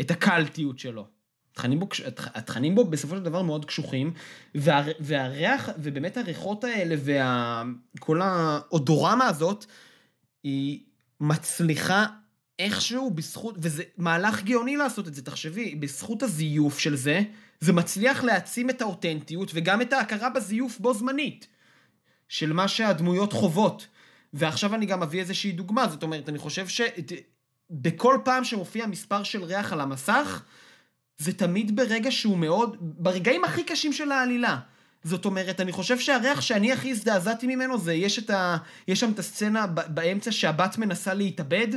את 0.00 0.10
הקאלטיות 0.10 0.78
שלו. 0.78 1.06
התכנים 1.52 1.80
בו, 1.80 1.88
התכנים 2.34 2.74
בו 2.74 2.84
בסופו 2.84 3.16
של 3.16 3.22
דבר 3.22 3.42
מאוד 3.42 3.64
קשוחים, 3.64 4.12
וה, 4.54 4.82
והריח, 5.00 5.68
ובאמת 5.78 6.16
הריחות 6.16 6.64
האלה, 6.64 6.96
וכל 7.96 8.20
האודורמה 8.22 9.26
הזאת, 9.26 9.64
היא 10.42 10.80
מצליחה 11.20 12.06
איכשהו 12.58 13.10
בזכות, 13.10 13.54
וזה 13.58 13.82
מהלך 13.96 14.42
גאוני 14.42 14.76
לעשות 14.76 15.08
את 15.08 15.14
זה, 15.14 15.22
תחשבי, 15.22 15.74
בזכות 15.74 16.22
הזיוף 16.22 16.78
של 16.78 16.96
זה, 16.96 17.22
זה 17.60 17.72
מצליח 17.72 18.24
להעצים 18.24 18.70
את 18.70 18.82
האותנטיות 18.82 19.50
וגם 19.54 19.82
את 19.82 19.92
ההכרה 19.92 20.30
בזיוף 20.30 20.78
בו 20.80 20.94
זמנית, 20.94 21.46
של 22.28 22.52
מה 22.52 22.68
שהדמויות 22.68 23.32
חוות. 23.32 23.86
ועכשיו 24.32 24.74
אני 24.74 24.86
גם 24.86 25.02
אביא 25.02 25.20
איזושהי 25.20 25.52
דוגמה, 25.52 25.88
זאת 25.88 26.02
אומרת, 26.02 26.28
אני 26.28 26.38
חושב 26.38 26.66
שבכל 26.68 28.18
פעם 28.24 28.44
שמופיע 28.44 28.86
מספר 28.86 29.22
של 29.22 29.44
ריח 29.44 29.72
על 29.72 29.80
המסך, 29.80 30.42
זה 31.18 31.32
תמיד 31.32 31.76
ברגע 31.76 32.10
שהוא 32.10 32.38
מאוד, 32.38 32.76
ברגעים 32.80 33.44
הכי 33.44 33.64
קשים 33.64 33.92
של 33.92 34.12
העלילה. 34.12 34.58
זאת 35.02 35.24
אומרת, 35.24 35.60
אני 35.60 35.72
חושב 35.72 35.98
שהריח 35.98 36.40
שאני 36.40 36.72
הכי 36.72 36.90
הזדעזעתי 36.90 37.46
ממנו 37.46 37.78
זה, 37.78 37.94
יש, 37.94 38.18
את 38.18 38.30
ה, 38.30 38.56
יש 38.88 39.00
שם 39.00 39.10
את 39.10 39.18
הסצנה 39.18 39.66
ב- 39.66 39.94
באמצע 39.94 40.32
שהבת 40.32 40.78
מנסה 40.78 41.14
להתאבד, 41.14 41.68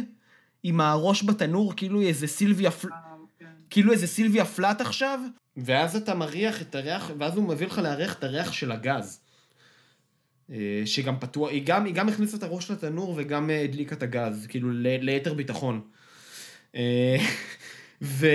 עם 0.64 0.82
הראש 0.82 1.24
בתנור, 1.24 1.74
כאילו 1.76 2.02
איזה 2.02 2.28
סילביה, 2.28 2.72
פל... 2.72 2.88
כאילו 3.70 3.92
איזה 3.92 4.08
סילביה 4.08 4.46
פלאט 4.46 4.82
עכשיו, 4.82 5.20
ואז 5.58 5.96
אתה 5.96 6.16
מריח 6.16 6.62
את 6.62 6.76
הריח, 6.76 7.12
ואז 7.18 7.36
הוא 7.36 7.50
מביא 7.50 7.68
לך 7.68 7.78
לארח 7.78 8.14
את 8.14 8.24
הריח 8.24 8.52
של 8.52 8.72
הגז. 8.72 9.20
אה, 10.52 10.82
שגם 10.86 11.20
פתוח, 11.20 11.50
היא 11.50 11.62
גם, 11.66 11.86
היא 11.86 11.94
גם 11.94 12.10
הכניסה 12.10 12.38
את 12.38 12.44
הראש 12.44 12.72
לתנור 12.72 13.14
וגם 13.18 13.50
אה, 13.50 13.62
הדליקה 13.62 13.96
את 13.96 14.04
הגז, 14.04 14.48
כאילו 14.48 14.72
ל- 14.72 14.98
ליתר 15.02 15.34
ביטחון. 15.34 15.82
אה, 16.76 17.18
ו... 18.02 18.28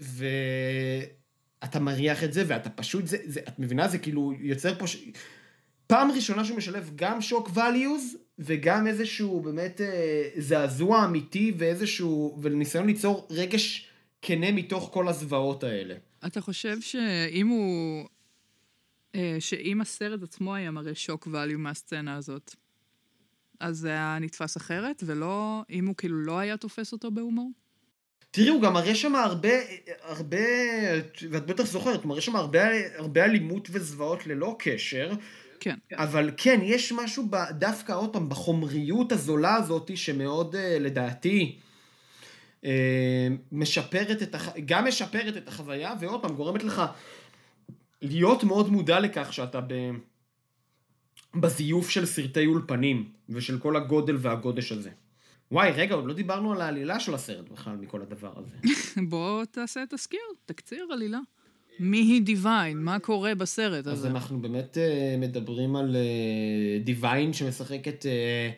ו... 0.00 0.26
אתה 1.64 1.80
מריח 1.80 2.24
את 2.24 2.32
זה, 2.32 2.44
ואתה 2.46 2.70
פשוט, 2.70 3.06
זה, 3.06 3.16
זה, 3.24 3.40
את 3.48 3.58
מבינה? 3.58 3.88
זה 3.88 3.98
כאילו 3.98 4.32
יוצר 4.40 4.78
פה... 4.78 4.86
ש... 4.86 4.96
פעם 5.86 6.10
ראשונה 6.10 6.44
שהוא 6.44 6.56
משלב 6.56 6.90
גם 6.96 7.20
שוק 7.20 7.48
values, 7.48 8.16
וגם 8.38 8.86
איזשהו 8.86 9.40
באמת 9.40 9.80
אה, 9.80 10.28
זעזוע 10.36 11.04
אמיתי, 11.04 11.52
ואיזשהו... 11.58 12.38
וניסיון 12.42 12.86
ליצור 12.86 13.26
רגש 13.30 13.88
כנה 14.22 14.52
מתוך 14.52 14.90
כל 14.92 15.08
הזוועות 15.08 15.64
האלה. 15.64 15.94
אתה 16.26 16.40
חושב 16.40 16.80
שאם 16.80 17.48
הוא... 17.48 18.04
אה, 19.14 19.36
שאם 19.40 19.80
הסרט 19.80 20.22
עצמו 20.22 20.54
היה 20.54 20.70
מראה 20.70 20.94
שוק 20.94 21.28
ואליו 21.30 21.58
מהסצנה 21.58 22.16
הזאת, 22.16 22.54
אז 23.60 23.78
זה 23.78 23.88
היה 23.88 24.18
נתפס 24.20 24.56
אחרת, 24.56 25.02
ולא, 25.06 25.62
אם 25.70 25.86
הוא 25.86 25.94
כאילו 25.96 26.16
לא 26.16 26.38
היה 26.38 26.56
תופס 26.56 26.92
אותו 26.92 27.10
בהומור? 27.10 27.50
תראי, 28.30 28.48
הוא 28.48 28.62
גם 28.62 28.72
מראה 28.72 28.94
שם 28.94 29.14
הרבה, 29.14 29.48
הרבה, 30.02 30.38
ואת 31.30 31.46
בטח 31.46 31.66
זוכרת, 31.66 32.02
הוא 32.02 32.08
מראה 32.08 32.20
שם 32.20 32.36
הרבה, 32.36 32.60
הרבה 32.96 33.24
אלימות 33.24 33.68
וזוועות 33.72 34.26
ללא 34.26 34.56
קשר, 34.58 35.12
כן. 35.60 35.76
אבל 35.92 36.30
כן, 36.36 36.60
יש 36.62 36.92
משהו 36.92 37.26
ב, 37.30 37.36
דווקא 37.50 37.92
עוד 37.92 38.12
פעם 38.12 38.28
בחומריות 38.28 39.12
הזולה 39.12 39.54
הזאת, 39.54 39.90
שמאוד, 39.94 40.56
אה, 40.56 40.78
לדעתי, 40.78 41.58
אה, 42.64 43.28
משפרת 43.52 44.22
את, 44.22 44.34
הח... 44.34 44.48
גם 44.66 44.84
משפרת 44.84 45.36
את 45.36 45.48
החוויה, 45.48 45.94
ועוד 46.00 46.22
פעם, 46.22 46.34
גורמת 46.34 46.64
לך 46.64 46.82
להיות 48.02 48.44
מאוד 48.44 48.68
מודע 48.68 49.00
לכך 49.00 49.32
שאתה 49.32 49.60
ב... 49.60 49.90
בזיוף 51.34 51.90
של 51.90 52.06
סרטי 52.06 52.46
אולפנים, 52.46 53.08
ושל 53.28 53.58
כל 53.58 53.76
הגודל 53.76 54.16
והגודש 54.20 54.72
הזה. 54.72 54.90
וואי, 55.52 55.70
רגע, 55.70 55.94
עוד 55.94 56.06
לא 56.06 56.14
דיברנו 56.14 56.52
על 56.52 56.60
העלילה 56.60 57.00
של 57.00 57.14
הסרט 57.14 57.48
בכלל, 57.48 57.76
מכל 57.76 58.02
הדבר 58.02 58.32
הזה. 58.36 58.56
בוא 59.10 59.44
תעשה 59.44 59.84
תזכיר, 59.90 60.20
תקציר 60.46 60.86
עלילה. 60.90 61.18
מי 61.80 61.98
היא 61.98 62.22
דיוויין? 62.22 62.78
מה 62.78 62.98
קורה 62.98 63.34
בסרט 63.34 63.86
אז 63.86 63.98
הזה? 63.98 64.08
אנחנו 64.08 64.40
באמת 64.40 64.78
אה, 64.78 65.16
מדברים 65.18 65.76
על 65.76 65.96
אה, 65.96 66.78
דיוויין 66.84 67.32
שמשחקת 67.32 68.06
אה, 68.06 68.50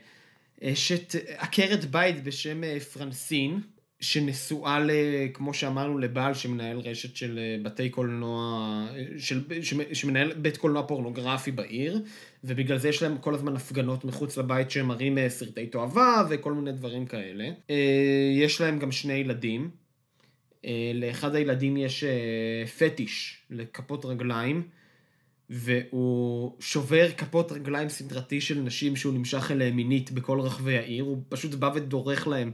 אשת, 0.73 1.15
עקרת 1.37 1.85
בית 1.85 2.25
בשם 2.25 2.65
אה, 2.65 2.81
פרנסין, 2.81 3.61
שנשואה, 4.01 4.79
כמו 5.35 5.55
שאמרנו, 5.55 5.99
לבעל 5.99 6.35
שמנהל 6.35 6.79
רשת 6.79 7.17
של 7.17 7.39
אה, 7.39 7.57
בתי 7.63 7.89
קולנוע, 7.89 8.87
אה, 8.95 9.05
של, 9.19 9.45
שמ- 9.63 9.95
שמנהל 9.95 10.33
בית 10.35 10.57
קולנוע 10.57 10.87
פורנוגרפי 10.87 11.51
בעיר, 11.51 12.01
ובגלל 12.45 12.79
זה 12.79 12.89
יש 12.89 13.03
להם 13.03 13.19
כל 13.19 13.35
הזמן 13.35 13.57
הפגנות 13.57 14.05
מחוץ 14.05 14.37
לבית 14.37 14.71
שהם 14.71 14.87
מראים 14.87 15.19
אה, 15.19 15.29
סרטי 15.29 15.67
תועבה 15.67 16.27
וכל 16.31 16.53
מיני 16.53 16.73
דברים 16.73 17.07
כאלה. 17.07 17.51
יש 18.37 18.61
להם 18.61 18.79
גם 18.79 18.93
שני 18.93 19.13
ילדים. 19.13 19.71
לאחד 20.95 21.35
הילדים 21.35 21.77
יש 21.77 22.05
פטיש 22.79 23.43
לכפות 23.51 24.05
רגליים, 24.05 24.63
והוא 25.51 26.53
שובר 26.61 27.11
כפות 27.17 27.53
רגליים 27.53 27.89
סדרתי 27.89 28.41
של 28.41 28.59
נשים 28.61 28.97
שהוא 28.97 29.15
נמשך 29.15 29.51
אליהם 29.51 29.77
מינית 29.77 30.13
בכל 30.13 30.41
רחבי 30.41 30.79
העיר, 30.79 31.05
הוא 31.05 31.23
פשוט 31.29 31.55
בא 31.55 31.71
ודורך 31.75 32.29
להם 32.29 32.53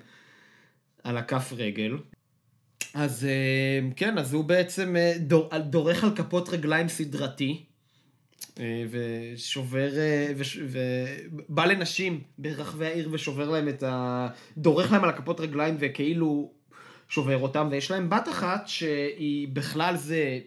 על 1.07 1.16
הכף 1.16 1.52
רגל. 1.57 1.96
אז 2.94 3.24
אה, 3.24 3.88
כן, 3.96 4.18
אז 4.18 4.32
הוא 4.34 4.44
בעצם 4.44 4.96
אה, 4.96 5.12
דור, 5.18 5.48
דורך 5.59 6.04
על 6.04 6.16
כפות 6.16 6.48
רגליים 6.48 6.88
סדרתי, 6.88 7.64
אה, 8.61 8.84
ושובר, 8.90 9.88
וש- 10.36 10.59
ובא 10.62 11.64
לנשים 11.64 12.20
ברחבי 12.38 12.86
העיר 12.86 13.09
ושובר 13.12 13.50
להם 13.50 13.68
את 13.68 13.82
ה... 13.82 14.28
דורך 14.59 14.92
להם 14.92 15.04
על 15.04 15.11
הכפות 15.11 15.40
רגליים 15.40 15.76
וכאילו 15.78 16.52
שובר 17.09 17.38
אותם, 17.38 17.68
ויש 17.70 17.90
להם 17.90 18.11
בת 18.11 18.28
אחת 18.28 18.68
שהיא 18.68 19.48
בכלל 19.52 19.96
זה... 19.96 20.38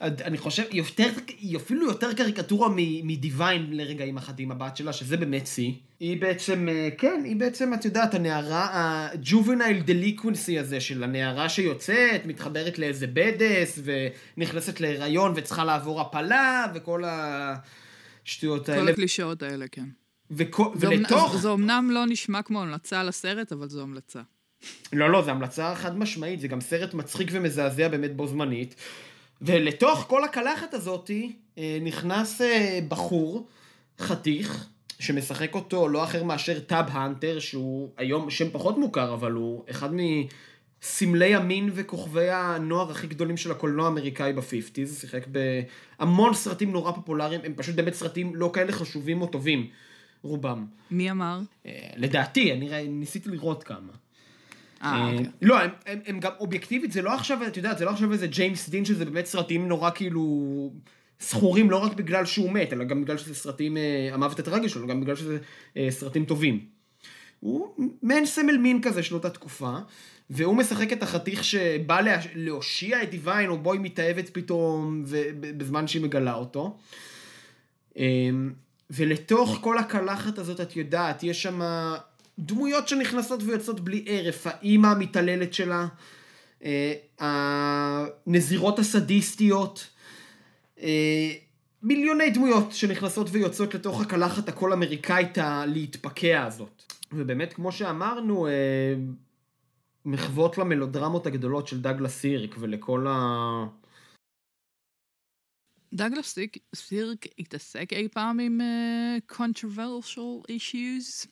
אני 0.00 0.38
חושב, 0.38 0.62
היא, 0.70 0.78
יותר, 0.82 1.08
היא 1.38 1.56
אפילו 1.56 1.86
יותר 1.86 2.12
קריקטורה 2.12 2.68
מדיוויין 3.04 3.66
לרגעים 3.70 4.16
אחדים, 4.16 4.50
הבת 4.50 4.76
שלה, 4.76 4.92
שזה 4.92 5.16
באמת 5.16 5.46
שיא. 5.46 5.72
היא 6.00 6.20
בעצם, 6.20 6.68
אה, 6.68 6.88
כן, 6.98 7.22
היא 7.24 7.36
בעצם, 7.36 7.74
את 7.74 7.84
יודעת, 7.84 8.14
הנערה, 8.14 8.64
ה-juvenile 8.64 9.88
delinquency 9.88 10.60
הזה 10.60 10.80
של 10.80 11.02
הנערה 11.02 11.48
שיוצאת, 11.48 12.26
מתחברת 12.26 12.78
לאיזה 12.78 13.06
בדס, 13.06 13.78
ונכנסת 14.36 14.80
להיריון 14.80 15.32
וצריכה 15.36 15.64
לעבור 15.64 16.00
הפלה, 16.00 16.66
וכל 16.74 17.02
השטויות 18.24 18.66
כל 18.66 18.72
האלה. 18.72 18.90
הקלישאות 18.90 19.42
האלה, 19.42 19.68
כן. 19.72 19.84
וכו- 20.30 20.72
זה 20.76 20.88
ולתוך... 20.88 21.36
זה 21.36 21.48
אומנם 21.48 21.90
לא 21.92 22.06
נשמע 22.06 22.42
כמו 22.42 22.62
המלצה 22.62 23.02
לסרט, 23.02 23.52
אבל 23.52 23.68
זו 23.68 23.82
המלצה. 23.82 24.20
לא, 24.92 25.10
לא, 25.10 25.22
זו 25.22 25.30
המלצה 25.30 25.74
חד 25.74 25.98
משמעית, 25.98 26.40
זה 26.40 26.48
גם 26.48 26.60
סרט 26.60 26.94
מצחיק 26.94 27.28
ומזעזע 27.32 27.88
באמת 27.88 28.16
בו 28.16 28.26
זמנית. 28.26 28.74
ולתוך 29.42 30.04
כל 30.08 30.24
הקלחת 30.24 30.74
הזאתי 30.74 31.36
אה, 31.58 31.78
נכנס 31.82 32.40
אה, 32.40 32.78
בחור, 32.88 33.46
חתיך, 33.98 34.68
שמשחק 34.98 35.54
אותו 35.54 35.88
לא 35.88 36.04
אחר 36.04 36.24
מאשר 36.24 36.60
טאב 36.60 36.86
הנטר, 36.88 37.38
שהוא 37.38 37.90
היום 37.96 38.30
שם 38.30 38.50
פחות 38.52 38.78
מוכר, 38.78 39.14
אבל 39.14 39.32
הוא 39.32 39.64
אחד 39.70 39.90
מסמלי 39.92 41.34
המין 41.34 41.70
וכוכבי 41.74 42.30
הנוער 42.30 42.90
הכי 42.90 43.06
גדולים 43.06 43.36
של 43.36 43.50
הקולנוע 43.50 43.84
האמריקאי 43.84 44.32
ב 44.32 44.40
fifties, 44.40 45.00
שיחק 45.00 45.26
בהמון 45.26 46.34
סרטים 46.34 46.72
נורא 46.72 46.92
פופולריים, 46.92 47.40
הם 47.44 47.54
פשוט 47.56 47.74
באמת 47.74 47.94
סרטים 47.94 48.34
לא 48.34 48.50
כאלה 48.54 48.72
חשובים 48.72 49.22
או 49.22 49.26
טובים, 49.26 49.66
רובם. 50.22 50.66
מי 50.90 51.10
אמר? 51.10 51.40
אה, 51.66 51.90
לדעתי, 51.96 52.52
אני 52.52 52.88
ניסיתי 52.88 53.28
לראות 53.28 53.64
כמה. 53.64 53.92
אה, 54.82 54.94
אה, 54.94 55.12
אוקיי. 55.12 55.26
לא, 55.42 55.56
הם, 56.06 56.20
גם 56.20 56.32
אובייקטיבית, 56.40 56.92
זה 56.92 57.02
לא 57.02 57.14
עכשיו, 57.14 57.38
את 57.46 57.56
יודעת, 57.56 57.78
זה 57.78 57.84
לא 57.84 57.90
עכשיו 57.90 58.12
איזה 58.12 58.26
ג'יימס 58.26 58.68
דין 58.68 58.84
שזה 58.84 59.04
באמת 59.04 59.26
סרטים 59.26 59.68
נורא 59.68 59.90
כאילו 59.94 60.72
זכורים 61.20 61.70
לא 61.70 61.76
רק 61.76 61.94
בגלל 61.94 62.24
שהוא 62.24 62.52
מת, 62.52 62.72
אלא 62.72 62.84
גם 62.84 63.02
בגלל 63.02 63.18
שזה 63.18 63.34
סרטים, 63.34 63.76
אה, 63.76 64.10
המוות 64.12 64.38
הטרגי 64.38 64.68
שלו, 64.68 64.86
גם 64.86 65.00
בגלל 65.00 65.16
שזה 65.16 65.38
סרטים 65.90 66.24
טובים. 66.24 66.60
הוא 67.40 67.74
מעין 68.02 68.26
סמל 68.26 68.56
מין 68.56 68.82
כזה 68.82 69.02
של 69.02 69.14
אותה 69.14 69.30
תקופה, 69.30 69.76
והוא 70.30 70.56
משחק 70.56 70.92
את 70.92 71.02
החתיך 71.02 71.44
שבא 71.44 72.00
לה, 72.00 72.16
להושיע 72.34 73.02
את 73.02 73.10
דיוויין, 73.10 73.50
או 73.50 73.58
בו 73.58 73.72
היא 73.72 73.80
מתאהבת 73.80 74.28
פתאום, 74.28 75.04
בזמן 75.40 75.86
שהיא 75.86 76.02
מגלה 76.02 76.34
אותו. 76.34 76.76
אמ, 77.96 78.52
ולתוך 78.90 79.58
כל 79.60 79.78
הקלחת 79.78 80.38
הזאת, 80.38 80.60
את 80.60 80.76
יודעת, 80.76 81.22
יש 81.22 81.42
שם 81.42 81.60
דמויות 82.40 82.88
שנכנסות 82.88 83.42
ויוצאות 83.42 83.80
בלי 83.80 84.04
הרף, 84.08 84.46
האימא 84.46 84.86
המתעללת 84.86 85.54
שלה, 85.54 85.86
אה, 86.64 86.94
הנזירות 87.18 88.78
הסדיסטיות, 88.78 89.86
אה, 90.80 91.32
מיליוני 91.82 92.30
דמויות 92.30 92.72
שנכנסות 92.72 93.26
ויוצאות 93.32 93.74
לתוך 93.74 94.00
הקלחת 94.00 94.48
הכל 94.48 94.72
אמריקאית 94.72 95.38
הלהתפקע 95.38 96.44
הזאת. 96.46 96.82
ובאמת, 97.12 97.52
כמו 97.52 97.72
שאמרנו, 97.72 98.46
אה, 98.46 98.52
מחוות 100.04 100.58
למלודרמות 100.58 101.26
הגדולות 101.26 101.68
של 101.68 101.80
דגלס 101.80 102.12
סירק 102.12 102.54
ולכל 102.58 103.06
ה... 103.08 103.16
סירק- 106.22 106.58
סירק 106.74 107.26
התעסק 107.38 107.92
אי 107.92 108.08
פעם 108.08 108.40
עם 108.40 108.60
uh, 108.60 109.34
controversial 109.34 110.50
issues? 110.50 111.26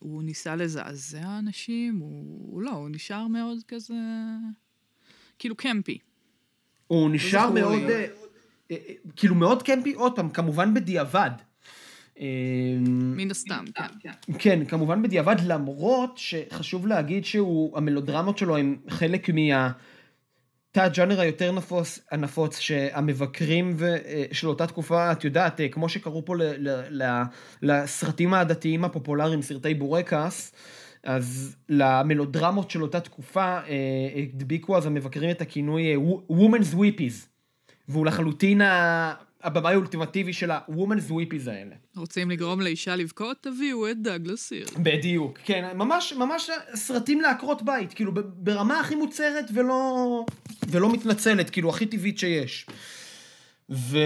הוא 0.00 0.22
ניסה 0.22 0.56
לזעזע 0.56 1.38
אנשים? 1.38 1.98
הוא, 1.98 2.50
הוא 2.52 2.62
לא, 2.62 2.70
הוא 2.70 2.88
נשאר 2.90 3.26
מאוד 3.26 3.58
כזה... 3.68 3.94
כאילו 5.38 5.56
קמפי. 5.56 5.98
הוא 6.86 7.10
נשאר 7.10 7.40
זכור 7.40 7.54
מאוד. 7.54 7.82
אה, 7.82 8.06
אה, 8.70 8.76
אה, 8.88 8.94
כאילו 9.16 9.34
מאוד 9.34 9.62
קמפי, 9.62 9.92
עוד 9.92 10.16
פעם, 10.16 10.30
כמובן 10.30 10.74
בדיעבד. 10.74 11.30
אה, 12.20 12.26
מן 12.80 13.30
הסתם, 13.30 13.64
כן. 14.00 14.10
כן, 14.38 14.64
כמובן 14.64 15.02
בדיעבד, 15.02 15.36
למרות 15.46 16.18
שחשוב 16.18 16.86
להגיד 16.86 17.24
שהוא, 17.24 17.78
המלודרמות 17.78 18.38
שלו 18.38 18.56
הם 18.56 18.76
חלק 18.88 19.30
מה... 19.30 19.70
תא 20.74 20.80
הג'אנר 20.80 21.20
היותר 21.20 21.52
נפוץ, 21.52 21.98
הנפוץ, 22.10 22.58
שהמבקרים 22.58 23.74
ו, 23.76 23.84
אה, 23.84 24.24
של 24.32 24.48
אותה 24.48 24.66
תקופה, 24.66 25.12
את 25.12 25.24
יודעת, 25.24 25.60
אה, 25.60 25.68
כמו 25.68 25.88
שקראו 25.88 26.24
פה 26.24 26.36
ל, 26.36 26.42
ל, 26.42 26.82
ל, 26.90 27.22
לסרטים 27.62 28.34
הדתיים 28.34 28.84
הפופולריים, 28.84 29.42
סרטי 29.42 29.74
בורקס, 29.74 30.52
אז 31.04 31.56
למלודרמות 31.68 32.70
של 32.70 32.82
אותה 32.82 33.00
תקופה 33.00 33.58
אה, 33.58 33.60
הדביקו 34.16 34.76
אז 34.76 34.86
המבקרים 34.86 35.30
את 35.30 35.40
הכינוי 35.40 35.96
Women's 36.30 36.74
Weepies, 36.74 37.26
והוא 37.88 38.06
לחלוטין 38.06 38.60
הבמאי 39.44 39.72
האולטימטיבי 39.72 40.32
של 40.32 40.50
ה-Women's 40.50 41.10
Weepies 41.10 41.50
האלה. 41.50 41.74
רוצים 41.96 42.30
לגרום 42.30 42.60
לאישה 42.60 42.96
לבכות? 42.96 43.36
תביאו 43.40 43.90
את 43.90 44.02
דגלס 44.02 44.40
סירק. 44.40 44.78
בדיוק, 44.78 45.38
כן, 45.44 45.76
ממש, 45.76 46.12
ממש 46.12 46.50
סרטים 46.74 47.20
לעקרות 47.20 47.62
בית, 47.62 47.94
כאילו 47.94 48.12
ברמה 48.24 48.80
הכי 48.80 48.94
מוצרת 48.94 49.44
ולא, 49.54 50.24
ולא 50.68 50.92
מתנצלת, 50.92 51.50
כאילו 51.50 51.70
הכי 51.70 51.86
טבעית 51.86 52.18
שיש. 52.18 52.66
ו... 53.70 53.98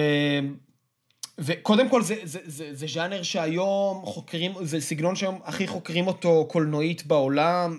וקודם 1.38 1.88
כל 1.88 2.02
זה, 2.02 2.14
זה, 2.22 2.38
זה, 2.44 2.68
זה 2.72 2.86
ז'אנר 2.86 3.22
שהיום 3.22 4.02
חוקרים, 4.04 4.52
זה 4.62 4.80
סגנון 4.80 5.16
שהיום 5.16 5.38
הכי 5.44 5.66
חוקרים 5.66 6.06
אותו 6.06 6.46
קולנועית 6.50 7.06
בעולם, 7.06 7.78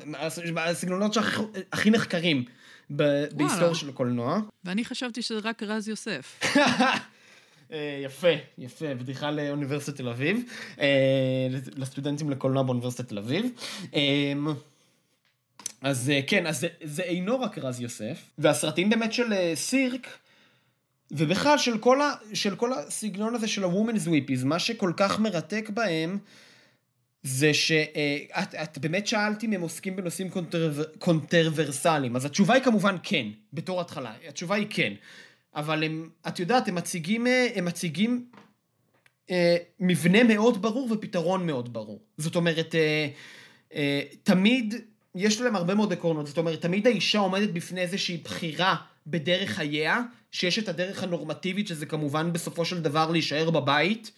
הסגנונות 0.57 1.13
שהכי 1.13 1.41
הכי 1.73 1.89
נחקרים 1.89 2.43
ב- 2.95 3.25
בהיסטוריה 3.33 3.75
של 3.75 3.89
הקולנוע. 3.89 4.39
ואני 4.63 4.85
חשבתי 4.85 5.21
שזה 5.21 5.39
רק 5.43 5.63
רז 5.63 5.87
יוסף. 5.87 6.39
אה, 7.71 7.99
יפה, 8.03 8.27
יפה, 8.57 8.95
בדיחה 8.95 9.31
לאוניברסיטת 9.31 9.97
תל 9.97 10.09
אביב, 10.09 10.43
אה, 10.79 11.47
לסטודנטים 11.75 12.29
לקולנוע 12.29 12.63
באוניברסיטת 12.63 13.09
תל 13.09 13.17
אביב. 13.17 13.45
אה, 13.95 14.33
אז 15.81 16.09
אה, 16.09 16.19
כן, 16.27 16.47
אז 16.47 16.59
זה, 16.59 16.67
זה 16.83 17.03
אינו 17.03 17.39
רק 17.39 17.57
רז 17.57 17.79
יוסף, 17.81 18.29
והסרטים 18.37 18.89
באמת 18.89 19.13
של 19.13 19.33
סירק, 19.55 20.07
ובכלל 21.11 21.57
של 21.57 21.77
כל, 21.77 22.01
ה, 22.01 22.13
של 22.33 22.55
כל 22.55 22.73
הסגנון 22.73 23.35
הזה 23.35 23.47
של 23.47 23.63
ה-Women's 23.63 24.07
Weepies, 24.07 24.45
מה 24.45 24.59
שכל 24.59 24.93
כך 24.97 25.19
מרתק 25.19 25.69
בהם, 25.73 26.17
זה 27.23 27.53
שאת 27.53 28.55
את 28.63 28.77
באמת 28.77 29.07
שאלת 29.07 29.43
אם 29.43 29.53
הם 29.53 29.61
עוסקים 29.61 29.95
בנושאים 29.95 30.29
קונטר, 30.29 30.83
קונטרוורסליים, 30.99 32.15
אז 32.15 32.25
התשובה 32.25 32.53
היא 32.53 32.63
כמובן 32.63 32.95
כן, 33.03 33.27
בתור 33.53 33.81
התחלה, 33.81 34.13
התשובה 34.27 34.55
היא 34.55 34.67
כן. 34.69 34.93
אבל 35.55 35.83
הם, 35.83 36.09
את 36.27 36.39
יודעת, 36.39 36.67
הם 36.67 36.75
מציגים, 36.75 37.27
אה, 37.27 37.47
הם 37.55 37.65
מציגים 37.65 38.25
אה, 39.31 39.57
מבנה 39.79 40.23
מאוד 40.23 40.61
ברור 40.61 40.91
ופתרון 40.91 41.45
מאוד 41.45 41.73
ברור. 41.73 42.01
זאת 42.17 42.35
אומרת, 42.35 42.75
אה, 42.75 43.07
אה, 43.73 44.01
תמיד 44.23 44.75
יש 45.15 45.41
להם 45.41 45.55
הרבה 45.55 45.75
מאוד 45.75 45.93
עקרונות, 45.93 46.27
זאת 46.27 46.37
אומרת, 46.37 46.61
תמיד 46.61 46.87
האישה 46.87 47.19
עומדת 47.19 47.49
בפני 47.49 47.81
איזושהי 47.81 48.17
בחירה 48.17 48.75
בדרך 49.07 49.49
חייה, 49.49 50.01
שיש 50.31 50.59
את 50.59 50.69
הדרך 50.69 51.03
הנורמטיבית, 51.03 51.67
שזה 51.67 51.85
כמובן 51.85 52.33
בסופו 52.33 52.65
של 52.65 52.81
דבר 52.81 53.11
להישאר 53.11 53.49
בבית, 53.49 54.11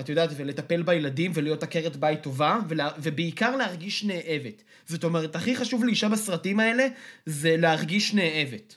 את 0.00 0.08
יודעת, 0.08 0.30
ולטפל 0.36 0.82
בילדים 0.82 1.30
ולהיות 1.34 1.62
עקרת 1.62 1.96
בית 1.96 2.22
טובה, 2.22 2.58
ולה, 2.68 2.90
ובעיקר 2.98 3.56
להרגיש 3.56 4.04
נאהבת. 4.04 4.62
זאת 4.86 5.04
אומרת, 5.04 5.36
הכי 5.36 5.56
חשוב 5.56 5.84
לאישה 5.84 6.08
בסרטים 6.08 6.60
האלה, 6.60 6.86
זה 7.26 7.56
להרגיש 7.56 8.14
נאהבת. 8.14 8.76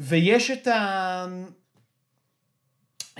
ויש 0.00 0.50
את, 0.50 0.66
ה... 0.66 1.26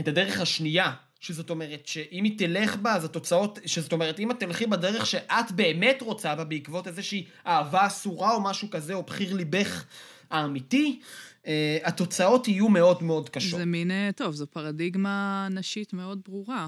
את 0.00 0.08
הדרך 0.08 0.40
השנייה, 0.40 0.92
שזאת 1.20 1.50
אומרת 1.50 1.86
שאם 1.86 2.24
היא 2.24 2.38
תלך 2.38 2.76
בה, 2.76 2.94
אז 2.94 3.04
התוצאות, 3.04 3.58
שזאת 3.66 3.92
אומרת, 3.92 4.18
אם 4.18 4.30
את 4.30 4.40
תלכי 4.40 4.66
בדרך 4.66 5.06
שאת 5.06 5.52
באמת 5.52 6.02
רוצה 6.02 6.34
בה, 6.34 6.44
בעקבות 6.44 6.86
איזושהי 6.86 7.26
אהבה 7.46 7.86
אסורה 7.86 8.34
או 8.34 8.40
משהו 8.40 8.70
כזה, 8.70 8.94
או 8.94 9.02
בחיר 9.02 9.34
ליבך 9.34 9.84
האמיתי, 10.30 11.00
אה, 11.46 11.78
התוצאות 11.84 12.48
יהיו 12.48 12.68
מאוד 12.68 13.02
מאוד 13.02 13.28
קשות. 13.28 13.58
זה 13.58 13.64
מין, 13.64 13.90
אה, 13.90 14.10
טוב, 14.16 14.34
זו 14.34 14.46
פרדיגמה 14.46 15.48
נשית 15.50 15.92
מאוד 15.92 16.20
ברורה, 16.28 16.66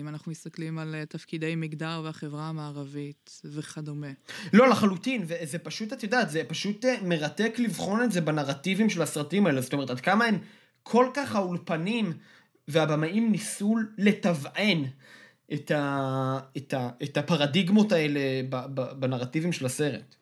אם 0.00 0.08
אנחנו 0.08 0.32
מסתכלים 0.32 0.78
על 0.78 0.94
אה, 0.94 1.06
תפקידי 1.06 1.54
מגדר 1.56 2.00
והחברה 2.04 2.48
המערבית 2.48 3.40
וכדומה. 3.44 4.10
לא, 4.52 4.68
לחלוטין, 4.68 5.24
וזה 5.26 5.58
פשוט, 5.58 5.92
את 5.92 6.02
יודעת, 6.02 6.30
זה 6.30 6.42
פשוט 6.48 6.84
אה, 6.84 6.94
מרתק 7.02 7.54
לבחון 7.58 8.02
את 8.02 8.12
זה 8.12 8.20
בנרטיבים 8.20 8.90
של 8.90 9.02
הסרטים 9.02 9.46
האלה, 9.46 9.60
זאת 9.60 9.72
אומרת, 9.72 9.90
עד 9.90 10.00
כמה 10.00 10.24
הם 10.24 10.38
כל 10.82 11.10
כך 11.14 11.34
האולפנים 11.34 12.12
והבמאים 12.68 13.32
ניסו 13.32 13.76
לטבען 13.98 14.84
את, 15.52 15.70
ה, 15.70 16.38
את, 16.56 16.74
ה, 16.74 16.90
את 17.02 17.16
הפרדיגמות 17.16 17.92
האלה 17.92 18.20
בנרטיבים 18.98 19.52
של 19.52 19.66
הסרט. 19.66 20.14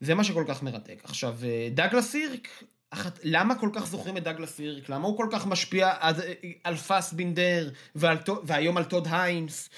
זה 0.00 0.14
מה 0.14 0.24
שכל 0.24 0.44
כך 0.48 0.62
מרתק. 0.62 1.00
עכשיו, 1.04 1.36
אה, 1.44 1.68
דגלס 1.74 2.10
סירק, 2.10 2.48
אחת, 2.96 3.18
למה 3.22 3.54
כל 3.54 3.70
כך 3.72 3.86
זוכרים 3.86 4.16
את 4.16 4.24
דגלס 4.24 4.56
סירק? 4.56 4.88
למה 4.88 5.06
הוא 5.06 5.16
כל 5.16 5.28
כך 5.32 5.46
משפיע 5.46 5.92
עד, 6.00 6.20
על 6.64 6.76
פסבינדר 6.76 7.70
ועל, 7.94 8.16
והיום 8.44 8.76
על 8.76 8.84
טוד 8.84 9.08
היינס? 9.10 9.70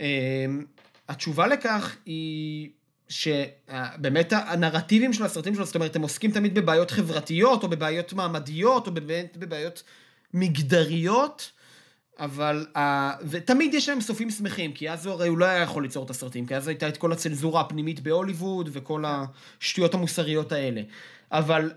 אה, 0.00 0.06
התשובה 1.08 1.46
לכך 1.46 1.96
היא 2.06 2.70
שבאמת 3.08 4.32
הנרטיבים 4.32 5.12
של 5.12 5.24
הסרטים 5.24 5.54
שלו, 5.54 5.64
זאת 5.64 5.74
אומרת, 5.74 5.96
הם 5.96 6.02
עוסקים 6.02 6.30
תמיד 6.30 6.54
בבעיות 6.54 6.90
חברתיות, 6.90 7.62
או 7.62 7.68
בבעיות 7.68 8.12
מעמדיות, 8.12 8.86
או 8.86 8.92
באמת 8.92 9.36
בבעיות 9.36 9.82
מגדריות, 10.34 11.52
אבל, 12.18 12.66
uh, 12.76 12.80
ותמיד 13.28 13.74
יש 13.74 13.88
להם 13.88 14.00
סופים 14.00 14.30
שמחים, 14.30 14.72
כי 14.72 14.90
אז 14.90 15.06
הרי 15.06 15.28
הוא 15.28 15.38
לא 15.38 15.44
היה 15.44 15.62
יכול 15.62 15.82
ליצור 15.82 16.04
את 16.04 16.10
הסרטים, 16.10 16.46
כי 16.46 16.56
אז 16.56 16.68
הייתה 16.68 16.88
את 16.88 16.96
כל 16.96 17.12
הצנזורה 17.12 17.60
הפנימית 17.60 18.00
בהוליווד, 18.00 18.68
וכל 18.72 19.04
השטויות 19.06 19.94
המוסריות 19.94 20.52
האלה. 20.52 20.82
אבל 21.32 21.72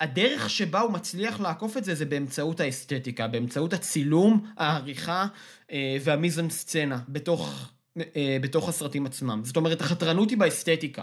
הדרך 0.00 0.50
שבה 0.50 0.80
הוא 0.80 0.92
מצליח 0.92 1.40
לעקוף 1.40 1.76
את 1.76 1.84
זה, 1.84 1.94
זה 1.94 2.04
באמצעות 2.04 2.60
האסתטיקה, 2.60 3.28
באמצעות 3.28 3.72
הצילום, 3.72 4.46
העריכה 4.56 5.26
אה, 5.72 5.96
והמיזן 6.00 6.50
סצנה, 6.50 6.98
בתוך, 7.08 7.70
אה, 7.98 8.38
בתוך 8.40 8.68
הסרטים 8.68 9.06
עצמם. 9.06 9.40
זאת 9.44 9.56
אומרת, 9.56 9.80
החתרנות 9.80 10.30
היא 10.30 10.38
באסתטיקה. 10.38 11.02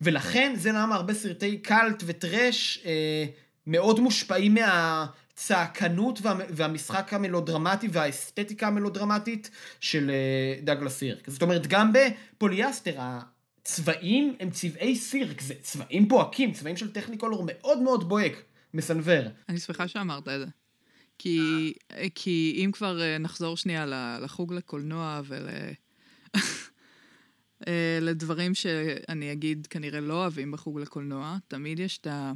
ולכן, 0.00 0.52
זה 0.56 0.72
למה 0.72 0.94
הרבה 0.94 1.14
סרטי 1.14 1.58
קאלט 1.58 2.02
וטרש 2.06 2.82
אה, 2.84 3.24
מאוד 3.66 4.00
מושפעים 4.00 4.54
מה... 4.54 5.06
הצעקנות 5.40 6.18
וה, 6.22 6.34
והמשחק 6.50 7.14
המלודרמטי 7.14 7.88
והאסתטיקה 7.92 8.66
המלודרמטית 8.66 9.50
של 9.80 10.10
אה, 10.10 10.64
דגלס 10.64 10.98
סירק. 10.98 11.30
זאת 11.30 11.42
אומרת, 11.42 11.66
גם 11.66 11.92
בפוליאסטר, 11.92 13.00
הצבעים 13.70 14.36
הם 14.40 14.50
צבעי 14.50 14.96
סירק, 14.96 15.40
זה 15.40 15.54
צבעים 15.62 16.08
בוהקים, 16.08 16.52
צבעים 16.52 16.76
של 16.76 16.92
טכניקולור 16.92 17.44
מאוד 17.46 17.82
מאוד 17.82 18.08
בוהק, 18.08 18.32
מסנוור. 18.74 19.22
אני 19.48 19.58
שמחה 19.58 19.88
שאמרת 19.88 20.28
את 20.28 20.40
זה. 20.40 20.46
כי, 21.18 21.72
כי 22.14 22.62
אם 22.64 22.70
כבר 22.72 23.00
אה, 23.00 23.18
נחזור 23.18 23.56
שנייה 23.56 23.86
לחוג 24.22 24.52
לקולנוע 24.52 25.20
ול... 25.24 25.48
אה, 27.68 27.98
לדברים 28.00 28.54
שאני 28.54 29.32
אגיד 29.32 29.66
כנראה 29.66 30.00
לא 30.00 30.14
אוהבים 30.14 30.50
בחוג 30.50 30.80
לקולנוע, 30.80 31.36
תמיד 31.48 31.78
יש 31.78 31.98
את 31.98 32.06
ה... 32.06 32.32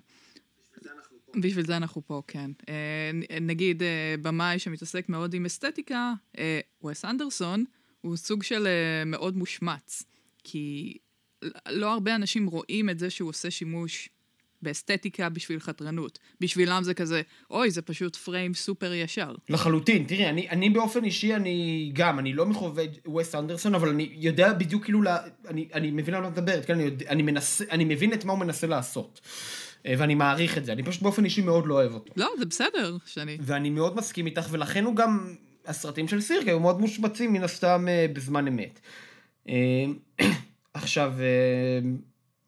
בשביל 1.41 1.66
זה 1.66 1.76
אנחנו 1.76 2.07
פה, 2.07 2.22
כן. 2.26 2.51
אה, 2.68 3.11
נגיד, 3.41 3.82
אה, 3.82 4.14
במאי 4.22 4.59
שמתעסק 4.59 5.09
מאוד 5.09 5.35
עם 5.35 5.45
אסתטיקה, 5.45 6.12
אה, 6.39 6.61
וס 6.85 7.05
אנדרסון 7.05 7.64
הוא 8.01 8.16
סוג 8.16 8.43
של 8.43 8.66
מאוד 9.07 9.37
מושמץ, 9.37 10.03
כי 10.45 10.99
לא 11.68 11.92
הרבה 11.92 12.14
אנשים 12.14 12.47
רואים 12.47 12.90
את 12.90 12.99
זה 12.99 13.11
שהוא 13.11 13.28
עושה 13.28 13.51
שימוש 13.51 14.09
באסתטיקה 14.64 15.28
בשביל 15.28 15.61
חתרנות. 15.61 16.18
בשבילם 16.40 16.82
זה 16.82 16.95
כזה, 16.95 17.22
אוי, 17.51 17.70
זה 17.70 17.82
פשוט 17.82 18.16
פריים 18.16 18.55
סופר 18.55 18.92
ישר. 18.92 19.34
לחלוטין, 19.49 20.05
תראי, 20.05 20.28
אני, 20.28 20.51
אני 20.51 20.70
באופן 20.70 21.05
אישי, 21.05 21.34
אני 21.34 21.90
גם, 21.95 22.18
אני 22.18 22.32
לא 22.32 22.47
מחובד 22.47 22.88
וס 23.16 23.34
אנדרסון, 23.34 23.74
אבל 23.74 23.88
אני 23.88 24.11
יודע 24.12 24.53
בדיוק 24.53 24.84
כאילו, 24.84 25.03
לה, 25.03 25.18
אני, 25.49 25.68
אני 25.74 25.90
מבין 25.90 26.14
על 26.14 26.22
מה 26.22 26.28
את 26.28 26.32
מדברת, 26.32 26.64
כן, 26.64 26.74
אני, 26.74 26.82
יודע, 26.82 27.07
אני, 27.09 27.22
מנסה, 27.22 27.64
אני 27.70 27.84
מבין 27.84 28.12
את 28.12 28.24
מה 28.24 28.32
הוא 28.32 28.40
מנסה 28.40 28.66
לעשות. 28.66 29.20
אה, 29.86 29.95
ואני 29.99 30.14
מעריך 30.14 30.59
את 30.59 30.64
זה, 30.64 30.72
אני 30.72 30.82
פשוט 30.82 31.03
באופן 31.03 31.24
אישי 31.24 31.40
מאוד 31.40 31.66
לא 31.66 31.74
אוהב 31.74 31.95
אותו. 31.95 32.12
לא, 32.16 32.30
זה 32.38 32.45
בסדר, 32.47 32.97
שאני... 33.07 33.38
ואני 33.40 33.70
מאוד 33.70 33.97
מסכים 33.97 34.26
איתך, 34.26 34.47
ולכן 34.51 34.84
הוא 34.84 34.97
גם, 34.97 35.34
הסרטים 35.66 36.09
של 36.09 36.20
סירקה 36.20 36.51
היו 36.51 36.61
מאוד 36.61 36.80
מושמצים 36.80 37.32
מן 37.32 37.45
הסתם 37.45 37.86
אה, 37.88 38.07
בזמן 38.12 38.47
אמת. 38.47 38.80
אה, 40.77 40.81
עכשיו, 40.81 41.14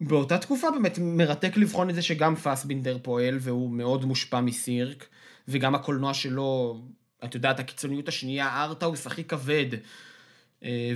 באותה 0.01 0.37
תקופה 0.37 0.71
באמת 0.71 0.99
מרתק 1.01 1.57
לבחון 1.57 1.89
את 1.89 1.95
זה 1.95 2.01
שגם 2.01 2.35
פסבינדר 2.35 2.97
פועל, 3.01 3.37
והוא 3.41 3.71
מאוד 3.71 4.05
מושפע 4.05 4.41
מסירק, 4.41 5.07
וגם 5.47 5.75
הקולנוע 5.75 6.13
שלו, 6.13 6.81
את 7.25 7.35
יודעת, 7.35 7.59
הקיצוניות 7.59 8.07
השנייה, 8.07 8.63
ארטהאוס 8.63 9.07
הכי 9.07 9.23
כבד. 9.23 9.67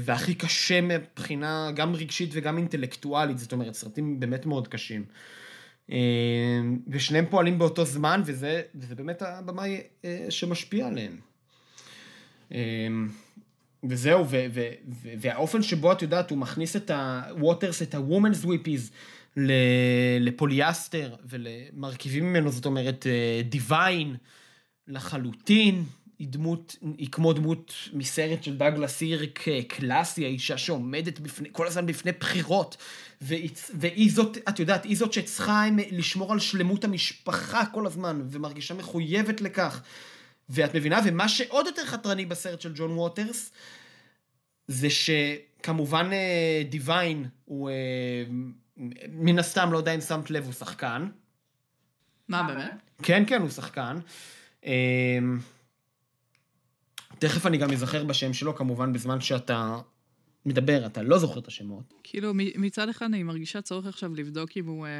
והכי 0.01 0.35
קשה 0.35 0.81
מבחינה 0.81 1.71
גם 1.75 1.95
רגשית 1.95 2.29
וגם 2.33 2.57
אינטלקטואלית, 2.57 3.37
זאת 3.37 3.51
אומרת, 3.51 3.73
סרטים 3.73 4.19
באמת 4.19 4.45
מאוד 4.45 4.67
קשים. 4.67 5.05
אמ, 5.89 6.79
ושניהם 6.87 7.25
פועלים 7.29 7.59
באותו 7.59 7.85
זמן, 7.85 8.21
וזה, 8.25 8.61
וזה 8.75 8.95
באמת 8.95 9.21
הבמאי 9.21 9.81
אה, 10.05 10.25
שמשפיע 10.29 10.87
עליהם. 10.87 11.17
וזהו, 13.89 14.29
ו, 14.29 14.45
ו, 14.53 14.69
ו, 15.03 15.09
והאופן 15.21 15.63
שבו 15.63 15.91
את 15.91 16.01
יודעת, 16.01 16.29
הוא 16.29 16.37
מכניס 16.37 16.75
את 16.75 16.89
ה-Waters, 16.89 17.83
את 17.83 17.95
ה-Women's 17.95 18.45
Whippies 18.45 18.91
לפוליאסטר 20.19 21.15
ולמרכיבים 21.25 22.25
ממנו, 22.25 22.51
זאת 22.51 22.65
אומרת, 22.65 23.05
דיוויין 23.49 24.15
לחלוטין. 24.87 25.83
היא 26.19 26.27
דמות, 26.27 26.75
היא 26.97 27.07
כמו 27.11 27.33
דמות 27.33 27.73
מסרט 27.93 28.43
של 28.43 28.57
דאגלס 28.57 28.91
סירק 28.91 29.45
קלאסי, 29.67 30.25
האישה 30.25 30.57
שעומדת 30.57 31.19
בפני, 31.19 31.49
כל 31.51 31.67
הזמן 31.67 31.85
בפני 31.85 32.11
בחירות, 32.11 32.77
והיא, 33.21 34.11
זאת, 34.11 34.37
את 34.49 34.59
יודעת, 34.59 34.83
היא 34.83 34.97
זאת 34.97 35.13
שצריכה 35.13 35.65
לשמור 35.91 36.31
על 36.31 36.39
שלמות 36.39 36.83
המשפחה 36.83 37.65
כל 37.65 37.85
הזמן, 37.85 38.21
ומרגישה 38.31 38.73
מחויבת 38.73 39.41
לכך. 39.41 39.81
ואת 40.51 40.75
מבינה, 40.75 40.99
ומה 41.05 41.29
שעוד 41.29 41.65
יותר 41.65 41.85
חתרני 41.85 42.25
בסרט 42.25 42.61
של 42.61 42.71
ג'ון 42.75 42.91
ווטרס, 42.91 43.51
זה 44.67 44.87
שכמובן 44.89 46.09
דיוויין 46.69 47.25
הוא, 47.45 47.69
אה, 47.69 47.75
מן 49.09 49.39
הסתם, 49.39 49.71
לא 49.71 49.77
יודע 49.77 49.95
אם 49.95 50.01
שמת 50.01 50.31
לב, 50.31 50.45
הוא 50.45 50.53
שחקן. 50.53 51.07
מה 52.27 52.43
באמת? 52.43 52.71
כן, 53.03 53.23
כן, 53.27 53.41
הוא 53.41 53.49
שחקן. 53.49 53.99
אה, 54.65 55.19
תכף 57.19 57.45
אני 57.45 57.57
גם 57.57 57.71
אזכר 57.71 58.03
בשם 58.03 58.33
שלו, 58.33 58.55
כמובן, 58.55 58.93
בזמן 58.93 59.21
שאתה 59.21 59.77
מדבר, 60.45 60.85
אתה 60.85 61.03
לא 61.03 61.17
זוכר 61.17 61.39
את 61.39 61.47
השמות. 61.47 61.93
כאילו, 62.03 62.31
מצד 62.35 62.89
אחד 62.89 63.05
אני 63.05 63.23
מרגישה 63.23 63.61
צורך 63.61 63.85
עכשיו 63.85 64.15
לבדוק 64.15 64.49
אם 64.57 64.65
הוא 64.65 64.85
אה, 64.85 64.91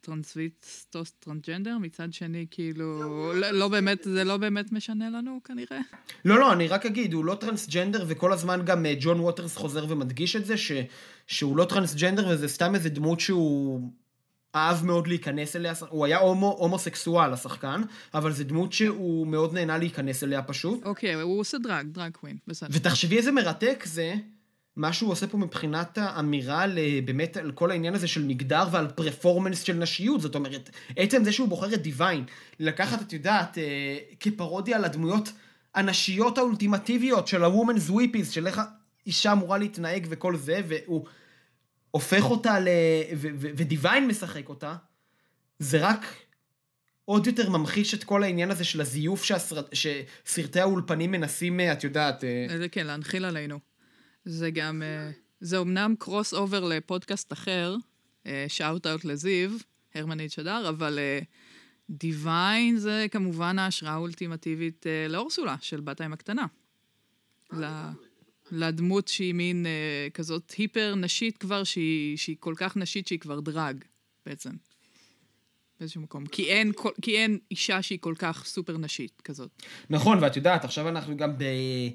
טרנסווסטיט 0.00 0.92
או 0.92 1.10
טרנסג'נדר, 1.10 1.78
מצד 1.78 2.12
שני, 2.12 2.46
כאילו, 2.50 3.02
לא, 3.34 3.50
לא 3.50 3.68
באמת, 3.68 3.98
זה 4.04 4.24
לא 4.24 4.36
באמת 4.36 4.72
משנה 4.72 5.10
לנו 5.10 5.40
כנראה. 5.44 5.80
לא, 6.24 6.38
לא, 6.38 6.52
אני 6.52 6.68
רק 6.68 6.86
אגיד, 6.86 7.12
הוא 7.12 7.24
לא 7.24 7.34
טרנסג'נדר, 7.34 8.04
וכל 8.08 8.32
הזמן 8.32 8.60
גם 8.64 8.86
אה, 8.86 8.94
ג'ון 9.00 9.20
ווטרס 9.20 9.56
חוזר 9.56 9.86
ומדגיש 9.88 10.36
את 10.36 10.46
זה, 10.46 10.56
ש, 10.56 10.72
שהוא 11.26 11.56
לא 11.56 11.64
טרנסג'נדר, 11.64 12.28
וזה 12.28 12.48
סתם 12.48 12.74
איזה 12.74 12.88
דמות 12.88 13.20
שהוא 13.20 13.90
אהב 14.54 14.84
מאוד 14.84 15.06
להיכנס 15.06 15.56
אליה, 15.56 15.72
הוא 15.88 16.04
היה 16.06 16.18
הומו, 16.18 16.56
הומוסקסואל 16.58 17.32
השחקן, 17.32 17.82
אבל 18.14 18.32
זו 18.32 18.44
דמות 18.44 18.72
שהוא 18.72 19.26
מאוד 19.26 19.54
נהנה 19.54 19.78
להיכנס 19.78 20.24
אליה 20.24 20.42
פשוט. 20.42 20.84
אוקיי, 20.84 21.14
okay, 21.14 21.22
הוא 21.22 21.40
עושה 21.40 21.58
drag, 21.58 21.86
drag 21.86 22.12
queen, 22.12 22.36
בסדר. 22.46 22.68
ותחשבי 22.72 23.16
איזה 23.16 23.32
מרתק 23.32 23.84
זה, 23.86 24.14
מה 24.76 24.92
שהוא 24.92 25.10
עושה 25.10 25.26
פה 25.26 25.38
מבחינת 25.38 25.98
האמירה 25.98 26.64
אה, 26.78 26.98
באמת 27.04 27.36
על 27.36 27.52
כל 27.52 27.70
העניין 27.70 27.94
הזה 27.94 28.08
של 28.08 28.24
מגדר 28.24 28.68
ועל 28.72 28.88
פרפורמנס 28.88 29.62
של 29.62 29.72
נשיות, 29.76 30.20
זאת 30.20 30.34
אומרת, 30.34 30.70
עצם 30.96 31.24
זה 31.24 31.32
שהוא 31.32 31.48
בוחר 31.48 31.74
את 31.74 31.82
דיוויין, 31.82 32.24
לקחת, 32.60 33.02
את 33.02 33.12
יודעת, 33.12 33.58
אה, 33.58 33.98
כפרודיה 34.20 34.76
על 34.76 34.84
הדמויות 34.84 35.32
הנשיות 35.74 36.38
האולטימטיביות 36.38 37.28
של 37.28 37.44
ה-woman's 37.44 37.90
weepies, 37.90 38.30
של 38.30 38.46
איך 38.46 38.60
האישה 39.04 39.32
אמורה 39.32 39.58
להתנהג 39.58 40.06
וכל 40.10 40.36
זה, 40.36 40.60
והוא 40.68 41.06
הופך 41.90 42.24
אותה 42.24 42.60
ל... 42.60 42.68
ודיוויין 43.40 44.06
משחק 44.06 44.48
אותה, 44.48 44.74
זה 45.58 45.86
רק 45.88 46.06
עוד 47.04 47.26
יותר 47.26 47.50
ממחיש 47.50 47.94
את 47.94 48.04
כל 48.04 48.22
העניין 48.22 48.50
הזה 48.50 48.64
של 48.64 48.80
הזיוף 48.80 49.24
שהסרט, 49.24 49.74
שסרטי 49.74 50.60
האולפנים 50.60 51.10
מנסים, 51.10 51.60
אה, 51.60 51.72
את 51.72 51.84
יודעת... 51.84 52.24
אה, 52.24 52.58
זה 52.58 52.68
כן, 52.68 52.86
להנחיל 52.86 53.24
עלינו. 53.24 53.71
זה 54.24 54.50
גם, 54.50 54.82
אה, 54.82 55.10
זה 55.40 55.58
אמנם 55.58 55.94
crossover 55.98 56.64
לפודקאסט 56.64 57.32
אחר, 57.32 57.76
shout 58.48 58.86
out 58.86 59.04
לזיו, 59.04 59.50
הרמנית 59.94 60.32
שדר, 60.32 60.68
אבל 60.68 60.98
דיוויין 61.90 62.76
זה 62.76 63.06
כמובן 63.10 63.58
ההשראה 63.58 63.92
האולטימטיבית 63.92 64.86
לאורסולה 65.08 65.56
של 65.60 65.80
בת 65.80 66.00
הים 66.00 66.12
הקטנה. 66.12 66.46
לדמות 68.52 69.08
שהיא 69.08 69.34
מין 69.34 69.66
כזאת 70.14 70.50
היפר 70.50 70.94
נשית 70.94 71.38
כבר, 71.38 71.64
שהיא, 71.64 72.16
שהיא 72.16 72.36
כל 72.40 72.54
כך 72.56 72.76
נשית 72.76 73.06
שהיא 73.06 73.18
כבר 73.18 73.40
drag, 73.40 73.84
בעצם. 74.26 74.50
באיזשהו 75.82 76.00
מקום. 76.00 76.26
כי 76.26 76.44
אין, 76.44 76.72
כי 77.02 77.16
אין 77.16 77.38
אישה 77.50 77.82
שהיא 77.82 77.98
כל 78.00 78.14
כך 78.18 78.44
סופר 78.46 78.78
נשית 78.78 79.20
כזאת. 79.20 79.50
נכון, 79.90 80.18
ואת 80.22 80.36
יודעת, 80.36 80.64
עכשיו 80.64 80.88
אנחנו 80.88 81.16
גם 81.16 81.38
ב, 81.38 81.42
אה, 81.42 81.88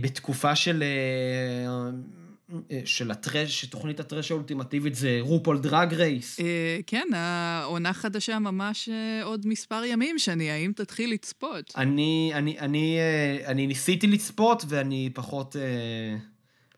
בתקופה 0.00 0.56
של... 0.56 0.82
אה, 0.82 2.80
של 2.84 3.10
הטרש, 3.10 3.64
תוכנית 3.64 4.00
הטרש 4.00 4.30
האולטימטיבית 4.30 4.94
זה 4.94 5.18
רופול 5.20 5.58
דרג 5.58 5.94
רייס. 5.94 6.40
אה, 6.40 6.78
כן, 6.86 7.08
העונה 7.14 7.92
חדשה 7.92 8.38
ממש 8.38 8.88
אה, 8.88 9.24
עוד 9.24 9.46
מספר 9.46 9.84
ימים 9.84 10.18
שאני, 10.18 10.50
האם 10.50 10.72
תתחיל 10.76 11.12
לצפות? 11.12 11.72
אני, 11.76 12.32
אני, 12.34 12.58
אני, 12.58 12.98
אה, 12.98 13.50
אני 13.50 13.66
ניסיתי 13.66 14.06
לצפות 14.06 14.62
ואני 14.68 15.10
פחות, 15.14 15.56
אה, 15.56 16.16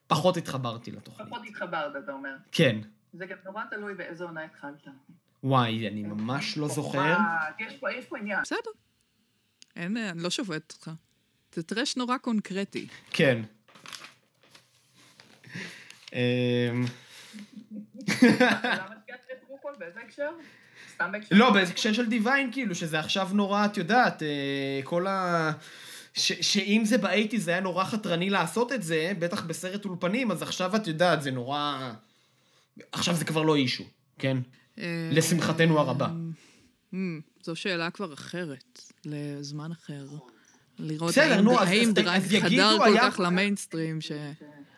פחות 0.07 0.37
התחברתי 0.37 0.91
לתוכנית. 0.91 1.29
פחות 1.29 1.43
התחברת, 1.49 1.93
אתה 2.05 2.13
אומר. 2.13 2.35
כן. 2.53 2.79
זה 3.13 3.27
גם 3.27 3.37
נורא 3.45 3.63
תלוי 3.71 3.95
באיזו 3.95 4.25
עונה 4.25 4.45
התחלת. 4.45 4.87
וואי, 5.45 5.89
אני 5.89 6.03
ממש 6.03 6.59
לא 6.59 6.69
זוכר. 6.69 7.17
יש 7.59 7.77
פה, 7.77 7.93
יש 7.93 8.05
פה 8.05 8.19
עניין. 8.19 8.39
בסדר. 8.43 8.71
אין, 9.77 9.97
אני 9.97 10.23
לא 10.23 10.31
שובעת 10.31 10.73
אותך. 10.73 10.91
זה 11.57 11.63
טרש 11.63 11.97
נורא 11.97 12.19
קונקרטי. 12.19 12.87
כן. 13.11 13.43
אמ, 16.13 16.85
לא, 21.31 21.53
בהקשר 21.53 21.93
של 21.93 22.07
דיוויין, 22.09 22.53
כאילו, 22.53 22.75
שזה 22.75 22.99
עכשיו 22.99 23.29
נורא, 23.33 23.65
את 23.65 23.77
יודעת, 23.77 24.23
אה, 24.23 24.81
כל 24.85 25.07
ה... 25.07 25.53
ש, 26.15 26.33
שאם 26.33 26.83
זה 26.85 26.99
באייטי 26.99 27.41
זה 27.41 27.51
היה 27.51 27.61
נורא 27.61 27.85
חתרני 27.85 28.31
לעשות 28.31 28.73
את 28.73 28.83
זה, 28.83 29.13
בטח 29.19 29.45
בסרט 29.45 29.85
אולפנים, 29.85 30.31
אז 30.31 30.43
עכשיו 30.43 30.77
את 30.77 30.87
יודעת, 30.87 31.23
זה 31.23 31.31
נורא... 31.31 31.93
עכשיו 32.93 33.15
זה 33.15 33.25
כבר 33.25 33.43
לא 33.43 33.57
אישו, 33.57 33.85
כן? 34.19 34.37
לשמחתנו 35.13 35.79
הרבה. 35.79 36.07
אה, 36.95 36.99
זו 37.43 37.57
שאלה 37.57 37.91
כבר 37.91 38.15
אחרת, 38.15 38.83
לזמן 39.05 39.73
אחר. 39.73 40.07
לראות 40.79 41.11
בסדר, 41.11 41.33
האם, 41.33 41.45
נו, 41.45 41.59
האם 41.61 41.89
אז, 41.89 41.95
דרייב 41.95 42.25
אז 42.25 42.33
יגידו, 42.33 42.63
חדר 42.63 42.79
כל 42.79 42.85
היה... 42.85 43.11
כך 43.11 43.21
למיינסטרים 43.21 44.01
ש... 44.01 44.13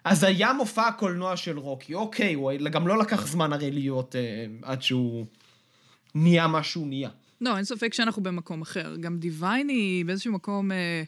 אז 0.05 0.25
היה 0.25 0.53
מופע 0.53 0.87
הקולנוע 0.87 1.37
של 1.37 1.59
רוקי, 1.59 1.95
אוקיי, 1.95 2.35
הוא 2.35 2.53
גם 2.71 2.89
לא 2.89 2.99
לקח 2.99 3.27
זמן 3.27 3.53
הרי 3.53 3.71
להיות 3.71 4.17
אה, 4.17 4.47
עד 4.63 4.83
שהוא 4.83 5.27
נהיה 6.15 6.47
מה 6.47 6.63
שהוא 6.63 6.87
נהיה. 6.87 7.11
לא, 7.41 7.57
אין 7.57 7.65
ספק 7.65 7.95
שאנחנו 7.95 8.23
במקום 8.23 8.63
אחר. 8.63 8.97
גם 9.01 9.19
דיוויין 9.19 9.69
היא 9.69 10.05
באיזשהו 10.05 10.33
מקום 10.33 10.73
אה, 10.73 11.03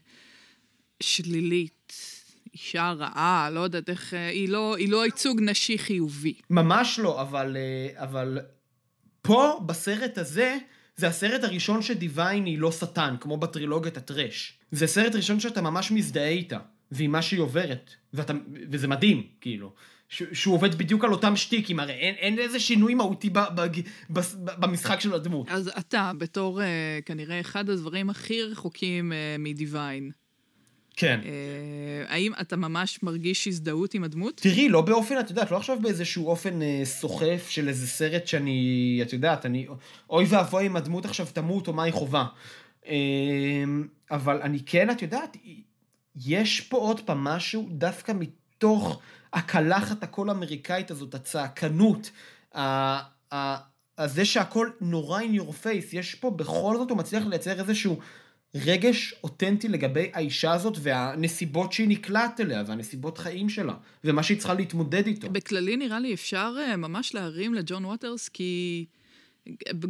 שלילית. 1.01 1.80
אישה 2.55 2.93
רעה, 2.93 3.51
לא 3.51 3.61
יודעת 3.61 3.91
איך, 3.91 4.14
אה, 4.14 4.28
היא 4.28 4.49
לא, 4.49 4.76
היא 4.76 4.88
לא 4.88 5.05
ייצוג 5.05 5.41
נשי 5.41 5.78
חיובי. 5.78 6.34
ממש 6.51 6.99
לא, 6.99 7.20
אבל, 7.22 7.57
אה, 7.57 8.05
אבל 8.05 8.38
פה, 9.22 9.61
בסרט 9.66 10.18
הזה, 10.18 10.59
זה 10.97 11.09
הסרט 11.09 11.45
הראשון 11.45 11.82
שדיוויין 11.82 12.45
היא 12.45 12.59
לא 12.59 12.72
שטן, 12.72 13.14
כמו 13.20 13.36
בטרילוגיית 13.36 13.97
הטרש. 13.97 14.59
זה 14.72 14.86
סרט 14.86 15.14
ראשון 15.14 15.41
שאתה 15.41 15.62
ממש 15.62 15.91
מזדהה 15.91 16.28
איתה, 16.28 16.59
ועם 16.93 17.12
מה 17.12 17.22
שהיא 17.22 17.41
עוברת, 17.41 17.91
ואתה, 18.14 18.32
וזה 18.70 18.88
מדהים, 18.88 19.26
כאילו. 19.41 19.72
ש, 20.09 20.22
שהוא 20.32 20.55
עובד 20.55 20.74
בדיוק 20.74 21.05
על 21.05 21.12
אותם 21.12 21.36
שטיקים, 21.36 21.80
הרי 21.80 21.93
אין, 21.93 22.14
אין 22.14 22.38
איזה 22.38 22.61
שינוי 22.61 22.95
מהותי 22.95 23.30
ב, 23.30 23.38
ב, 23.38 23.61
ב, 24.11 24.20
ב, 24.20 24.51
במשחק 24.59 25.01
של 25.01 25.14
הדמות. 25.14 25.49
אז 25.51 25.70
אתה, 25.78 26.12
בתור 26.18 26.61
uh, 26.61 26.64
כנראה 27.07 27.41
אחד 27.41 27.70
הדברים 27.70 28.11
הכי 28.11 28.43
רחוקים 28.43 29.12
uh, 29.12 29.14
מדיוויין, 29.38 30.11
כן. 30.97 31.20
Uh, 31.22 31.26
האם 32.12 32.32
אתה 32.41 32.57
ממש 32.57 33.03
מרגיש 33.03 33.47
הזדהות 33.47 33.95
עם 33.95 34.05
הדמות? 34.05 34.41
תראי, 34.43 34.68
לא 34.68 34.80
באופן, 34.80 35.20
את 35.20 35.30
יודעת, 35.30 35.51
לא 35.51 35.57
עכשיו 35.57 35.78
באיזשהו 35.82 36.26
אופן 36.26 36.62
אה, 36.62 36.80
סוחף 36.84 37.47
של 37.49 37.68
איזה 37.68 37.86
סרט 37.86 38.26
שאני, 38.26 38.99
את 39.03 39.12
יודעת, 39.12 39.47
אני, 39.47 39.66
אוי 40.11 40.24
ואבוי 40.28 40.66
אם 40.66 40.76
הדמות 40.76 41.05
עכשיו 41.05 41.26
תמות 41.32 41.68
או 41.68 41.72
מה 41.72 41.82
היא 41.82 41.93
חובה. 41.93 42.24
אה, 42.86 42.95
אבל 44.11 44.43
אני 44.43 44.61
כן, 44.66 44.91
את 44.91 45.03
יודעת, 45.03 45.36
יש 46.16 46.61
פה 46.61 46.76
עוד 46.76 47.01
פעם 47.01 47.24
משהו 47.24 47.68
דווקא 47.70 48.12
מתוך 48.12 49.01
הקלחת 49.32 50.03
הכל 50.03 50.30
אמריקאית 50.30 50.91
הזאת, 50.91 51.14
הצעקנות, 51.14 52.11
זה 54.07 54.24
שהכל 54.24 54.70
נורא 54.80 55.20
in 55.20 55.41
your 55.41 55.64
face, 55.64 55.88
יש 55.93 56.14
פה 56.14 56.30
בכל 56.30 56.76
זאת 56.76 56.91
הוא 56.91 56.99
מצליח 56.99 57.26
לייצר 57.26 57.61
איזשהו 57.61 57.99
רגש 58.55 59.15
אותנטי 59.25 59.69
לגבי 59.69 60.11
האישה 60.13 60.53
הזאת 60.53 60.77
והנסיבות 60.83 61.73
שהיא 61.73 61.89
נקלעת 61.89 62.41
אליה 62.41 62.63
והנסיבות 62.67 63.19
חיים 63.19 63.49
שלה 63.49 63.75
ומה 64.05 64.23
שהיא 64.23 64.39
צריכה 64.39 64.55
להתמודד 64.55 65.07
איתו. 65.07 65.31
בכללי 65.31 65.77
נראה 65.77 66.01
לי 66.01 66.15
אפשר 66.15 66.55
אה, 66.59 66.77
ממש 66.77 67.15
להרים 67.15 67.55
לג'ון 67.55 67.85
ווטרס 67.85 68.29
כי 68.29 68.85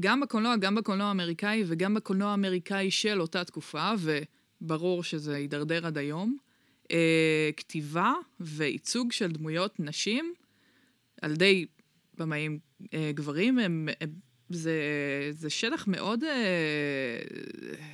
גם 0.00 0.20
בקולנוע, 0.20 0.56
גם 0.56 0.74
בקולנוע 0.74 1.06
האמריקאי 1.06 1.64
וגם 1.66 1.94
בקולנוע 1.94 2.30
האמריקאי 2.30 2.90
של 2.90 3.20
אותה 3.20 3.44
תקופה, 3.44 3.92
וברור 3.98 5.04
שזה 5.04 5.38
יידרדר 5.38 5.86
עד 5.86 5.98
היום, 5.98 6.36
אה, 6.92 7.50
כתיבה 7.56 8.12
וייצוג 8.40 9.12
של 9.12 9.32
דמויות 9.32 9.80
נשים 9.80 10.34
על 11.22 11.32
ידי 11.32 11.66
במאים 12.18 12.58
אה, 12.94 13.10
גברים 13.14 13.58
הם, 13.58 13.88
הם 14.00 14.10
זה, 14.50 14.80
זה 15.30 15.50
שטח 15.50 15.84
מאוד, 15.86 16.24
אה, 16.24 17.18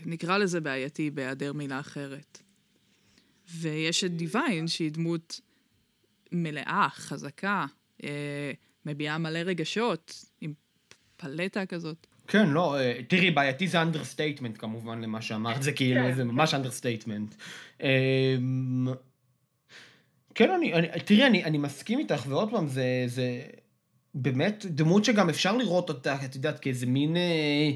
נקרא 0.07 0.38
לזה 0.38 0.61
בעייתי 0.61 1.11
בהיעדר 1.11 1.52
מילה 1.52 1.80
אחרת. 1.80 2.42
ויש 3.54 4.04
את 4.04 4.16
דיוויין, 4.16 4.68
שהיא 4.68 4.92
דמות 4.92 5.40
מלאה, 6.32 6.88
חזקה, 6.90 7.66
אה, 8.04 8.52
מביעה 8.86 9.18
מלא 9.18 9.38
רגשות, 9.38 10.24
עם 10.40 10.52
פלטה 11.16 11.66
כזאת. 11.66 12.07
כן, 12.26 12.48
לא, 12.48 12.78
אה, 12.78 13.00
תראי, 13.09 13.30
בעייתי 13.30 13.68
זה 13.68 13.82
understatement 13.82 14.59
כמובן 14.59 15.00
למה 15.00 15.22
שאמרת, 15.22 15.62
זה 15.62 15.72
כאילו, 15.72 16.00
כן. 16.00 16.14
זה 16.14 16.24
ממש 16.24 16.54
understatement. 16.55 17.34
כן, 20.34 20.50
אני, 20.50 20.74
אני, 20.74 20.88
תראי, 21.04 21.26
אני, 21.26 21.44
אני 21.44 21.59
מסכים 21.59 21.98
איתך, 21.98 22.26
ועוד 22.28 22.50
פעם, 22.50 22.68
זה, 22.68 23.04
זה, 23.07 23.42
באמת 24.17 24.67
דמות 24.69 25.05
שגם 25.05 25.29
אפשר 25.29 25.57
לראות 25.57 25.89
אותה, 25.89 26.17
את 26.25 26.35
יודעת, 26.35 26.59
כאיזה 26.59 26.87
מין 26.87 27.17
אה, 27.17 27.71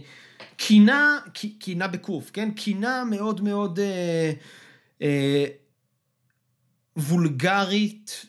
קינה, 0.57 1.19
קינה 1.59 1.89
בקוף, 1.89 2.31
כן? 2.31 2.51
קינה 2.51 3.05
מאוד 3.05 3.41
מאוד 3.41 3.79
אה, 3.79 4.33
אה, 5.03 5.45
וולגרית. 6.97 8.27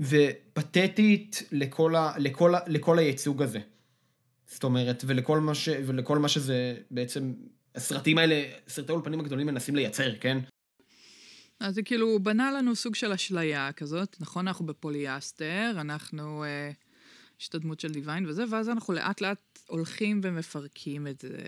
ופתטית 0.00 1.42
לכל, 1.52 1.94
לכל 2.66 2.98
הייצוג 2.98 3.42
הזה. 3.42 3.58
זאת 4.46 4.64
אומרת, 4.64 5.02
ולכל 5.06 5.40
מה, 5.40 5.54
ש, 5.54 5.68
ולכל 5.86 6.18
מה 6.18 6.28
שזה 6.28 6.74
בעצם, 6.90 7.32
הסרטים 7.74 8.18
האלה, 8.18 8.42
סרטי 8.68 8.92
האולפנים 8.92 9.20
הגדולים 9.20 9.46
מנסים 9.46 9.76
לייצר, 9.76 10.14
כן? 10.20 10.38
אז 11.60 11.74
זה 11.74 11.82
כאילו 11.82 12.18
בנה 12.18 12.52
לנו 12.52 12.76
סוג 12.76 12.94
של 12.94 13.12
אשליה 13.12 13.72
כזאת, 13.72 14.16
נכון? 14.20 14.48
אנחנו 14.48 14.66
בפוליאסטר, 14.66 15.72
אנחנו, 15.74 16.44
אה, 16.44 16.70
יש 17.40 17.48
את 17.48 17.54
הדמות 17.54 17.80
של 17.80 17.92
דיוויין 17.92 18.26
וזה, 18.26 18.44
ואז 18.50 18.68
אנחנו 18.68 18.94
לאט 18.94 19.20
לאט 19.20 19.58
הולכים 19.66 20.20
ומפרקים 20.24 21.06
את 21.06 21.20
זה 21.20 21.38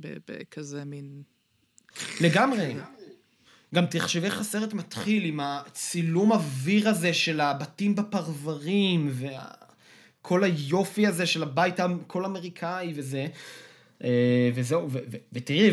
בכזה 0.00 0.84
מין... 0.84 1.22
לגמרי. 2.20 2.74
גם 3.74 3.86
תחשבי 3.86 4.26
איך 4.26 4.40
הסרט 4.40 4.72
מתחיל 4.72 5.24
עם 5.24 5.40
הצילום 5.40 6.32
אוויר 6.32 6.88
הזה 6.88 7.14
של 7.14 7.40
הבתים 7.40 7.94
בפרברים, 7.94 9.12
וכל 10.20 10.44
היופי 10.44 11.06
הזה 11.06 11.26
של 11.26 11.42
הבית 11.42 11.80
הכל 11.80 12.24
אמריקאי 12.24 12.92
וזה. 12.96 13.26
אה, 14.04 14.50
וזהו, 14.54 14.88
ותראי, 15.32 15.70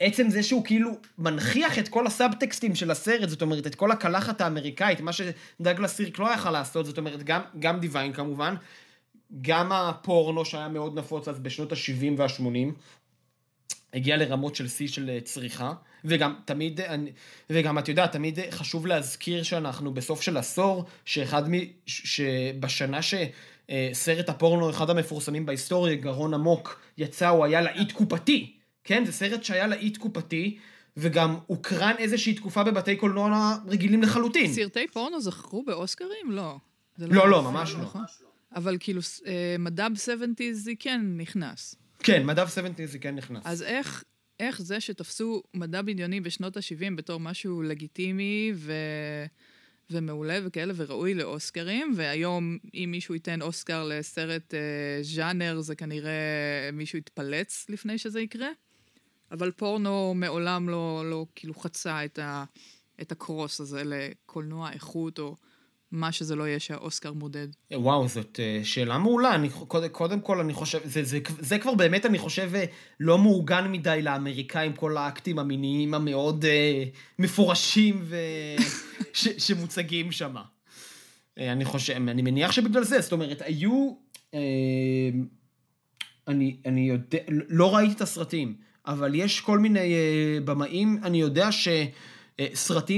עצם 0.00 0.30
זה 0.30 0.42
שהוא 0.42 0.64
כאילו 0.64 0.90
מנכיח 1.18 1.78
את 1.78 1.88
כל 1.88 2.06
הסאבטקסטים 2.06 2.74
של 2.74 2.90
הסרט, 2.90 3.28
זאת 3.28 3.42
אומרת, 3.42 3.66
את 3.66 3.74
כל 3.74 3.90
הקלחת 3.90 4.40
האמריקאית, 4.40 5.00
מה 5.00 5.10
שדגלס 5.12 5.94
סירק 5.94 6.18
לא 6.18 6.34
יכל 6.34 6.50
לעשות, 6.50 6.86
זאת 6.86 6.98
אומרת, 6.98 7.22
גם, 7.22 7.40
גם 7.58 7.80
דיוויין 7.80 8.12
כמובן, 8.12 8.54
גם 9.42 9.72
הפורנו 9.72 10.44
שהיה 10.44 10.68
מאוד 10.68 10.98
נפוץ 10.98 11.28
אז 11.28 11.38
בשנות 11.38 11.72
ה-70 11.72 12.04
וה-80, 12.16 12.72
הגיע 13.94 14.16
לרמות 14.16 14.54
של 14.56 14.68
שיא 14.68 14.88
של 14.88 15.10
אה, 15.10 15.20
צריכה, 15.20 15.72
וגם 16.04 16.34
תמיד, 16.44 16.80
אני- 16.80 17.10
וגם 17.50 17.78
את 17.78 17.88
יודעת, 17.88 18.12
תמיד 18.12 18.38
חשוב 18.50 18.86
להזכיר 18.86 19.42
שאנחנו 19.42 19.94
בסוף 19.94 20.20
של 20.22 20.36
עשור, 20.36 20.84
שאחד 21.04 21.42
מ... 21.50 21.54
שבשנה 21.86 22.98
שסרט 23.02 24.28
הפורנו, 24.28 24.70
אחד 24.70 24.90
המפורסמים 24.90 25.46
בהיסטוריה, 25.46 25.94
גרון 25.94 26.34
עמוק, 26.34 26.80
יצא, 26.98 27.28
הוא 27.28 27.44
היה 27.44 27.60
להיט 27.60 27.92
קופתי, 27.92 28.55
כן? 28.86 29.04
זה 29.04 29.12
סרט 29.12 29.44
שהיה 29.44 29.66
להיט 29.66 29.96
קופתי, 29.96 30.58
וגם 30.96 31.36
הוקרן 31.46 31.94
איזושהי 31.98 32.34
תקופה 32.34 32.64
בבתי 32.64 32.96
קולנוע 32.96 33.56
רגילים 33.66 34.02
לחלוטין. 34.02 34.52
סרטי 34.52 34.88
פורנו 34.88 35.20
זכרו 35.20 35.62
באוסקרים? 35.64 36.30
לא. 36.30 36.56
זה 36.96 37.06
לא, 37.06 37.30
לא, 37.30 37.40
נכון, 37.40 37.54
ממש 37.54 37.72
לא. 37.72 37.80
נכון? 37.80 38.02
אבל 38.56 38.76
כאילו, 38.80 39.00
אה, 39.26 39.56
מדע 39.58 39.88
ב-70's 39.88 40.70
כן 40.78 41.00
נכנס. 41.16 41.74
כן, 41.98 42.26
מדף 42.26 42.54
70 42.54 42.74
זה 42.86 42.98
כן 42.98 43.14
נכנס. 43.14 43.42
אז 43.46 43.62
איך, 43.62 44.04
איך 44.40 44.62
זה 44.62 44.80
שתפסו 44.80 45.42
מדע 45.54 45.82
בדיוני 45.82 46.20
בשנות 46.20 46.56
ה-70 46.56 46.96
בתור 46.96 47.20
משהו 47.20 47.62
לגיטימי 47.62 48.52
ו... 48.54 48.72
ומעולה 49.90 50.38
וכאלה 50.44 50.72
וראוי 50.76 51.14
לאוסקרים, 51.14 51.92
והיום 51.96 52.58
אם 52.74 52.88
מישהו 52.90 53.14
ייתן 53.14 53.42
אוסקר 53.42 53.84
לסרט 53.84 54.54
אה, 54.54 55.02
ז'אנר, 55.02 55.60
זה 55.60 55.74
כנראה 55.74 56.70
מישהו 56.72 56.98
יתפלץ 56.98 57.66
לפני 57.68 57.98
שזה 57.98 58.20
יקרה. 58.20 58.48
אבל 59.32 59.50
פורנו 59.50 60.12
מעולם 60.16 60.68
לא, 60.68 61.02
לא 61.10 61.26
כאילו 61.34 61.54
חצה 61.54 62.04
את, 62.04 62.18
ה, 62.18 62.44
את 63.00 63.12
הקרוס 63.12 63.60
הזה 63.60 63.82
לקולנוע 63.84 64.72
איכות, 64.72 65.18
או 65.18 65.36
מה 65.92 66.12
שזה 66.12 66.36
לא 66.36 66.48
יהיה 66.48 66.60
שהאוסקר 66.60 67.12
מודד. 67.12 67.48
וואו, 67.72 68.08
זאת 68.08 68.40
אה, 68.42 68.60
שאלה 68.64 68.98
מעולה. 68.98 69.34
אני, 69.34 69.48
קודם, 69.68 69.88
קודם 69.88 70.20
כל, 70.20 70.40
אני 70.40 70.54
חושב, 70.54 70.80
זה, 70.84 71.04
זה, 71.04 71.18
זה 71.38 71.58
כבר 71.58 71.74
באמת, 71.74 72.06
אני 72.06 72.18
חושב, 72.18 72.50
אה, 72.54 72.64
לא 73.00 73.18
מעוגן 73.18 73.72
מדי 73.72 74.00
לאמריקאים, 74.02 74.72
כל 74.72 74.96
האקטים 74.96 75.38
המיניים 75.38 75.94
המאוד 75.94 76.44
אה, 76.44 76.84
מפורשים 77.18 78.00
ו... 78.02 78.16
ש, 79.12 79.28
שמוצגים 79.28 80.12
שם. 80.12 80.34
אני 81.38 81.64
חושב, 81.64 81.94
אני 81.94 82.22
מניח 82.22 82.52
שבגלל 82.52 82.84
זה, 82.84 83.00
זאת 83.00 83.12
אומרת, 83.12 83.42
היו... 83.44 83.94
אה, 84.34 84.40
אני, 86.28 86.56
אני 86.66 86.80
יודע, 86.80 87.18
לא 87.28 87.74
ראיתי 87.74 87.92
את 87.94 88.00
הסרטים, 88.00 88.56
אבל 88.86 89.14
יש 89.14 89.40
כל 89.40 89.58
מיני 89.58 89.94
אה, 89.94 90.38
במאים, 90.44 90.98
אני 91.02 91.20
יודע 91.20 91.52
ש... 91.52 91.68
אה, 92.40 92.46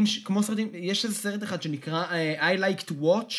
ש- 0.06 0.18
כמו 0.24 0.42
סרטים, 0.42 0.68
יש 0.74 1.04
איזה 1.04 1.16
סרט 1.16 1.42
אחד 1.42 1.62
שנקרא 1.62 2.04
אה, 2.10 2.54
I 2.54 2.58
like 2.58 2.82
to 2.82 2.92
watch, 3.02 3.34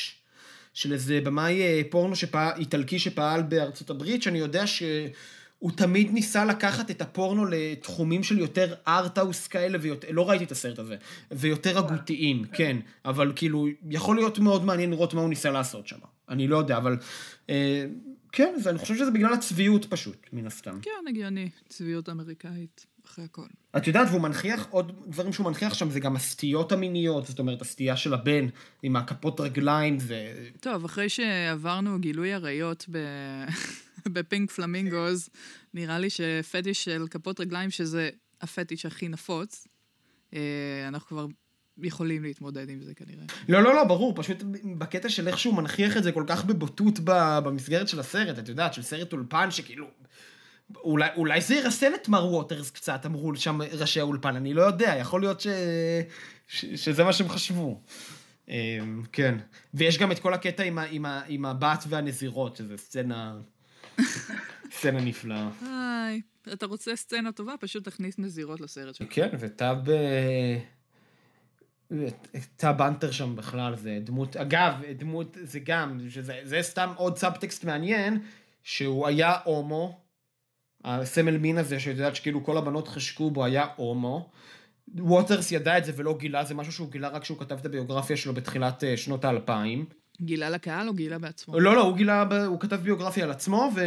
של 0.74 0.94
איזה 0.94 1.22
במאי 1.24 1.62
אה, 1.62 1.82
פורנו 1.90 2.16
שפעל, 2.16 2.52
איטלקי 2.58 3.00
שפעל 3.00 3.42
בארצות 3.42 3.90
הברית, 3.90 4.24
שאני 4.24 4.40
יודע 4.40 4.68
שהוא 4.68 5.72
תמיד 5.76 6.12
ניסה 6.12 6.46
לקחת 6.46 6.92
את 6.92 7.02
הפורנו 7.02 7.46
לתחומים 7.46 8.24
של 8.24 8.40
יותר 8.40 8.74
ארטהאוס 8.88 9.48
כאלה, 9.48 9.78
ויותר, 9.82 10.08
לא 10.12 10.30
ראיתי 10.30 10.44
את 10.44 10.52
הסרט 10.52 10.80
הזה, 10.80 10.96
ויותר 11.32 11.78
הגותיים, 11.78 12.46
כן, 12.54 12.78
אבל 13.06 13.34
כאילו, 13.36 13.68
יכול 13.90 14.16
להיות 14.16 14.40
מאוד 14.40 14.66
מעניין 14.66 14.90
לראות 14.90 15.14
מה 15.14 15.22
הוא 15.22 15.30
ניסה 15.30 15.52
לעשות 15.52 15.88
שם. 15.88 15.98
אני 16.30 16.48
לא 16.48 16.58
יודע, 16.58 16.78
אבל 16.78 16.98
אה, 17.50 17.86
כן, 18.32 18.54
אז 18.58 18.68
אני 18.68 18.78
חושב 18.78 18.96
שזה 18.96 19.12
בגלל 19.12 19.34
הצביעות 19.34 19.86
פשוט, 19.86 20.28
מן 20.34 20.48
הסתם. 20.48 20.80
כן, 20.82 20.92
הגיוני, 21.10 21.50
צביעות 21.70 22.10
אמריקאית, 22.10 22.86
אחרי 23.06 23.26
הכל. 23.26 23.48
את 23.78 23.88
יודעת, 23.88 24.08
והוא 24.10 24.22
מנכיח, 24.22 24.68
עוד 24.70 24.92
דברים 25.08 25.34
שהוא 25.34 25.46
מנכיח 25.46 25.74
שם 25.74 25.90
זה 25.90 26.00
גם 26.00 26.16
הסטיות 26.16 26.72
המיניות, 26.72 27.26
זאת 27.26 27.40
אומרת, 27.40 27.62
הסטייה 27.62 27.98
של 27.98 28.14
הבן 28.14 28.48
עם 28.84 28.96
הכפות 28.96 29.40
רגליים, 29.40 30.00
זה... 30.00 30.50
טוב, 30.60 30.86
אחרי 30.86 31.10
שעברנו 31.10 32.00
גילוי 32.00 32.34
עריות 32.34 32.86
ב... 32.92 32.98
בפינק 34.14 34.52
פלמינגוז, 34.52 35.30
נראה 35.74 36.00
לי 36.00 36.10
שפטיש 36.10 36.84
של 36.84 37.06
כפות 37.12 37.40
רגליים, 37.40 37.70
שזה 37.70 38.10
הפטיש 38.42 38.86
הכי 38.86 39.08
נפוץ, 39.08 39.68
אה, 40.34 40.88
אנחנו 40.88 41.08
כבר 41.08 41.26
יכולים 41.84 42.24
להתמודד 42.24 42.70
עם 42.70 42.82
זה 42.82 42.94
כנראה. 42.94 43.24
לא, 43.50 43.64
לא, 43.64 43.76
לא, 43.76 43.84
ברור, 43.84 44.14
פשוט 44.16 44.44
בקטע 44.78 45.10
של 45.10 45.28
איך 45.28 45.40
שהוא 45.40 45.54
מנכיח 45.54 45.98
את 45.98 46.04
זה 46.04 46.12
כל 46.12 46.24
כך 46.28 46.46
בבוטות 46.46 47.00
במסגרת 47.04 47.88
של 47.88 48.00
הסרט, 48.00 48.40
את 48.40 48.50
יודעת, 48.50 48.74
של 48.74 48.82
סרט 48.82 49.14
אולפן 49.14 49.52
שכאילו... 49.52 49.88
אולי, 50.76 51.10
אולי 51.16 51.42
זה 51.42 51.56
ירסן 51.56 51.92
את 52.02 52.10
מר 52.10 52.26
ווטרס 52.26 52.72
קצת, 52.72 53.06
אמרו 53.06 53.36
שם 53.36 53.60
ראשי 53.62 54.00
האולפן, 54.00 54.36
אני 54.36 54.54
לא 54.54 54.62
יודע, 54.62 54.96
יכול 55.00 55.22
להיות 55.22 55.42
ש... 55.42 55.48
ש... 56.48 56.66
שזה 56.66 57.04
מה 57.04 57.14
שהם 57.14 57.30
חשבו. 57.30 57.82
אמ, 58.50 59.04
כן. 59.12 59.38
ויש 59.74 59.98
גם 59.98 60.12
את 60.12 60.20
כל 60.20 60.34
הקטע 60.34 60.64
עם, 60.64 60.78
ה... 60.78 60.84
עם, 60.84 61.06
ה... 61.06 61.22
עם 61.28 61.46
הבת 61.46 61.84
והנזירות, 61.90 62.56
שזה 62.56 62.78
סצנה... 62.78 63.38
סצנה 64.72 65.02
נפלאה. 65.02 65.50
היי, 65.62 66.22
אתה 66.54 66.66
רוצה 66.66 66.96
סצנה 66.96 67.32
טובה? 67.32 67.54
פשוט 67.60 67.84
תכניס 67.84 68.20
נזירות 68.20 68.62
לסרט 68.62 68.96
שלך. 68.96 69.08
כן, 69.10 69.30
וטאב... 69.40 69.78
טאב 72.56 72.82
האנטר 72.82 73.12
שם 73.12 73.36
בכלל, 73.36 73.76
זה 73.76 74.00
דמות... 74.04 74.38
אגב, 74.38 74.74
דמות 74.98 75.38
זה 75.42 75.60
גם, 75.60 76.00
שזה, 76.10 76.40
זה 76.44 76.62
סתם 76.62 76.90
עוד 76.96 77.18
סאבטקסט 77.18 77.66
מעניין, 77.66 78.20
שהוא 78.64 79.08
היה 79.08 79.34
הומו, 79.44 80.00
הסמל 80.84 81.38
מין 81.38 81.58
הזה, 81.58 81.80
שאת 81.80 81.98
יודעת 81.98 82.16
שכאילו 82.16 82.44
כל 82.44 82.58
הבנות 82.58 82.88
חשקו 82.88 83.32
בו, 83.32 83.46
היה 83.46 83.66
הומו. 83.76 84.30
ווטרס 84.96 85.52
ידע 85.52 85.78
את 85.78 85.86
זה 85.86 85.92
ולא 85.96 86.18
גילה, 86.18 86.44
זה 86.44 86.56
משהו 86.56 86.74
שהוא 86.74 86.92
גילה 86.92 87.08
רק 87.08 87.22
כשהוא 87.22 87.40
כתב 87.40 87.58
את 87.60 87.66
הביוגרפיה 87.66 88.18
שלו 88.18 88.34
בתחילת 88.34 88.84
אה, 88.84 88.98
שנות 88.98 89.26
האלפיים. 89.26 89.86
גילה 90.22 90.50
לקהל 90.50 90.88
או 90.88 90.94
גילה 90.94 91.20
בעצמו? 91.20 91.60
לא, 91.60 91.76
לא, 91.76 91.82
הוא 91.82 91.98
גילה, 91.98 92.26
הוא 92.46 92.60
כתב 92.60 92.76
ביוגרפיה 92.76 93.24
על 93.24 93.32
עצמו, 93.32 93.72
ו... 93.76 93.82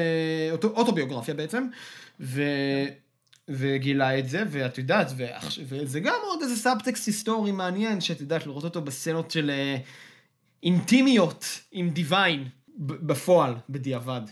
אוטו, 0.52 0.68
אוטוביוגרפיה 0.68 1.34
בעצם, 1.34 1.66
ו... 2.20 2.42
וגילה 3.48 4.18
את 4.18 4.28
זה, 4.28 4.42
ואת 4.50 4.78
יודעת, 4.78 5.12
ועכש... 5.16 5.60
וזה 5.68 6.00
גם 6.00 6.18
עוד 6.24 6.42
איזה 6.42 6.56
סאבטקסט 6.56 7.06
היסטורי 7.06 7.52
מעניין, 7.52 8.00
שאת 8.00 8.20
יודעת, 8.20 8.46
לראות 8.46 8.64
אותו 8.64 8.82
בסצנות 8.82 9.30
של 9.30 9.50
אה, 9.50 9.76
אינטימיות 10.62 11.44
עם 11.72 11.90
דיוויין, 11.90 12.48
בפועל, 12.78 13.54
בדיעבד. 13.68 14.22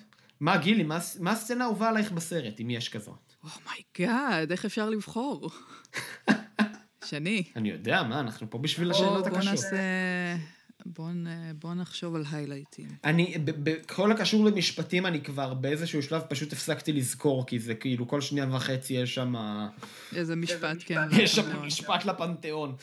מה, 0.41 0.57
גילי, 0.57 0.83
מה, 0.83 0.99
מה 1.21 1.31
הסצנה 1.31 1.65
האהובה 1.65 1.89
עלייך 1.89 2.13
בסרט, 2.13 2.61
אם 2.61 2.71
יש 2.71 2.89
כזאת? 2.89 3.33
oh 3.45 3.71
my 3.71 3.98
God, 3.98 4.51
איך 4.51 4.65
אפשר 4.65 4.91
לבחור? 4.91 5.51
שני. 7.05 7.43
אני 7.57 7.71
יודע, 7.71 8.03
מה, 8.03 8.21
אנחנו 8.21 8.51
פה 8.51 8.59
בשביל 8.59 8.89
בוא, 8.89 8.97
השאלות 8.97 9.27
בוא 9.29 9.37
הקשות. 9.37 9.51
נעשה... 9.51 9.77
בוא, 10.87 11.11
נ... 11.11 11.27
בוא 11.59 11.75
נחשוב 11.75 12.15
על 12.15 12.25
היילייטים. 12.33 12.89
אני, 13.05 13.35
ב- 13.45 13.71
בכל 13.71 14.13
הקשור 14.13 14.45
למשפטים, 14.45 15.07
אני 15.07 15.21
כבר 15.21 15.55
באיזשהו 15.55 16.03
שלב 16.03 16.23
פשוט 16.29 16.53
הפסקתי 16.53 16.93
לזכור, 16.93 17.47
כי 17.47 17.59
זה 17.59 17.75
כאילו 17.75 18.09
כל 18.09 18.21
שנייה 18.21 18.47
וחצי 18.55 18.95
יש 18.95 19.15
שם... 19.15 19.35
איזה 20.17 20.37
משפט, 20.37 20.77
כן. 20.87 21.01
יש 21.13 21.35
שם. 21.37 21.63
משפט 21.67 22.05
לפנתיאון. 22.05 22.75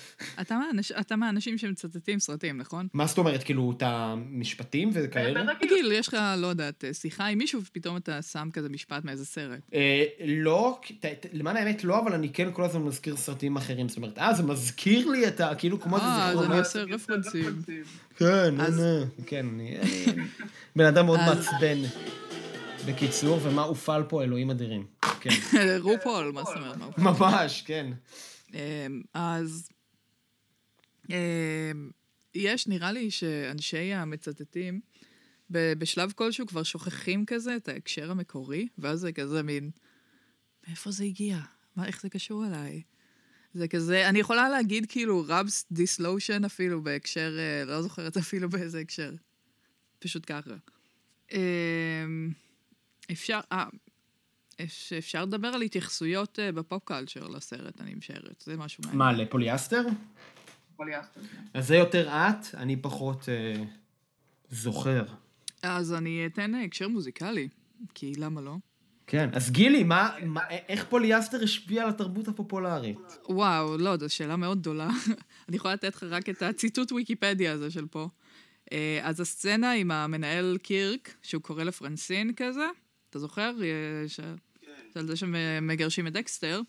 אתה 0.42 0.56
מהאנש- 0.60 1.00
אתה 1.00 1.16
מהאנשים 1.16 1.58
שמצטטים 1.58 2.20
סרטים, 2.20 2.58
נכון? 2.58 2.88
מה 2.94 3.06
זאת 3.06 3.18
אומרת, 3.18 3.44
כאילו, 3.44 3.74
את 3.78 3.84
המשפטים 3.86 4.90
וכאלה? 4.94 5.42
רגיל, 5.64 5.92
יש 5.92 6.08
לך, 6.08 6.18
לא 6.38 6.48
יודעת, 6.48 6.84
שיחה 6.94 7.26
עם 7.26 7.38
מישהו, 7.38 7.62
ופתאום 7.62 7.98
אתה 7.98 8.22
שם 8.22 8.50
כזה 8.54 8.70
משפט 8.70 9.04
מאיזה 9.06 9.26
סרט. 9.26 9.60
אה, 9.74 10.04
לא, 10.28 10.80
ת- 11.00 11.06
ת- 11.06 11.26
למען 11.34 11.58
האמת 11.58 11.84
לא, 11.84 12.00
אבל 12.00 12.14
אני 12.14 12.30
כן 12.34 12.50
כל 12.54 12.64
הזמן 12.64 12.82
מזכיר 12.82 13.18
סרטים 13.18 13.56
אחרים. 13.56 13.90
זאת 13.90 13.98
אומרת, 13.98 14.18
אה, 14.20 14.34
זה 14.34 14.44
מזכיר 14.44 15.10
לי 15.10 15.28
את 15.28 15.40
ה... 15.40 15.56
כאילו, 15.56 15.82
כמו 15.82 15.98
אה, 15.98 16.30
אז 16.30 16.44
אני. 16.44 16.60
עושה 16.60 16.84
רפרנסים. 16.84 17.62
כן, 18.18 18.62
אז- 18.62 18.80
נו. 18.80 19.06
כן, 19.26 19.46
אני... 19.48 19.78
בן 20.76 20.86
אדם 20.86 21.06
מאוד 21.06 21.20
מעצבן. 21.20 21.78
בקיצור, 22.88 23.40
ומה 23.44 23.62
הופעל 23.64 24.04
פה, 24.04 24.24
אלוהים 24.24 24.50
אדירים. 24.50 24.86
כן. 25.22 25.30
רופול, 25.80 26.32
מה 26.32 26.44
זאת 26.44 26.56
אומרת? 26.58 26.98
ממש, 26.98 27.62
כן. 27.68 27.92
אמ, 28.54 29.02
אז 29.14 29.70
אמ, 31.10 31.90
יש, 32.36 32.68
נראה 32.68 32.92
לי 32.92 33.12
שאנשי 33.12 33.94
המצטטים, 33.94 34.80
ב- 35.52 35.74
בשלב 35.74 36.12
כלשהו 36.16 36.48
כבר 36.48 36.64
שוכחים 36.64 37.26
כזה 37.26 37.56
את 37.56 37.68
ההקשר 37.68 38.12
המקורי, 38.12 38.68
ואז 38.78 39.00
זה 39.00 39.12
כזה 39.12 39.44
מין, 39.44 39.72
מאיפה 40.68 40.92
זה 40.92 41.04
הגיע? 41.04 41.38
מה, 41.76 41.86
איך 41.88 42.02
זה 42.02 42.10
קשור 42.10 42.46
אליי? 42.46 42.82
זה 43.58 43.68
כזה, 43.68 44.10
אני 44.10 44.20
יכולה 44.20 44.50
להגיד 44.50 44.86
כאילו 44.90 45.26
רבס 45.28 45.66
דיסלושן 45.72 46.46
אפילו 46.46 46.84
בהקשר, 46.84 47.38
אה, 47.40 47.66
לא 47.66 47.82
זוכרת 47.82 48.18
אפילו 48.18 48.50
באיזה 48.50 48.80
הקשר. 48.80 49.12
פשוט 50.00 50.24
ככה. 50.28 50.56
אמ, 51.32 52.32
אפשר, 53.12 53.40
אה, 53.52 53.66
אפשר 54.98 55.26
לדבר 55.26 55.48
על 55.48 55.62
התייחסויות 55.62 56.40
אה, 56.40 56.52
ב 56.52 56.60
pop 56.60 56.84
culture 56.86 57.28
לסרט, 57.28 57.82
אני 57.82 57.96
משערת. 57.96 58.44
זה 58.46 58.58
משהו 58.58 58.82
מעניין. 58.84 58.98
מה, 58.98 59.12
לפוליאסטר? 59.12 59.82
פוליאסטר. 60.76 61.22
כן. 61.22 61.44
אז 61.54 61.68
זה 61.68 61.76
יותר 61.76 62.10
את, 62.10 62.56
אני 62.56 62.76
פחות 62.76 63.30
אה, 63.30 63.64
זוכר. 64.50 65.06
אז 65.64 65.94
אני 65.94 66.26
אתן 66.26 66.56
אה, 66.56 66.64
הקשר 66.64 66.88
מוזיקלי, 66.88 67.50
כי 67.94 68.14
למה 68.18 68.42
לא? 68.42 68.56
כן, 69.08 69.30
אז 69.34 69.52
גילי, 69.52 69.84
מה, 69.84 70.16
מה, 70.26 70.42
איך 70.50 70.86
פוליאסטר 70.90 71.44
השפיע 71.44 71.84
על 71.84 71.90
התרבות 71.90 72.28
הפופולרית? 72.28 73.20
וואו, 73.30 73.78
לא, 73.78 73.98
זו 73.98 74.10
שאלה 74.10 74.36
מאוד 74.36 74.60
גדולה. 74.60 74.90
אני 75.50 75.58
יכולה 75.58 75.74
לתת 75.74 75.96
לך 75.96 76.04
רק 76.04 76.30
את 76.30 76.42
הציטוט 76.42 76.92
ויקיפדיה 76.92 77.54
הזה 77.54 77.72
של 77.72 77.86
פה. 77.86 78.08
אה, 78.72 79.00
אז 79.04 79.20
הסצנה 79.20 79.72
עם 79.72 79.92
המנהל 79.92 80.58
קירק, 80.64 81.14
שהוא 81.22 81.42
קורא 81.42 81.64
לפרנסין 81.64 82.34
כזה, 82.34 82.68
אתה 83.10 83.20
זוכר? 83.20 83.52
אה, 83.62 84.10
ש... 84.10 84.20
על 84.96 85.08
זה 85.08 85.16
שמגרשים 85.16 86.08
את 86.08 86.14
דקסטר, 86.14 86.62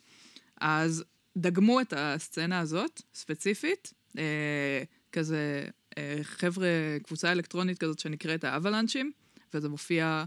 אז 0.60 1.04
דגמו 1.36 1.80
את 1.80 1.92
הסצנה 1.96 2.60
הזאת, 2.60 3.02
ספציפית, 3.14 3.92
אה, 4.18 4.82
כזה 5.12 5.64
חבר'ה, 6.22 6.68
קבוצה 7.02 7.32
אלקטרונית 7.32 7.78
כזאת 7.78 7.98
שנקראת 7.98 8.44
האבלנצ'ים, 8.44 9.12
וזה 9.54 9.68
מופיע 9.68 10.24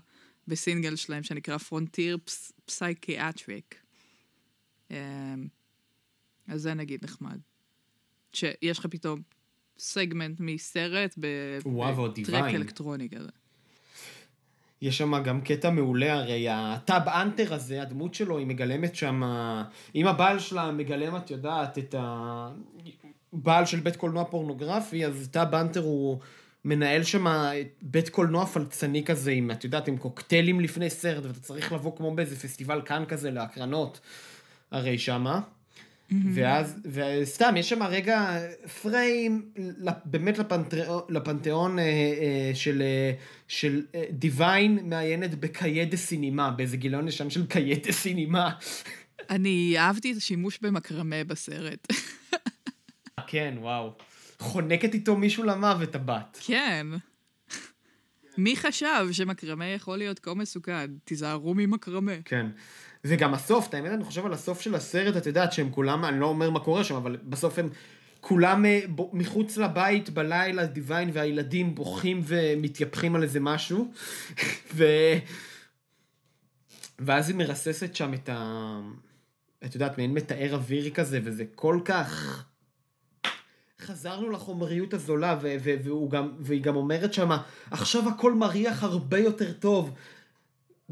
בסינגל 0.48 0.96
שלהם 0.96 1.24
שנקרא 1.24 1.58
Frontier 1.58 2.18
Psychiatrist. 2.66 3.76
אז 4.90 6.62
זה 6.62 6.74
נגיד 6.74 7.04
נחמד. 7.04 7.40
שיש 8.34 8.80
לך 8.80 8.86
פתאום 8.86 9.22
סגמנט 9.78 10.40
מסרט 10.40 11.16
ב 11.18 11.41
track 11.41 12.54
אלקטרוני 12.56 13.10
כזה. 13.10 13.30
יש 14.82 14.98
שם 14.98 15.24
גם 15.24 15.42
קטע 15.42 15.70
מעולה, 15.70 16.14
הרי 16.14 16.50
הטאב 16.50 17.08
האנטר 17.08 17.54
הזה, 17.54 17.82
הדמות 17.82 18.14
שלו, 18.14 18.38
היא 18.38 18.48
מגלמת 18.48 18.96
שם, 18.96 19.22
אם 19.96 20.08
הבעל 20.08 20.40
שלה 20.40 20.72
מגלם, 20.72 21.16
את 21.16 21.32
יודעת, 21.32 21.78
את 21.78 21.96
הבעל 23.34 23.66
של 23.66 23.80
בית 23.80 23.96
קולנוע 23.96 24.26
פורנוגרפי, 24.26 25.06
אז 25.06 25.30
טאב 25.32 25.56
האנטר 25.56 25.80
הוא 25.80 26.20
מנהל 26.66 27.04
שם 27.04 27.26
בית 27.82 28.10
קולנוע 28.10 28.46
פלצני 28.46 29.04
כזה, 29.04 29.32
עם, 29.32 29.52
את 29.52 29.64
יודעת, 29.64 29.88
עם 29.88 29.98
קוקטיילים 29.98 30.60
לפני 30.60 30.90
סרט, 30.90 31.26
ואתה 31.26 31.40
צריך 31.40 31.72
לבוא 31.74 31.98
כמו 31.98 32.16
באיזה 32.16 32.36
פסטיבל 32.36 32.82
כאן 32.86 33.04
כזה 33.08 33.32
להקרנות, 33.32 34.00
הרי 34.72 34.98
שמה. 34.98 35.42
ואז, 36.34 36.80
וסתם, 36.86 37.54
יש 37.58 37.70
שם 37.70 37.84
רגע 37.84 38.40
פריים, 38.82 39.52
באמת 40.06 40.38
לפנתיאון, 40.38 41.02
לפנתיאון 41.10 41.80
אה, 41.80 41.84
אה, 41.84 42.52
של, 42.54 42.82
אה, 42.82 43.12
של 43.48 43.86
דיוויין 44.12 44.80
מעיינת 44.84 45.36
בקיידה 45.36 45.98
סינימה, 45.98 46.52
באיזה 46.52 46.78
גיליון 46.78 47.08
ישן 47.08 47.30
של 47.30 47.46
קיידה 47.46 47.92
סינימה. 47.92 48.52
אני 49.30 49.76
אהבתי 49.78 50.12
את 50.12 50.18
השימוש 50.18 50.60
במקרמה 50.62 51.24
בסרט. 51.24 51.88
כן, 53.28 53.54
וואו. 53.58 53.94
חונקת 54.42 54.94
איתו 54.94 55.16
מישהו 55.16 55.44
למוות, 55.44 55.96
הבת. 55.96 56.38
כן. 56.42 56.88
מי 58.38 58.56
חשב 58.56 59.08
שמקרמה 59.12 59.66
יכול 59.66 59.98
להיות 59.98 60.20
כה 60.20 60.34
מסוכן? 60.34 60.92
תיזהרו 61.04 61.54
ממקרמה. 61.54 62.12
כן. 62.26 62.48
וגם 63.04 63.34
הסוף, 63.34 63.68
את 63.68 63.74
האמת, 63.74 63.92
אני 63.92 64.04
חושב 64.04 64.26
על 64.26 64.34
הסוף 64.34 64.62
של 64.62 64.76
הסרט, 64.76 65.18
את 65.18 65.26
יודעת 65.26 65.54
שהם 65.54 65.72
כולם, 65.72 66.06
אני 66.06 66.20
לא 66.20 66.26
אומר 66.26 66.50
מה 66.50 66.60
קורה 66.60 66.84
שם, 66.84 66.96
אבל 66.96 67.18
בסוף 67.24 67.60
הם 67.60 67.70
כולם 68.20 68.66
אה, 68.66 68.80
מחוץ 69.14 69.58
לבית 69.58 70.10
בלילה, 70.10 70.66
דיוויין 70.66 71.10
והילדים 71.14 71.76
בוכים 71.76 72.22
ומתייפחים 72.26 73.16
על 73.16 73.24
איזה 73.24 73.40
משהו, 73.40 73.92
ו... 74.76 74.86
ואז 77.00 77.30
היא 77.30 77.38
מרססת 77.38 77.96
שם 77.96 78.14
את 78.14 78.30
ה... 78.30 78.80
את 79.66 79.76
יודעת, 79.76 79.98
מעין 79.98 80.14
מתאר 80.14 80.54
אווירי 80.54 80.92
כזה, 80.92 81.20
וזה 81.24 81.44
כל 81.56 81.80
כך... 81.86 82.44
חזרנו 83.82 84.30
לחומריות 84.30 84.94
הזולה, 84.94 85.38
ו- 85.42 85.56
ו- 85.64 85.76
והוא 85.84 86.12
גם, 86.12 86.32
והיא 86.40 86.62
גם 86.62 86.76
אומרת 86.76 87.14
שמה, 87.14 87.42
עכשיו 87.72 88.10
הכל 88.10 88.34
מריח 88.34 88.84
הרבה 88.84 89.20
יותר 89.20 89.54
טוב. 89.54 89.92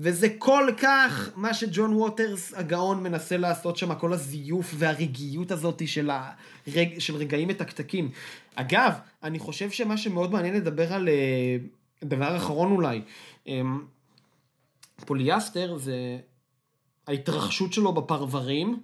וזה 0.02 0.28
כל 0.38 0.68
כך 0.82 1.30
מה 1.36 1.54
שג'ון 1.54 1.94
ווטרס 1.94 2.54
הגאון 2.54 3.04
מנסה 3.04 3.38
לעשות 3.38 3.78
שם, 3.78 3.96
כל 3.96 4.14
הזיוף 4.14 4.74
והרגיעות 4.78 5.52
הזאת 5.52 5.88
של, 5.88 6.10
הרג... 6.10 7.00
של 7.00 7.16
רגעים 7.16 7.48
מתקתקים. 7.48 8.12
אגב, 8.56 8.94
אני 9.24 9.40
חושב 9.40 9.70
שמה 9.70 9.98
שמאוד 9.98 10.32
מעניין 10.32 10.56
לדבר 10.56 10.94
על 10.94 11.10
אה, 11.10 11.58
דבר 12.04 12.38
אחרון 12.38 12.72
אולי, 12.72 13.02
אמ, 13.48 13.86
פוליאסטר 15.06 15.78
זה 15.78 16.20
ההתרחשות 17.08 17.74
שלו 17.74 17.94
בפרברים, 17.94 18.80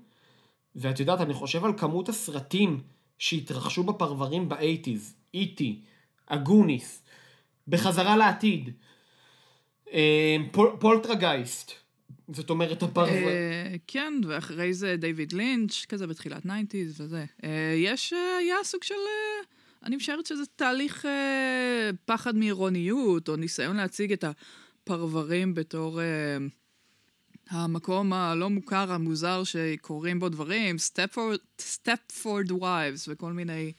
ואת 0.76 1.00
יודעת, 1.00 1.22
אני 1.22 1.34
חושב 1.34 1.66
על 1.66 1.72
כמות 1.78 2.10
הסרטים 2.10 2.82
שהתרחשו 3.20 3.84
בפרברים 3.84 4.50
ב 4.50 4.57
eighties, 4.57 5.16
אי.טי, 5.34 5.82
הגוניס, 6.28 7.04
בחזרה 7.68 8.18
לעתיד. 8.18 8.70
אה, 9.94 10.38
פולטרגייסט. 10.80 11.72
זאת 12.28 12.50
אומרת, 12.50 12.84
הפרבר... 12.84 13.12
אה, 13.12 13.76
כן, 13.88 14.14
ואחרי 14.28 14.74
זה 14.74 14.96
דיוויד 14.98 15.34
לינץ', 15.34 15.86
כזה 15.90 16.08
בתחילת 16.08 16.46
nineties 16.46 17.02
וזה. 17.02 17.26
אה, 17.44 17.74
יש, 17.78 18.14
היה 18.40 18.56
סוג 18.64 18.84
של... 18.84 18.96
אני 19.84 19.96
משערת 19.96 20.26
שזה 20.26 20.44
תהליך 20.56 21.06
פחד 22.06 22.36
מעירוניות, 22.36 23.30
או 23.30 23.36
ניסיון 23.36 23.76
להציג 23.76 24.12
את 24.12 24.24
הפרברים 24.24 25.54
בתור 25.54 26.00
המקום 27.50 28.14
הלא 28.14 28.50
מוכר, 28.50 28.92
המוזר, 28.92 29.44
שקורים 29.44 30.20
בו 30.20 30.30
דברים, 30.30 30.76
Stepford 31.60 32.52
Wives 32.52 33.08
וכל 33.12 33.34
מיני... 33.34 33.72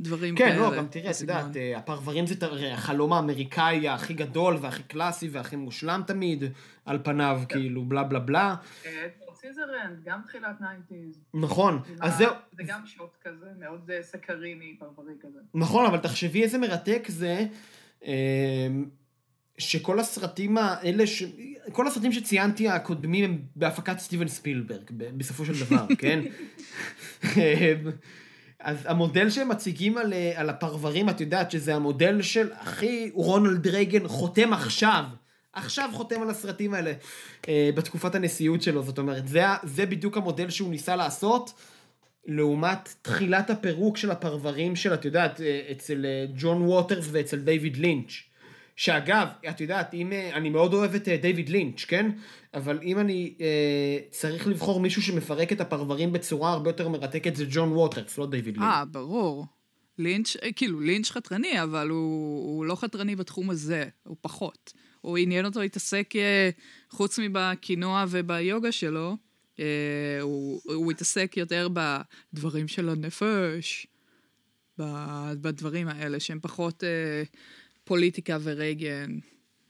דברים 0.00 0.36
כן, 0.36 0.44
כאלה. 0.44 0.56
כן, 0.56 0.60
לא, 0.60 0.76
גם 0.76 0.86
תראה, 0.88 1.10
את 1.10 1.20
יודעת, 1.20 1.56
אה, 1.56 1.78
הפרברים 1.78 2.26
זה 2.26 2.34
החלום 2.72 3.12
האמריקאי 3.12 3.88
הכי 3.88 4.14
גדול 4.14 4.56
והכי 4.60 4.82
קלאסי 4.82 5.28
והכי 5.28 5.56
מושלם 5.56 6.02
תמיד, 6.06 6.44
על 6.84 6.98
פניו, 7.04 7.40
כן. 7.48 7.54
כאילו, 7.54 7.84
בלה 7.84 8.02
בלה 8.02 8.18
בלה. 8.18 8.54
Scissorhands, 9.34 10.04
גם 10.04 10.20
תחילת 10.24 10.60
nineties. 10.60 11.20
נכון, 11.34 11.82
אז 12.00 12.16
זהו. 12.16 12.32
זה 12.52 12.62
גם 12.66 12.86
שוט 12.86 13.16
כזה, 13.24 13.46
מאוד 13.58 13.90
אה, 13.90 14.02
סקריני, 14.02 14.76
פרברי 14.78 15.14
כזה. 15.20 15.38
נכון, 15.54 15.86
אבל 15.86 15.98
תחשבי 15.98 16.42
איזה 16.42 16.58
מרתק 16.58 17.04
זה. 17.08 17.46
שכל 19.58 20.00
הסרטים 20.00 20.58
האלה, 20.58 21.06
ש... 21.06 21.22
כל 21.72 21.86
הסרטים 21.86 22.12
שציינתי 22.12 22.68
הקודמים 22.68 23.24
הם 23.24 23.38
בהפקת 23.56 23.98
סטיבן 23.98 24.28
ספילברג, 24.28 24.90
בסופו 25.16 25.44
של 25.44 25.64
דבר, 25.64 25.86
כן? 25.98 26.20
אז 28.60 28.76
המודל 28.84 29.30
שהם 29.30 29.48
מציגים 29.48 29.98
על, 29.98 30.12
אה, 30.12 30.32
על 30.36 30.50
הפרברים, 30.50 31.08
את 31.08 31.20
יודעת 31.20 31.50
שזה 31.50 31.74
המודל 31.74 32.22
של 32.22 32.48
אחי 32.52 33.10
רונלד 33.14 33.66
רייגן 33.66 34.08
חותם 34.08 34.52
עכשיו, 34.52 35.04
עכשיו 35.52 35.90
חותם 35.92 36.22
על 36.22 36.30
הסרטים 36.30 36.74
האלה 36.74 36.92
אה, 37.48 37.70
בתקופת 37.74 38.14
הנשיאות 38.14 38.62
שלו, 38.62 38.82
זאת 38.82 38.98
אומרת, 38.98 39.28
זה, 39.28 39.42
זה 39.62 39.86
בדיוק 39.86 40.16
המודל 40.16 40.50
שהוא 40.50 40.70
ניסה 40.70 40.96
לעשות, 40.96 41.52
לעומת 42.26 42.94
תחילת 43.02 43.50
הפירוק 43.50 43.96
של 43.96 44.10
הפרברים 44.10 44.76
של, 44.76 44.94
את 44.94 45.04
יודעת, 45.04 45.40
אה, 45.40 45.60
אצל 45.70 46.06
ג'ון 46.36 46.62
ווטרס 46.62 47.06
ואצל 47.12 47.38
דיוויד 47.38 47.76
לינץ'. 47.76 48.25
שאגב, 48.76 49.28
את 49.48 49.60
יודעת, 49.60 49.94
אם, 49.94 50.12
אני 50.32 50.50
מאוד 50.50 50.74
אוהב 50.74 50.94
את 50.94 51.08
דיוויד 51.08 51.48
לינץ', 51.48 51.84
כן? 51.84 52.10
אבל 52.54 52.78
אם 52.82 52.98
אני 52.98 53.34
אה, 53.40 53.98
צריך 54.10 54.46
לבחור 54.46 54.80
מישהו 54.80 55.02
שמפרק 55.02 55.52
את 55.52 55.60
הפרברים 55.60 56.12
בצורה 56.12 56.52
הרבה 56.52 56.70
יותר 56.70 56.88
מרתקת, 56.88 57.36
זה 57.36 57.44
ג'ון 57.50 57.72
ווטרס, 57.72 58.18
לא 58.18 58.26
דיוויד 58.26 58.56
לינץ'. 58.56 58.66
אה, 58.66 58.84
ברור. 58.84 59.46
לינץ', 59.98 60.36
אה, 60.42 60.52
כאילו, 60.52 60.80
לינץ' 60.80 61.10
חתרני, 61.10 61.62
אבל 61.62 61.88
הוא, 61.88 62.56
הוא 62.56 62.64
לא 62.64 62.74
חתרני 62.74 63.16
בתחום 63.16 63.50
הזה, 63.50 63.84
הוא 64.02 64.16
פחות. 64.20 64.72
הוא 65.00 65.18
עניין 65.18 65.44
אותו 65.44 65.60
להתעסק, 65.60 66.16
אה, 66.16 66.50
חוץ 66.90 67.18
מבקינוע 67.18 68.04
וביוגה 68.08 68.72
שלו, 68.72 69.16
אה, 69.60 70.18
הוא, 70.20 70.60
הוא 70.64 70.90
התעסק 70.90 71.36
יותר 71.36 71.68
בדברים 71.72 72.68
של 72.68 72.88
הנפש, 72.88 73.86
בדברים 75.40 75.88
האלה, 75.88 76.20
שהם 76.20 76.38
פחות 76.42 76.84
אה, 76.84 77.22
פוליטיקה 77.86 78.36
ורייגן, 78.42 79.18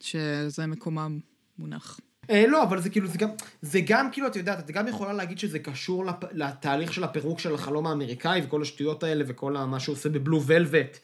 שזה 0.00 0.66
מקומם 0.66 1.18
מונח. 1.58 2.00
אה, 2.30 2.46
לא, 2.46 2.62
אבל 2.62 2.82
זה 2.82 2.90
כאילו, 2.90 3.08
זה 3.08 3.18
גם, 3.18 3.28
זה 3.62 3.80
גם 3.86 4.08
כאילו, 4.12 4.26
את 4.26 4.36
יודעת, 4.36 4.58
את 4.58 4.70
גם 4.70 4.88
יכולה 4.88 5.12
להגיד 5.12 5.38
שזה 5.38 5.58
קשור 5.58 6.06
לפ, 6.06 6.14
לתהליך 6.32 6.92
של 6.92 7.04
הפירוק 7.04 7.40
של 7.40 7.54
החלום 7.54 7.86
האמריקאי 7.86 8.40
וכל 8.44 8.62
השטויות 8.62 9.02
האלה 9.02 9.24
וכל 9.28 9.52
מה 9.52 9.80
שהוא 9.80 9.92
עושה 9.92 10.08
בבלו 10.08 10.42
ולווט, 10.42 10.98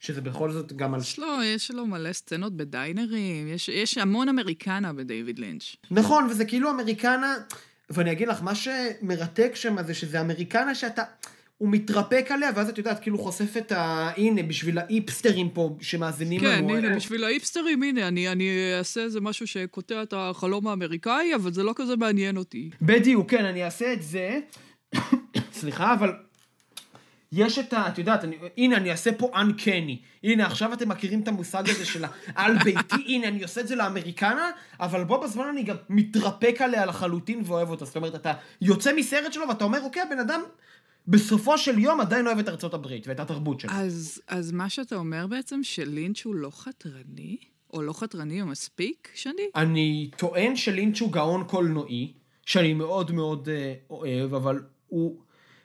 שזה 0.00 0.20
בכל 0.20 0.50
זאת 0.50 0.72
גם 0.72 0.94
על... 0.94 1.00
יש 1.00 1.18
לו, 1.18 1.42
יש 1.44 1.70
לו 1.70 1.86
מלא 1.86 2.12
סצנות 2.12 2.56
בדיינרים, 2.56 3.48
יש, 3.48 3.68
יש 3.68 3.98
המון 3.98 4.28
אמריקנה 4.28 4.92
בדייוויד 4.92 5.38
לינץ'. 5.38 5.76
נכון, 5.90 6.26
וזה 6.30 6.44
כאילו 6.44 6.70
אמריקנה, 6.70 7.36
ואני 7.90 8.12
אגיד 8.12 8.28
לך, 8.28 8.42
מה 8.42 8.54
שמרתק 8.54 9.50
שם 9.54 9.82
זה 9.82 9.94
שזה 9.94 10.20
אמריקנה 10.20 10.74
שאתה... 10.74 11.02
הוא 11.58 11.68
מתרפק 11.68 12.26
עליה, 12.30 12.50
ואז 12.54 12.68
את 12.68 12.78
יודעת, 12.78 13.00
כאילו 13.00 13.18
חושף 13.18 13.56
את 13.56 13.72
ה... 13.72 14.10
הנה, 14.16 14.42
בשביל 14.42 14.78
האיפסטרים 14.78 15.48
פה 15.48 15.76
שמאזינים 15.80 16.40
כן, 16.40 16.46
לנו. 16.46 16.68
כן, 16.68 16.84
הנה, 16.84 16.96
בשביל 16.96 17.24
האיפסטרים, 17.24 17.82
הנה, 17.82 18.08
אני, 18.08 18.28
אני 18.28 18.74
אעשה 18.78 19.00
איזה 19.00 19.20
משהו 19.20 19.46
שקוטע 19.46 20.02
את 20.02 20.14
החלום 20.16 20.68
האמריקאי, 20.68 21.34
אבל 21.34 21.52
זה 21.52 21.62
לא 21.62 21.72
כזה 21.76 21.96
מעניין 21.96 22.36
אותי. 22.36 22.70
בדיוק, 22.82 23.30
כן, 23.30 23.44
אני 23.44 23.64
אעשה 23.64 23.92
את 23.92 24.02
זה. 24.02 24.40
סליחה, 25.52 25.94
אבל 25.94 26.12
יש 27.32 27.58
את 27.58 27.72
ה... 27.72 27.88
את 27.88 27.98
יודעת, 27.98 28.24
אני, 28.24 28.36
הנה, 28.56 28.76
אני 28.76 28.90
אעשה 28.90 29.12
פה 29.12 29.30
uncanny. 29.34 29.96
הנה, 30.24 30.46
עכשיו 30.46 30.72
אתם 30.72 30.88
מכירים 30.88 31.20
את 31.20 31.28
המושג 31.28 31.70
הזה 31.70 31.84
של 31.84 32.04
העל 32.26 32.58
ביתי, 32.64 33.04
הנה, 33.14 33.28
אני 33.28 33.42
עושה 33.42 33.60
את 33.60 33.68
זה 33.68 33.76
לאמריקנה, 33.76 34.50
אבל 34.80 35.04
בו 35.04 35.20
בזמן 35.20 35.44
אני 35.44 35.62
גם 35.62 35.76
מתרפק 35.88 36.56
עליה 36.60 36.86
לחלוטין 36.86 37.42
ואוהב 37.44 37.70
אותה. 37.70 37.84
זאת 37.84 37.96
אומרת, 37.96 38.14
אתה 38.14 38.32
יוצא 38.60 38.96
מסרט 38.96 39.32
שלו 39.32 39.48
ואתה 39.48 39.64
אומר, 39.64 39.82
אוקיי, 39.82 40.02
הבן 40.02 40.18
אדם 40.18 40.40
בסופו 41.08 41.58
של 41.58 41.78
יום 41.78 42.00
עדיין 42.00 42.26
אוהב 42.26 42.38
את 42.38 42.48
ארצות 42.48 42.74
הברית 42.74 43.06
ואת 43.08 43.20
התרבות 43.20 43.60
שלו. 43.60 43.70
אז, 43.72 44.22
אז 44.28 44.52
מה 44.52 44.68
שאתה 44.68 44.96
אומר 44.96 45.26
בעצם, 45.26 45.62
שלינץ' 45.62 46.24
הוא 46.24 46.34
לא 46.34 46.50
חתרני? 46.50 47.36
או 47.72 47.82
לא 47.82 47.92
חתרני 47.92 48.42
או 48.42 48.46
מספיק, 48.46 49.08
שני? 49.14 49.42
אני 49.54 50.10
טוען 50.16 50.56
שלינץ' 50.56 51.00
הוא 51.00 51.12
גאון 51.12 51.44
קולנועי, 51.44 52.12
שאני 52.46 52.74
מאוד 52.74 53.12
מאוד 53.12 53.48
אה, 53.48 53.74
אוהב, 53.90 54.34
אבל 54.34 54.62
הוא 54.86 55.20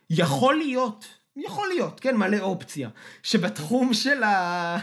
יכול 0.10 0.56
להיות, 0.56 1.06
יכול 1.36 1.68
להיות, 1.68 2.00
כן, 2.00 2.18
מלא 2.18 2.40
אופציה, 2.40 2.90
שבתחום 3.24 3.94
של 3.94 4.24
ה... 4.24 4.78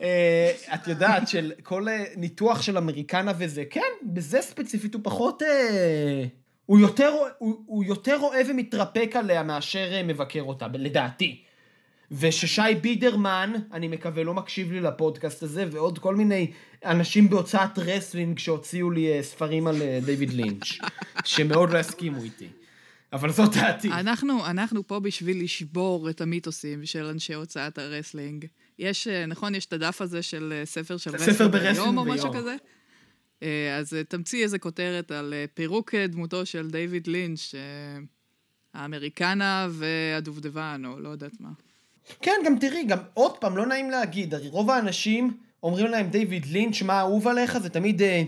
אה, 0.00 0.52
את 0.74 0.88
יודעת, 0.88 1.28
של 1.28 1.52
כל 1.62 1.88
אה, 1.88 2.04
ניתוח 2.16 2.62
של 2.62 2.78
אמריקנה 2.78 3.32
וזה, 3.38 3.64
כן, 3.70 3.80
בזה 4.02 4.40
ספציפית 4.42 4.94
הוא 4.94 5.00
פחות... 5.04 5.42
אה, 5.42 6.24
הוא 6.68 6.78
יותר, 6.78 7.12
הוא, 7.38 7.62
הוא 7.66 7.84
יותר 7.84 8.18
אוהב 8.20 8.46
ומתרפק 8.50 9.10
עליה 9.14 9.42
מאשר 9.42 9.92
אה, 9.92 10.02
מבקר 10.02 10.42
אותה, 10.42 10.66
לדעתי. 10.74 11.42
וששי 12.12 12.74
בידרמן, 12.80 13.52
אני 13.72 13.88
מקווה, 13.88 14.24
לא 14.24 14.34
מקשיב 14.34 14.72
לי 14.72 14.80
לפודקאסט 14.80 15.42
הזה, 15.42 15.64
ועוד 15.70 15.98
כל 15.98 16.14
מיני 16.14 16.50
אנשים 16.84 17.30
בהוצאת 17.30 17.78
רסלינג 17.78 18.38
שהוציאו 18.38 18.90
לי 18.90 19.12
אה, 19.12 19.22
ספרים 19.22 19.66
על 19.66 19.82
אה, 19.82 19.98
דיוויד 20.04 20.32
לינץ', 20.32 20.64
שמאוד 21.24 21.70
לא 21.70 21.78
יסכימו 21.78 22.22
איתי. 22.22 22.48
אבל 23.12 23.32
זאת 23.32 23.56
דעתי. 23.56 23.92
אנחנו, 23.92 24.46
אנחנו 24.46 24.86
פה 24.86 25.00
בשביל 25.00 25.44
לשבור 25.44 26.10
את 26.10 26.20
המיתוסים 26.20 26.86
של 26.86 27.04
אנשי 27.04 27.34
הוצאת 27.34 27.78
הרסלינג. 27.78 28.46
יש, 28.78 29.08
נכון, 29.08 29.54
יש 29.54 29.66
את 29.66 29.72
הדף 29.72 30.00
הזה 30.00 30.22
של 30.22 30.62
ספר 30.64 30.96
של 30.96 31.18
ספר 31.18 31.44
רסלינג 31.44 31.74
ביום 31.74 31.98
או 31.98 32.04
משהו. 32.04 32.32
כזה? 32.32 32.56
אה, 33.42 33.76
אז 33.76 33.94
אה, 33.94 34.04
תמציא 34.04 34.42
איזה 34.42 34.58
כותרת 34.58 35.10
על 35.10 35.34
אה, 35.34 35.44
פירוק 35.54 35.94
דמותו 35.94 36.46
של 36.46 36.70
דיוויד 36.70 37.06
לינץ', 37.06 37.54
האמריקנה 38.74 39.68
והדובדבן, 39.70 40.82
או 40.86 41.00
לא 41.00 41.08
יודעת 41.08 41.40
מה. 41.40 41.50
כן, 42.22 42.32
גם 42.46 42.58
תראי, 42.58 42.84
גם 42.84 42.98
עוד 43.14 43.38
פעם, 43.38 43.56
לא 43.56 43.66
נעים 43.66 43.90
להגיד, 43.90 44.34
הרי 44.34 44.48
רוב 44.48 44.70
האנשים 44.70 45.36
אומרים 45.62 45.86
להם, 45.86 46.08
דיוויד 46.08 46.46
לינץ', 46.46 46.82
מה 46.82 47.00
אהוב 47.00 47.28
עליך? 47.28 47.58
זה 47.58 47.70
תמיד 47.70 48.02
אה, 48.02 48.22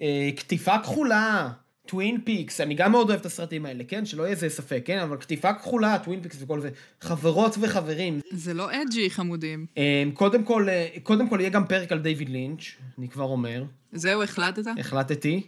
אה, 0.00 0.30
קטיפה 0.36 0.78
כחולה, 0.78 1.50
טווין 1.88 2.20
פיקס, 2.24 2.60
אני 2.60 2.74
גם 2.74 2.92
מאוד 2.92 3.10
אוהב 3.10 3.20
את 3.20 3.26
הסרטים 3.26 3.66
האלה, 3.66 3.84
כן? 3.84 4.04
שלא 4.06 4.22
יהיה 4.22 4.30
איזה 4.30 4.48
ספק, 4.48 4.82
כן? 4.84 4.98
אבל 4.98 5.16
קטיפה 5.16 5.54
כחולה, 5.54 5.98
טווין 5.98 6.22
פיקס 6.22 6.36
וכל 6.40 6.60
זה. 6.60 6.70
חברות 7.00 7.56
וחברים. 7.60 8.20
זה 8.30 8.54
לא 8.54 8.70
edgy, 8.82 9.10
חמודים. 9.10 9.66
אה, 9.78 10.04
קודם 10.14 10.44
כל, 10.44 10.68
אה, 10.68 10.88
קודם 11.02 11.28
כל 11.28 11.40
יהיה 11.40 11.50
גם 11.50 11.66
פרק 11.66 11.92
על 11.92 11.98
דיוויד 11.98 12.28
לינץ', 12.28 12.62
אני 12.98 13.08
כבר 13.08 13.24
אומר, 13.24 13.64
זהו, 13.92 14.22
החלטת? 14.22 14.62
החלטתי. 14.78 15.46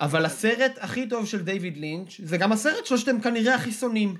אבל 0.00 0.24
הסרט 0.24 0.72
הכי 0.80 1.08
טוב 1.08 1.26
של 1.26 1.42
דיוויד 1.42 1.76
לינץ', 1.76 2.20
זה 2.24 2.36
גם 2.36 2.52
הסרט 2.52 2.86
שלו 2.86 2.98
שאתם 2.98 3.20
כנראה 3.20 3.54
הכי 3.54 3.72
שונאים. 3.72 4.14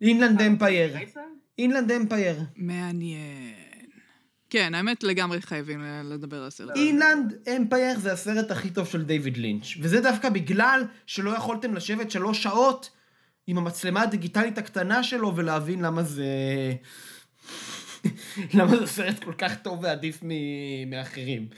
Inland 0.00 0.42
Empire. 0.42 0.92
Eraser? 0.92 1.20
Inland 1.58 1.92
Empire. 1.92 2.40
מעניין. 2.56 3.61
כן, 4.52 4.74
האמת 4.74 5.02
לגמרי 5.02 5.42
חייבים 5.42 5.82
אה, 5.82 6.02
לדבר 6.04 6.36
על 6.36 6.46
הסרט. 6.46 6.76
Inland 6.76 7.34
Empire 7.56 7.98
זה 7.98 8.12
הסרט 8.12 8.50
הכי 8.50 8.70
טוב 8.70 8.86
של 8.86 9.04
דיוויד 9.04 9.36
לינץ', 9.36 9.64
וזה 9.80 10.00
דווקא 10.00 10.28
בגלל 10.28 10.84
שלא 11.06 11.30
יכולתם 11.30 11.74
לשבת 11.74 12.10
שלוש 12.10 12.42
שעות 12.42 12.90
עם 13.46 13.58
המצלמה 13.58 14.02
הדיגיטלית 14.02 14.58
הקטנה 14.58 15.02
שלו 15.02 15.36
ולהבין 15.36 15.82
למה 15.82 16.02
זה... 16.02 16.26
למה 18.58 18.76
זה 18.76 18.86
סרט 18.86 19.24
כל 19.24 19.32
כך 19.38 19.54
טוב 19.62 19.78
ועדיף 19.82 20.22
מאחרים. 20.86 21.48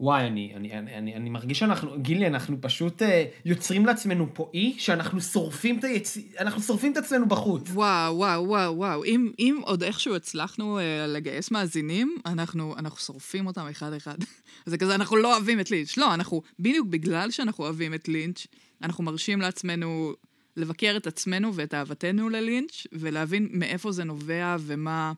וואי, 0.00 0.26
אני, 0.26 0.52
אני, 0.56 0.78
אני, 0.78 0.94
אני, 0.94 1.14
אני 1.14 1.30
מרגיש 1.30 1.58
שאנחנו, 1.58 1.98
גילי, 2.02 2.26
אנחנו 2.26 2.56
פשוט 2.60 3.02
אה, 3.02 3.24
יוצרים 3.44 3.86
לעצמנו 3.86 4.26
פה 4.34 4.50
אי, 4.54 4.74
שאנחנו 4.78 5.20
שורפים 5.20 5.78
את 5.78 5.84
היצ... 5.84 6.18
אנחנו 6.38 6.62
שורפים 6.62 6.92
את 6.92 6.96
עצמנו 6.96 7.28
בחוץ. 7.28 7.70
וואו, 7.70 8.16
וואו, 8.16 8.44
וואו, 8.44 8.76
וואו. 8.76 9.04
אם, 9.04 9.32
אם 9.38 9.60
עוד 9.62 9.82
איכשהו 9.82 10.14
הצלחנו 10.14 10.78
אה, 10.78 11.06
לגייס 11.06 11.50
מאזינים, 11.50 12.16
אנחנו, 12.26 12.74
אנחנו 12.78 12.98
שורפים 12.98 13.46
אותם 13.46 13.66
אחד-אחד. 13.70 14.16
זה 14.66 14.78
כזה, 14.78 14.94
אנחנו 14.94 15.16
לא 15.16 15.34
אוהבים 15.34 15.60
את 15.60 15.70
לינץ'. 15.70 15.96
לא, 15.96 16.14
אנחנו, 16.14 16.42
בדיוק 16.58 16.86
בגלל 16.86 17.30
שאנחנו 17.30 17.64
אוהבים 17.64 17.94
את 17.94 18.08
לינץ', 18.08 18.46
אנחנו 18.82 19.04
מרשים 19.04 19.40
לעצמנו 19.40 20.12
לבקר 20.56 20.94
את 20.96 21.06
עצמנו 21.06 21.54
ואת 21.54 21.74
אהבתנו 21.74 22.28
ללינץ', 22.28 22.86
ולהבין 22.92 23.48
מאיפה 23.52 23.92
זה 23.92 24.04
נובע 24.04 24.56
ומה... 24.60 25.12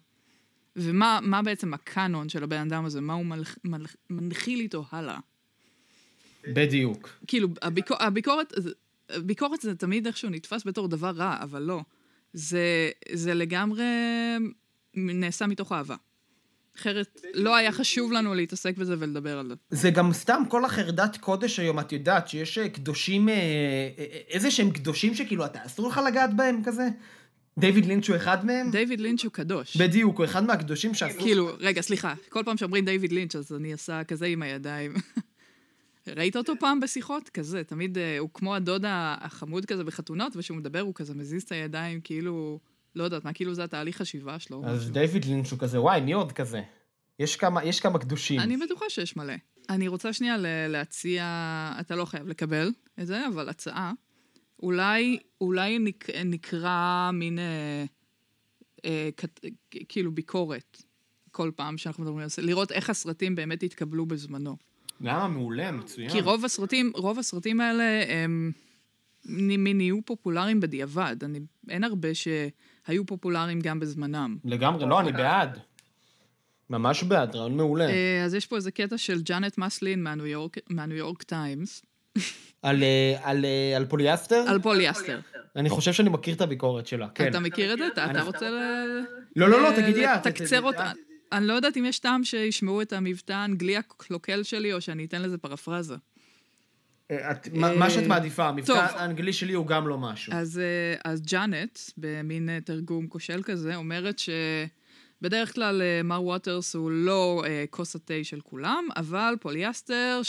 ומה 0.77 1.19
מה 1.23 1.43
בעצם 1.43 1.75
הקאנון 1.75 2.29
של 2.29 2.45
הבן 2.45 2.61
אדם 2.61 2.85
הזה, 2.85 3.01
מה 3.01 3.13
הוא 3.13 3.27
מלח, 3.27 3.59
מלח, 3.65 3.97
מנחיל 4.11 4.61
איתו 4.61 4.85
הלאה. 4.93 5.19
בדיוק. 6.49 7.09
כאילו, 7.27 7.49
הביקור, 7.63 7.97
הביקורת, 8.01 8.53
הביקורת 9.11 9.61
זה 9.61 9.75
תמיד 9.75 10.07
איכשהו 10.07 10.31
נתפס 10.31 10.67
בתור 10.67 10.89
דבר 10.89 11.11
רע, 11.11 11.37
אבל 11.43 11.63
לא. 11.63 11.81
זה, 12.33 12.91
זה 13.13 13.35
לגמרי 13.35 13.85
נעשה 14.95 15.47
מתוך 15.47 15.73
אהבה. 15.73 15.97
אחרת, 16.77 17.21
לא 17.35 17.57
היה 17.57 17.73
חשוב 17.73 18.13
לנו 18.13 18.35
להתעסק 18.35 18.77
בזה 18.77 18.95
ולדבר 18.99 19.39
על 19.39 19.49
זה. 19.49 19.55
זה 19.71 19.91
גם 19.91 20.13
סתם 20.13 20.43
כל 20.49 20.65
החרדת 20.65 21.17
קודש 21.17 21.59
היום, 21.59 21.81
את 21.81 21.93
יודעת 21.93 22.29
שיש 22.29 22.59
אה, 22.59 22.69
קדושים, 22.69 23.29
אה, 23.29 23.35
אה, 23.35 24.05
איזה 24.29 24.51
שהם 24.51 24.71
קדושים 24.71 25.15
שכאילו, 25.15 25.45
אתה 25.45 25.59
אסור 25.67 25.89
לך 25.89 26.01
לגעת 26.07 26.37
בהם 26.37 26.61
כזה? 26.65 26.89
דיוויד 27.59 27.87
לינץ' 27.87 28.09
הוא 28.09 28.17
אחד 28.17 28.47
מהם? 28.47 28.71
דיוויד 28.71 29.01
לינץ' 29.01 29.25
הוא 29.25 29.33
קדוש. 29.33 29.77
בדיוק, 29.77 30.19
הוא 30.19 30.25
אחד 30.25 30.45
מהקדושים 30.45 30.95
שאסור... 30.95 31.23
כאילו, 31.23 31.51
רגע, 31.59 31.83
סליחה, 31.83 32.15
כל 32.29 32.43
פעם 32.45 32.57
שאומרים 32.57 32.85
דיוויד 32.85 33.13
לינץ', 33.13 33.37
אז 33.37 33.53
אני 33.53 33.73
עושה 33.73 34.05
כזה 34.05 34.27
עם 34.27 34.43
הידיים. 34.43 34.95
ראית 36.17 36.37
אותו 36.37 36.53
פעם 36.61 36.81
בשיחות? 36.81 37.29
כזה, 37.29 37.65
תמיד 37.65 37.99
אה, 37.99 38.19
הוא 38.19 38.29
כמו 38.35 38.55
הדוד 38.55 38.85
החמוד 38.89 39.67
כזה 39.67 39.85
בחתונות, 39.85 40.37
וכשהוא 40.37 40.57
מדבר 40.57 40.81
הוא 40.81 40.95
כזה 40.95 41.15
מזיז 41.15 41.43
את 41.43 41.53
הידיים, 41.53 42.01
כאילו, 42.05 42.59
לא 42.97 43.05
יודעת 43.05 43.25
מה, 43.25 43.33
כאילו 43.33 43.55
זה 43.55 43.65
התהליך 43.65 43.97
חשיבה 43.97 44.39
שלו. 44.39 44.63
אז 44.67 44.81
משהו. 44.81 44.93
דיוויד 44.93 45.25
לינץ' 45.25 45.51
הוא 45.51 45.59
כזה, 45.59 45.81
וואי, 45.81 46.01
מי 46.01 46.13
עוד 46.13 46.33
כזה? 46.33 46.63
יש 47.19 47.37
כמה, 47.37 47.65
יש 47.65 47.81
כמה 47.81 47.99
קדושים. 47.99 48.41
אני 48.41 48.57
בטוחה 48.57 48.85
שיש 48.89 49.17
מלא. 49.17 49.35
אני 49.71 49.89
רוצה 49.89 50.13
שנייה 50.13 50.37
להציע, 50.69 51.25
אתה 51.81 51.97
לא 51.97 52.05
חייב 52.05 52.29
לקבל 52.29 52.71
את 53.01 53.07
זה, 53.07 53.27
אבל 53.29 53.49
הצעה. 53.49 53.93
אולי, 54.63 55.19
אולי 55.41 55.79
נק, 55.79 56.11
נקרא 56.11 57.11
מין, 57.13 57.39
אה, 57.39 57.85
אה, 58.85 59.09
כת, 59.17 59.41
כאילו 59.89 60.13
ביקורת, 60.13 60.83
כל 61.31 61.51
פעם 61.57 61.79
שאנחנו 61.79 62.03
מדברים 62.03 62.23
על 62.23 62.29
זה, 62.29 62.43
לראות 62.43 62.73
איך 62.73 62.91
הסרטים 62.91 63.35
באמת 63.35 63.63
התקבלו 63.63 64.07
בזמנו. 64.07 64.57
למה? 65.01 65.29
מעולה, 65.29 65.71
מצוין. 65.71 66.11
כי 66.11 66.21
רוב 66.21 66.45
הסרטים, 66.45 66.93
רוב 66.95 67.19
הסרטים 67.19 67.61
האלה 67.61 68.03
הם 68.09 68.53
נהיו 69.25 70.03
פופולריים 70.05 70.61
בדיעבד. 70.61 71.17
אני, 71.23 71.41
אין 71.69 71.85
הרבה 71.85 72.09
שהיו 72.15 73.07
פופולריים 73.07 73.61
גם 73.61 73.81
בזמנם. 73.81 74.37
לגמרי, 74.45 74.87
לא, 74.87 75.01
אני 75.01 75.13
בעד. 75.13 75.59
ממש 76.71 77.03
בעד, 77.03 77.37
רעיון 77.37 77.57
מעולה. 77.57 77.89
אה, 77.89 78.25
אז 78.25 78.35
יש 78.35 78.47
פה 78.47 78.57
איזה 78.57 78.71
קטע 78.71 78.99
של 78.99 79.23
ג'אנט 79.23 79.59
מסלין 79.59 80.03
מהניו 80.71 80.97
יורק 80.97 81.23
טיימס, 81.23 81.83
על, 82.63 82.83
אה, 82.83 83.17
על, 83.23 83.45
אה, 83.45 83.77
על 83.77 83.87
פוליאסטר? 83.87 84.45
על 84.49 84.59
פוליאסטר. 84.63 85.21
אני 85.57 85.69
חושב 85.71 85.93
שאני 85.93 86.09
מכיר 86.11 86.35
את 86.35 86.41
הביקורת 86.41 86.87
שלה, 86.87 87.09
כן. 87.15 87.29
אתה 87.31 87.41
מכיר 87.41 87.73
את 87.73 87.79
זה? 87.79 87.87
אתה- 87.87 88.05
אני- 88.05 88.13
אתה 88.13 88.23
רוצה 88.23 88.51
ל... 88.51 88.55
לא, 89.37 89.49
לא, 89.49 89.63
לא, 89.63 89.71
אה, 89.71 89.77
תגידי 89.83 90.07
את. 90.07 90.11
לתקצר 90.27 90.45
תגידי 90.47 90.59
אותה. 90.67 90.91
אני 91.33 91.47
לא 91.47 91.53
יודעת 91.53 91.77
אם 91.77 91.85
יש 91.85 91.99
טעם 91.99 92.25
שישמעו 92.25 92.83
את 92.83 92.93
המבטא 92.93 93.33
האנגלי 93.33 93.77
הקלוקל 93.77 94.43
שלי, 94.43 94.73
או 94.73 94.81
שאני 94.81 95.05
אתן 95.05 95.23
לזה 95.23 95.39
פרפרזה. 95.39 95.95
אה, 97.11 97.31
את- 97.31 97.49
מה 97.53 97.75
מה 97.77 97.91
שאת 97.91 98.07
מעדיפה, 98.07 98.49
המבטא. 98.49 98.73
האנגלי 98.73 99.33
שלי 99.33 99.53
הוא 99.53 99.67
גם 99.67 99.89
לא 99.89 99.99
משהו. 99.99 100.33
אז, 100.33 100.59
אה, 100.59 101.11
אז 101.13 101.23
ג'אנט, 101.27 101.79
במין 101.97 102.49
אה, 102.49 102.59
תרגום 102.65 103.07
כושל 103.07 103.43
כזה, 103.43 103.77
אומרת 103.77 104.19
שבדרך 104.19 105.55
כלל 105.55 105.83
אה, 105.83 106.03
מר 106.03 106.23
ווטרס 106.25 106.75
הוא 106.75 106.91
לא 106.91 107.43
אה, 107.47 107.65
כוס 107.71 107.97
התה 107.97 108.15
של 108.23 108.41
כולם, 108.41 108.85
אבל 108.97 109.35
פוליאסטר, 109.41 110.21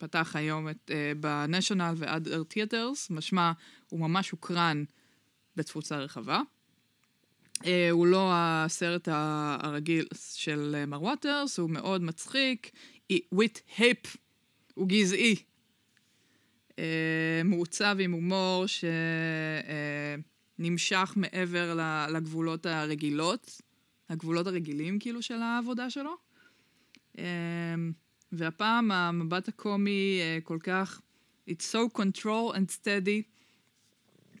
שפתח 0.00 0.36
היום 0.36 0.68
את, 0.68 0.90
אה, 0.94 1.12
ב 1.20 1.28
National 1.28 1.94
and 1.96 2.13
other 2.13 2.42
theaters, 2.42 3.10
משמע 3.10 3.52
הוא 3.88 4.00
ממש 4.00 4.30
הוקרן 4.30 4.84
בתפוצה 5.56 5.98
רחבה. 5.98 6.40
אה, 7.66 7.90
הוא 7.90 8.06
לא 8.06 8.30
הסרט 8.34 9.08
הרגיל 9.12 10.06
של 10.34 10.74
אה, 10.78 10.86
מר 10.86 11.02
ווטרס, 11.02 11.58
הוא 11.58 11.70
מאוד 11.70 12.02
מצחיק, 12.02 12.70
וויט 13.32 13.58
היפ, 13.78 14.16
הוא 14.74 14.88
גזעי. 14.88 15.36
אה, 16.78 17.42
מעוצב 17.44 17.96
עם 18.00 18.12
הומור 18.12 18.64
שנמשך 20.58 21.12
מעבר 21.16 21.74
ל- 21.74 22.06
לגבולות 22.16 22.66
הרגילות, 22.66 23.60
הגבולות 24.08 24.46
הרגילים 24.46 24.98
כאילו 24.98 25.22
של 25.22 25.42
העבודה 25.42 25.90
שלו. 25.90 26.14
אה, 27.18 27.24
והפעם 28.32 28.90
המבט 28.92 29.48
הקומי 29.48 30.18
אה, 30.20 30.38
כל 30.44 30.58
כך, 30.62 31.00
it's 31.50 31.62
so 31.72 31.98
control 31.98 32.54
and 32.54 32.70
steady, 32.70 33.22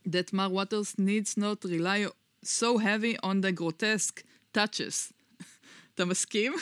that 0.08 0.32
Mar 0.32 0.48
Waters 0.50 0.94
needs 0.98 1.36
not 1.38 1.64
rely 1.64 2.06
so 2.44 2.78
heavy 2.78 3.16
on 3.22 3.40
the 3.42 3.52
grotesque 3.60 4.22
touches. 4.56 5.12
אתה 5.94 6.04
מסכים? 6.04 6.52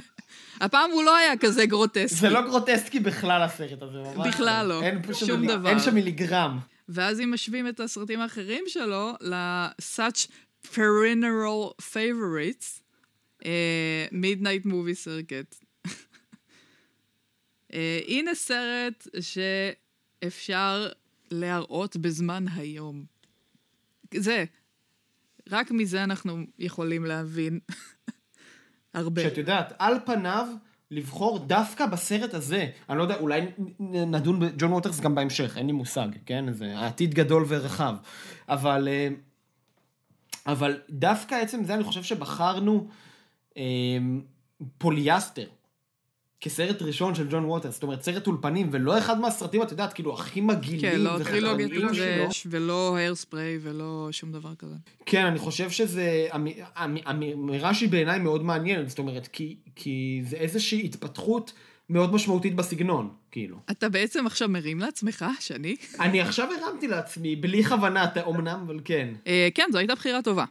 הפעם 0.60 0.90
הוא 0.90 1.04
לא 1.04 1.16
היה 1.16 1.36
כזה 1.36 1.66
גרוטסקי. 1.66 2.14
זה 2.20 2.28
לא 2.30 2.40
גרוטסקי 2.40 3.00
בכלל 3.00 3.42
הסרט 3.42 3.82
הזה, 3.82 3.98
ממש. 3.98 4.28
בכלל 4.28 4.66
לא. 4.66 4.82
אין 4.82 5.02
שום 5.14 5.40
מילי- 5.40 5.46
דבר. 5.48 5.68
אין 5.68 5.78
שם 5.80 5.94
מיליגרם. 5.94 6.58
ואז 6.88 7.20
אם 7.20 7.32
משווים 7.34 7.68
את 7.68 7.80
הסרטים 7.80 8.20
האחרים 8.20 8.64
שלו 8.66 9.12
ל-such 9.20 10.28
perennial 10.74 11.72
favorites, 11.80 12.80
אה, 13.44 14.06
Midnight 14.12 14.66
Movie 14.66 15.04
Circuit. 15.04 15.65
אה, 17.72 18.00
הנה 18.06 18.34
סרט 18.34 19.06
שאפשר 19.20 20.88
להראות 21.30 21.96
בזמן 21.96 22.44
היום. 22.56 23.04
זה, 24.14 24.44
רק 25.50 25.70
מזה 25.70 26.04
אנחנו 26.04 26.38
יכולים 26.58 27.04
להבין 27.04 27.60
הרבה. 28.94 29.22
שאת 29.22 29.38
יודעת, 29.38 29.72
על 29.78 29.94
פניו, 30.06 30.46
לבחור 30.90 31.38
דווקא 31.38 31.86
בסרט 31.86 32.34
הזה, 32.34 32.70
אני 32.88 32.98
לא 32.98 33.02
יודע, 33.02 33.16
אולי 33.16 33.40
נדון 33.80 34.40
בג'ון 34.40 34.72
ווטרס 34.72 35.00
גם 35.00 35.14
בהמשך, 35.14 35.58
אין 35.58 35.66
לי 35.66 35.72
מושג, 35.72 36.08
כן? 36.26 36.52
זה 36.52 36.78
העתיד 36.78 37.14
גדול 37.14 37.44
ורחב. 37.48 37.96
אבל, 38.48 38.88
אה, 38.88 39.08
אבל 40.46 40.80
דווקא 40.90 41.34
עצם 41.34 41.64
זה, 41.64 41.74
אני 41.74 41.84
חושב 41.84 42.02
שבחרנו 42.02 42.88
אה, 43.56 43.62
פוליאסטר. 44.78 45.46
כסרט 46.40 46.82
ראשון 46.82 47.14
של 47.14 47.28
ג'ון 47.30 47.44
ווטרס, 47.44 47.74
זאת 47.74 47.82
אומרת 47.82 48.02
סרט 48.02 48.26
אולפנים, 48.26 48.68
ולא 48.72 48.98
אחד 48.98 49.20
מהסרטים, 49.20 49.62
את 49.62 49.70
יודעת, 49.70 49.92
כאילו, 49.92 50.14
הכי 50.14 50.40
מגעילים 50.40 50.80
כן, 50.80 51.00
לא 51.00 51.18
טרילוגיית. 51.24 51.72
הטרש, 51.72 52.46
ולא 52.50 52.96
היירספריי, 52.96 53.58
ולא 53.62 54.08
שום 54.10 54.32
דבר 54.32 54.54
כזה. 54.54 54.74
כן, 55.06 55.24
אני 55.24 55.38
חושב 55.38 55.70
שזה, 55.70 56.28
האמירה 56.74 57.74
שהיא 57.74 57.88
בעיניי 57.88 58.18
מאוד 58.18 58.44
מעניינת, 58.44 58.88
זאת 58.88 58.98
אומרת, 58.98 59.26
כי, 59.26 59.56
כי 59.76 60.22
זה 60.24 60.36
איזושהי 60.36 60.84
התפתחות 60.84 61.52
מאוד 61.90 62.14
משמעותית 62.14 62.54
בסגנון, 62.54 63.10
כאילו. 63.30 63.56
אתה 63.70 63.88
בעצם 63.88 64.26
עכשיו 64.26 64.48
מרים 64.48 64.78
לעצמך 64.78 65.24
שאני? 65.40 65.76
אני 66.00 66.20
עכשיו 66.20 66.48
הרמתי 66.52 66.88
לעצמי, 66.88 67.36
בלי 67.36 67.64
כוונה, 67.64 68.04
אתה 68.04 68.26
אמנם, 68.26 68.60
אבל 68.66 68.80
כן. 68.84 69.08
אה, 69.26 69.48
כן, 69.54 69.68
זו 69.72 69.78
הייתה 69.78 69.94
בחירה 69.94 70.22
טובה. 70.22 70.44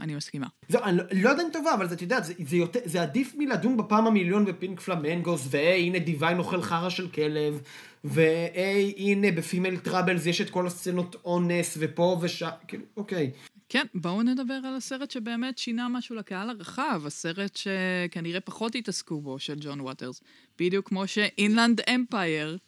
אני 0.00 0.14
מסכימה. 0.14 0.46
זו, 0.68 0.84
אני 0.84 0.96
לא, 0.96 1.04
לא 1.12 1.28
יודע 1.28 1.42
אם 1.42 1.48
טובה, 1.52 1.74
אבל 1.74 1.88
זה, 1.88 1.94
את 1.94 2.02
יודעת, 2.02 2.24
זה, 2.24 2.34
זה, 2.46 2.56
יותר, 2.56 2.80
זה 2.84 3.02
עדיף 3.02 3.34
מלדון 3.38 3.76
בפעם 3.76 4.06
המיליון 4.06 4.44
בפינק 4.44 4.80
פלמנגוס, 4.80 5.46
והי, 5.50 5.86
הנה 5.86 5.98
דיוויין 5.98 6.38
אוכל 6.38 6.62
חרא 6.62 6.90
של 6.90 7.08
כלב, 7.08 7.60
והי, 8.04 8.94
הנה 8.96 9.32
ב 9.32 9.38
Female 9.38 9.76
Troubles 9.76 10.26
יש 10.26 10.40
את 10.40 10.50
כל 10.50 10.66
הסצנות 10.66 11.16
אונס, 11.24 11.76
ופה 11.80 12.18
ושם, 12.22 12.48
כאילו, 12.68 12.84
אוקיי. 12.96 13.30
כן, 13.68 13.84
בואו 13.94 14.22
נדבר 14.22 14.60
על 14.64 14.76
הסרט 14.76 15.10
שבאמת 15.10 15.58
שינה 15.58 15.88
משהו 15.88 16.16
לקהל 16.16 16.50
הרחב, 16.50 17.02
הסרט 17.06 17.56
שכנראה 17.56 18.40
פחות 18.40 18.74
התעסקו 18.74 19.20
בו, 19.20 19.38
של 19.38 19.54
ג'ון 19.60 19.80
ווטרס. 19.80 20.22
בדיוק 20.58 20.88
כמו 20.88 21.06
ש 21.06 21.25
Inland 21.25 21.80
Empire 21.94 22.58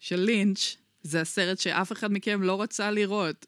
של 0.00 0.20
לינץ', 0.20 0.76
זה 1.02 1.20
הסרט 1.20 1.58
שאף 1.58 1.92
אחד 1.92 2.12
מכם 2.12 2.42
לא 2.42 2.62
רצה 2.62 2.90
לראות. 2.90 3.46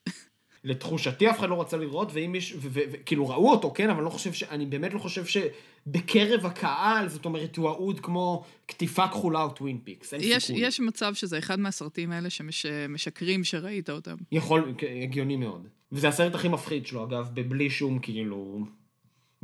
לתחושתי 0.65 1.31
אף 1.31 1.39
אחד 1.39 1.49
לא 1.49 1.61
רצה 1.61 1.77
לראות, 1.77 2.11
ואם 2.13 2.35
יש, 2.35 2.55
וכאילו 2.61 3.29
ראו 3.29 3.51
אותו, 3.51 3.73
כן, 3.75 3.91
אבל 3.91 4.03
לא 4.03 4.11
חושב 4.11 4.33
ש... 4.33 4.43
אני 4.43 4.67
באמת 4.67 4.95
לא 4.95 4.99
חושב 4.99 5.25
שבקרב 5.25 6.47
הקהל, 6.47 7.09
זאת 7.09 7.25
אומרת, 7.25 7.57
הוא 7.57 7.69
אהוד 7.69 8.01
כמו 8.01 8.45
קטיפה 8.67 9.09
כחולה 9.09 9.43
או 9.43 9.51
Twin 9.51 9.79
Peaks, 9.85 10.15
אין 10.15 10.21
יש, 10.25 10.45
סיכוי. 10.45 10.67
יש 10.67 10.81
מצב 10.81 11.15
שזה 11.15 11.39
אחד 11.39 11.61
מהסרטים 11.61 12.13
האלה 12.13 12.31
שמשקרים 12.31 13.45
שראית 13.45 13.91
אותם. 13.91 14.17
יכול, 14.33 14.75
הגיוני 15.03 15.37
מאוד. 15.37 15.69
וזה 15.93 16.09
הסרט 16.09 16.35
הכי 16.35 16.49
מפחיד 16.49 16.87
שלו, 16.87 17.05
אגב, 17.05 17.29
בלי 17.49 17.71
שום, 17.71 17.99
כאילו... 17.99 18.65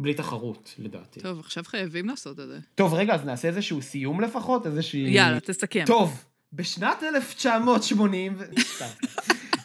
בלי 0.00 0.14
תחרות, 0.14 0.74
לדעתי. 0.78 1.20
טוב, 1.20 1.40
עכשיו 1.40 1.64
חייבים 1.64 2.06
לעשות 2.08 2.40
את 2.40 2.48
זה. 2.48 2.58
טוב, 2.74 2.94
רגע, 2.94 3.14
אז 3.14 3.24
נעשה 3.24 3.48
איזשהו 3.48 3.82
סיום 3.82 4.20
לפחות? 4.20 4.66
איזושהי... 4.66 5.00
יאללה, 5.00 5.40
תסכם. 5.40 5.84
טוב, 5.86 6.24
בשנת 6.52 7.02
1980... 7.02 8.36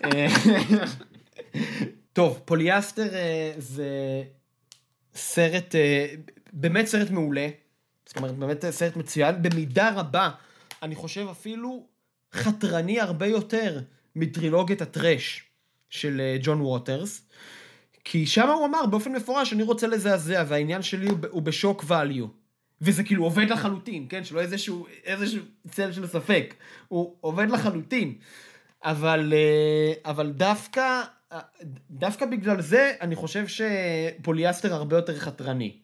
טוב, 2.13 2.41
פוליאסטר 2.45 3.13
אה, 3.13 3.53
זה 3.57 4.23
סרט, 5.15 5.75
אה, 5.75 6.13
באמת 6.53 6.85
סרט 6.85 7.09
מעולה. 7.09 7.47
זאת 8.05 8.17
אומרת, 8.17 8.35
באמת 8.35 8.65
סרט 8.69 8.95
מצוין. 8.95 9.35
במידה 9.41 9.91
רבה, 9.95 10.30
אני 10.81 10.95
חושב 10.95 11.27
אפילו 11.31 11.88
חתרני 12.34 12.99
הרבה 12.99 13.27
יותר 13.27 13.80
מטרילוגיית 14.15 14.81
הטרש 14.81 15.43
של 15.89 16.21
אה, 16.21 16.38
ג'ון 16.41 16.61
ווטרס. 16.61 17.21
כי 18.03 18.25
שם 18.25 18.49
הוא 18.49 18.65
אמר 18.65 18.85
באופן 18.85 19.11
מפורש, 19.11 19.53
אני 19.53 19.63
רוצה 19.63 19.88
לזעזע, 19.88 20.43
והעניין 20.47 20.81
שלי 20.81 21.07
הוא, 21.30 21.41
בשוק 21.41 21.84
value. 21.84 22.27
וזה 22.81 23.03
כאילו 23.03 23.23
עובד 23.23 23.49
לחלוטין, 23.49 24.05
כן? 24.09 24.23
שלא 24.23 24.41
איזשהו, 24.41 24.88
איזשהו 25.05 25.41
צל 25.71 25.91
של 25.91 26.07
ספק. 26.07 26.53
הוא 26.88 27.15
עובד 27.21 27.49
לחלוטין. 27.49 28.13
אבל, 28.84 29.34
אבל 30.05 30.31
דווקא, 30.31 31.01
דווקא 31.91 32.26
בגלל 32.26 32.61
זה, 32.61 32.93
אני 33.01 33.15
חושב 33.15 33.45
שפוליאסטר 33.47 34.73
הרבה 34.73 34.95
יותר 34.95 35.19
חתרני. 35.19 35.77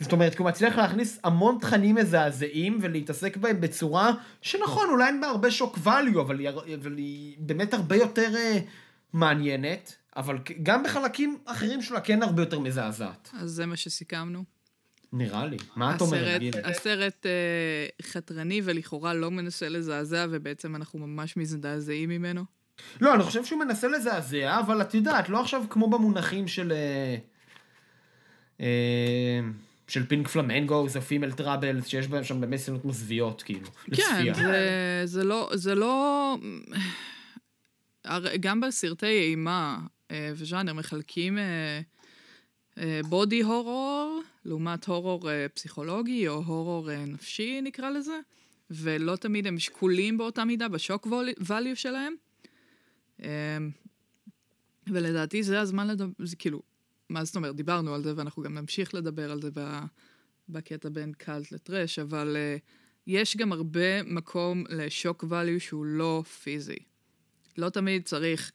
זאת 0.00 0.12
אומרת, 0.12 0.34
כי 0.34 0.42
הוא 0.42 0.48
מצליח 0.48 0.76
להכניס 0.76 1.18
המון 1.24 1.58
תכנים 1.60 1.94
מזעזעים 1.94 2.78
ולהתעסק 2.82 3.36
בהם 3.36 3.60
בצורה 3.60 4.12
שנכון, 4.42 4.90
אולי 4.90 5.06
אין 5.06 5.20
בה 5.20 5.26
הרבה 5.26 5.50
שוק 5.50 5.78
value, 5.78 6.20
אבל 6.20 6.38
היא, 6.38 6.48
אבל 6.48 6.96
היא 6.96 7.36
באמת 7.38 7.74
הרבה 7.74 7.96
יותר 7.96 8.36
אה, 8.36 8.58
מעניינת, 9.12 9.96
אבל 10.16 10.38
גם 10.62 10.82
בחלקים 10.82 11.38
אחרים 11.44 11.82
שלה 11.82 12.00
כן 12.00 12.22
הרבה 12.22 12.42
יותר 12.42 12.58
מזעזעת. 12.58 13.30
אז 13.32 13.50
זה 13.50 13.66
מה 13.66 13.76
שסיכמנו. 13.76 14.44
נראה 15.12 15.46
לי. 15.46 15.56
מה 15.76 15.96
את 15.96 16.00
אומרת, 16.00 16.26
הסרט, 16.26 16.40
גילי? 16.40 16.60
הסרט 16.64 17.26
אה, 17.26 17.86
חתרני 18.02 18.60
ולכאורה 18.64 19.14
לא 19.14 19.30
מנסה 19.30 19.68
לזעזע, 19.68 20.26
ובעצם 20.30 20.76
אנחנו 20.76 20.98
ממש 20.98 21.36
מזדעזעים 21.36 22.08
ממנו. 22.08 22.57
לא, 23.00 23.14
אני 23.14 23.22
חושב 23.22 23.44
שהוא 23.44 23.58
מנסה 23.58 23.88
לזעזע, 23.88 24.60
אבל 24.60 24.82
את 24.82 24.94
יודעת, 24.94 25.28
לא 25.28 25.40
עכשיו 25.40 25.64
כמו 25.70 25.90
במונחים 25.90 26.48
של... 26.48 26.72
אה, 26.72 27.16
אה, 28.60 29.40
של 29.88 30.06
Pink 30.06 30.28
Flamingo, 30.28 30.88
זה 30.88 31.00
Female 31.00 31.32
Troubles, 31.32 31.86
שיש 31.86 32.08
בהם 32.08 32.24
שם 32.24 32.40
באמת 32.40 32.58
סצנות 32.58 32.84
מזוויעות, 32.84 33.42
כאילו, 33.42 33.66
כן. 33.94 34.32
זה, 34.34 35.02
זה 35.04 35.24
לא... 35.24 35.50
זה 35.54 35.74
לא... 35.74 36.36
גם 38.40 38.60
בסרטי 38.60 39.06
אימה 39.06 39.78
אה, 40.10 40.32
וז'אנר 40.34 40.72
מחלקים 40.72 41.38
בודי 43.08 43.42
הורור 43.42 44.22
לעומת 44.44 44.84
הורור 44.86 45.28
פסיכולוגי 45.54 46.28
או 46.28 46.34
הורור 46.34 46.88
נפשי 47.06 47.60
נקרא 47.60 47.90
לזה, 47.90 48.20
ולא 48.70 49.16
תמיד 49.16 49.46
הם 49.46 49.58
שקולים 49.58 50.18
באותה 50.18 50.44
מידה 50.44 50.68
בשוק 50.68 51.06
value 51.40 51.74
שלהם. 51.74 52.14
אה, 53.22 53.58
ולדעתי 54.86 55.42
זה 55.42 55.60
הזמן 55.60 55.86
לדבר, 55.86 56.12
זה 56.18 56.36
כאילו, 56.36 56.62
מה 57.08 57.24
זאת 57.24 57.36
אומרת, 57.36 57.56
דיברנו 57.56 57.94
על 57.94 58.02
זה 58.02 58.12
ואנחנו 58.16 58.42
גם 58.42 58.54
נמשיך 58.54 58.94
לדבר 58.94 59.30
על 59.30 59.42
זה 59.42 59.50
בקטע 60.48 60.88
בין 60.88 61.12
קאלט 61.12 61.52
לטרש, 61.52 61.98
אבל 61.98 62.36
uh, 62.36 62.60
יש 63.06 63.36
גם 63.36 63.52
הרבה 63.52 64.02
מקום 64.02 64.64
לשוק 64.68 65.24
value 65.24 65.60
שהוא 65.60 65.84
לא 65.86 66.22
פיזי. 66.42 66.78
לא 67.58 67.68
תמיד 67.68 68.04
צריך 68.04 68.52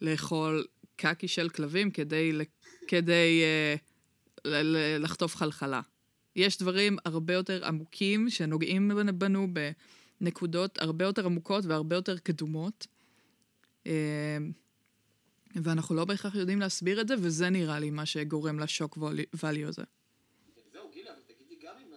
לאכול 0.00 0.66
קקי 0.96 1.28
של 1.28 1.48
כלבים 1.48 1.90
כדי, 1.90 2.32
כדי 2.88 3.42
ל- 4.44 5.02
לחטוף 5.02 5.36
חלחלה. 5.36 5.80
יש 6.36 6.58
דברים 6.58 6.96
הרבה 7.04 7.34
יותר 7.34 7.66
עמוקים 7.66 8.30
שנוגעים 8.30 8.90
בנו 9.14 9.48
בנקודות 10.20 10.78
הרבה 10.78 11.04
יותר 11.04 11.26
עמוקות 11.26 11.64
והרבה 11.64 11.96
יותר 11.96 12.18
קדומות. 12.18 12.86
Uh, 13.86 13.88
ואנחנו 15.62 15.94
לא 15.94 16.04
בהכרח 16.04 16.34
יודעים 16.34 16.60
להסביר 16.60 17.00
את 17.00 17.08
זה, 17.08 17.14
וזה 17.18 17.50
נראה 17.50 17.78
לי 17.78 17.90
מה 17.90 18.06
שגורם 18.06 18.58
לשוק 18.58 18.98
value 19.34 19.68
הזה. 19.68 19.82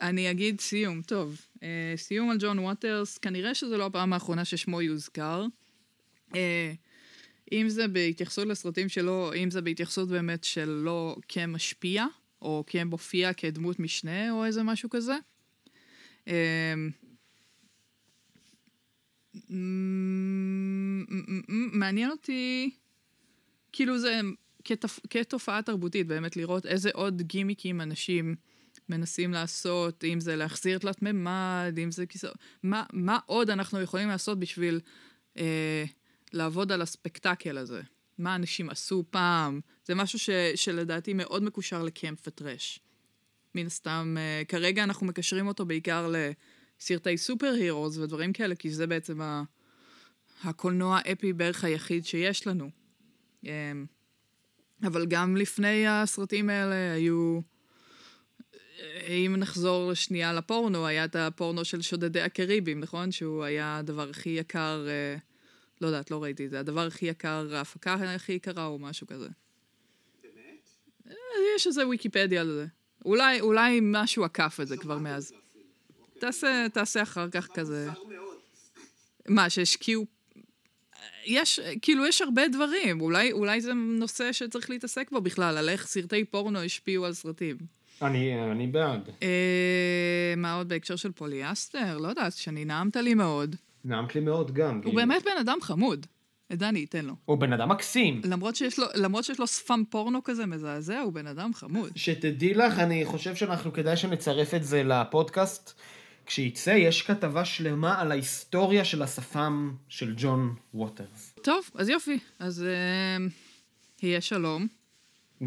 אני 0.02 0.32
אגיד 0.32 0.61
סיום, 0.61 1.02
טוב. 1.02 1.41
Uh, 1.56 1.61
סיום 1.95 2.30
על 2.30 2.38
ג'ון 2.40 2.60
ווטרס, 2.60 3.18
כנראה 3.18 3.56
שזו 3.56 3.78
לא 3.78 3.86
הפעם 3.86 4.14
האחרונה 4.14 4.45
ששמו 4.45 4.82
יוזכר. 4.82 5.45
Uh, 6.30 6.36
אם 7.52 7.70
זה 7.70 7.88
בהתייחסות 7.88 8.48
לסרטים 8.48 8.90
שלו, 8.90 9.34
אם 9.34 9.52
זה 9.52 9.61
בהתייחסות 9.61 10.10
באמת 10.10 10.44
שלו 10.44 11.16
כמשפיע, 11.28 12.06
או 12.41 12.64
כמופיע 12.68 13.34
כדמות 13.34 13.80
משנה, 13.80 14.32
או 14.32 14.45
איזה 14.45 14.64
משהו 14.64 14.90
כזה. 14.90 15.16
מעניין 21.71 22.11
אותי, 22.11 22.69
כאילו 23.71 23.99
זה 23.99 24.21
כתופ... 24.63 24.99
כתופעה 25.09 25.61
תרבותית, 25.61 26.07
באמת 26.07 26.38
לראות 26.38 26.65
איזה 26.65 26.89
עוד 26.93 27.21
גימיקים 27.21 27.81
אנשים 27.81 28.35
מנסים 28.89 29.34
לעשות, 29.34 30.03
אם 30.03 30.19
זה 30.19 30.35
להחזיר 30.35 30.77
תלת 30.77 31.01
מימד, 31.01 31.76
אם 31.84 31.91
זה 31.91 32.05
כיסאות, 32.05 32.35
מה, 32.63 32.84
מה 32.93 33.19
עוד 33.26 33.49
אנחנו 33.49 33.81
יכולים 33.81 34.09
לעשות 34.09 34.39
בשביל 34.39 34.80
אה, 35.38 35.85
לעבוד 36.34 36.71
על 36.71 36.81
הספקטקל 36.81 37.57
הזה. 37.57 37.81
מה 38.17 38.35
אנשים 38.35 38.69
עשו 38.69 39.03
פעם. 39.09 39.59
זה 39.85 39.95
משהו 39.95 40.19
ש, 40.19 40.30
שלדעתי 40.55 41.13
מאוד 41.13 41.43
מקושר 41.43 41.84
לקמפ 41.84 42.27
וטרש. 42.27 42.80
מן 43.55 43.65
הסתם, 43.65 44.15
אה, 44.19 44.41
כרגע 44.47 44.84
אנחנו 44.84 45.07
מקשרים 45.07 45.47
אותו 45.47 45.65
בעיקר 45.65 46.11
לסרטי 46.80 47.17
סופר 47.17 47.53
הירוס 47.53 47.97
ודברים 47.97 48.34
כאלה, 48.34 48.55
כי 48.55 48.71
זה 48.71 48.88
בעצם 48.88 49.21
ה, 49.21 49.43
הקולנוע 50.44 50.99
האפי 51.03 51.34
בערך 51.34 51.64
היחיד 51.64 52.06
שיש 52.06 52.48
לנו. 52.48 52.70
אה, 53.45 53.72
אבל 54.84 55.06
גם 55.06 55.38
לפני 55.38 55.88
הסרטים 55.88 56.49
האלה 56.49 56.94
היו... 56.94 57.40
אם 59.07 59.36
נחזור 59.38 59.94
שנייה 59.94 60.34
לפורנו, 60.34 60.88
היה 60.88 61.06
את 61.06 61.16
הפורנו 61.16 61.66
של 61.66 61.82
שודדי 61.82 62.22
הקריבים, 62.22 62.80
נכון? 62.80 63.11
שהוא 63.11 63.44
היה 63.44 63.78
הדבר 63.78 64.10
הכי 64.10 64.30
יקר, 64.30 64.86
אה, 64.88 65.16
לא 65.82 65.88
יודעת, 65.88 66.11
לא 66.11 66.24
ראיתי 66.24 66.45
את 66.45 66.49
זה, 66.49 66.60
הדבר 66.60 66.88
הכי 66.88 67.06
יקר, 67.06 67.56
ההפקה 67.56 67.94
הכי 67.94 68.34
יקרה 68.34 68.66
או 68.66 68.80
משהו 68.80 69.07
כזה. 69.07 69.28
באמת? 70.24 70.70
יש 71.56 71.68
איזה 71.68 71.88
ויקיפדיה 71.88 72.41
על 72.41 72.52
זה. 72.52 72.66
אולי, 73.06 73.41
אולי 73.41 73.80
משהו 73.82 74.24
עקף 74.24 74.60
את 74.61 74.68
זה 74.68 74.78
כבר 74.78 74.98
מאז. 74.98 75.34
תעשה, 76.20 76.68
תעשה 76.74 77.02
אחר 77.03 77.30
כך 77.30 77.48
כזה... 77.48 77.90
מה, 79.28 79.49
שהשקיעו... 79.49 80.06
יש, 81.26 81.59
כאילו, 81.81 82.07
יש 82.07 82.21
הרבה 82.21 82.47
דברים. 82.47 83.01
אולי, 83.01 83.31
אולי 83.31 83.61
זה 83.61 83.73
נושא 83.73 84.31
שצריך 84.31 84.69
להתעסק 84.69 85.11
בו 85.11 85.21
בכלל, 85.21 85.57
על 85.57 85.69
איך 85.69 85.88
סרטי 85.88 86.26
פורנו 86.26 86.59
השפיעו 86.59 87.05
על 87.05 87.13
סרטים. 87.13 87.57
אני, 88.01 88.51
אני 88.51 88.67
בעד. 88.67 89.09
אה, 89.23 90.34
מה 90.38 90.53
עוד 90.53 90.69
בהקשר 90.69 90.95
של 90.95 91.11
פוליאסטר? 91.11 91.97
לא 91.97 92.07
יודעת, 92.07 92.34
שאני 92.34 92.65
נעמת 92.65 92.95
לי 92.95 93.13
מאוד. 93.13 93.55
נעמת 93.85 94.15
לי 94.15 94.21
מאוד 94.21 94.53
גם. 94.53 94.76
הוא 94.76 94.84
כאילו. 94.84 94.95
באמת 94.95 95.23
בן 95.23 95.38
אדם 95.41 95.57
חמוד. 95.61 96.05
את 96.53 96.59
זה 96.59 96.69
אני 96.69 96.84
אתן 96.84 97.05
לו. 97.05 97.13
הוא 97.26 97.38
בן 97.38 97.53
אדם 97.53 97.69
מקסים. 97.69 98.21
למרות 98.23 98.55
שיש 98.55 98.80
לו, 98.80 98.85
למרות 98.95 99.23
שיש 99.23 99.39
לו 99.39 99.47
שפם 99.47 99.85
פורנו 99.85 100.23
כזה 100.23 100.45
מזעזע, 100.45 100.99
הוא 100.99 101.13
בן 101.13 101.27
אדם 101.27 101.53
חמוד. 101.53 101.91
שתדעי 101.95 102.53
לך, 102.53 102.80
אני 102.80 103.05
חושב 103.05 103.35
שאנחנו 103.35 103.73
כדאי 103.73 103.97
שנצרף 103.97 104.53
את 104.53 104.63
זה 104.63 104.84
לפודקאסט. 104.84 105.80
כשיצא 106.30 106.69
יש 106.69 107.01
כתבה 107.01 107.45
שלמה 107.45 108.01
על 108.01 108.11
ההיסטוריה 108.11 108.85
של 108.85 109.01
השפם 109.01 109.73
של 109.88 110.14
ג'ון 110.18 110.56
ווטרס. 110.73 111.35
טוב, 111.41 111.69
אז 111.76 111.89
יופי. 111.89 112.19
אז 112.39 112.64
אה, 112.64 113.27
יהיה 114.03 114.22
שלום. 114.22 114.68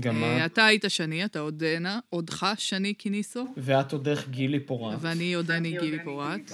גם 0.00 0.22
אה, 0.22 0.46
את. 0.46 0.52
אתה 0.52 0.66
היית 0.66 0.84
שני, 0.88 1.24
אתה 1.24 1.38
עודנה, 1.38 1.94
אה, 1.94 1.98
עודך 2.10 2.46
שני 2.56 2.94
כניסו. 2.98 3.46
ואת 3.56 3.92
עודך 3.92 4.24
גילי 4.30 4.60
פורט. 4.60 4.98
ואני 5.00 5.34
עודני 5.34 5.70
גילי 5.70 5.90
גילי 5.90 6.04
פורט. 6.04 6.52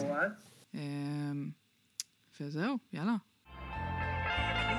אה, 0.74 0.80
וזהו, 2.40 2.76
יאללה. 2.92 3.16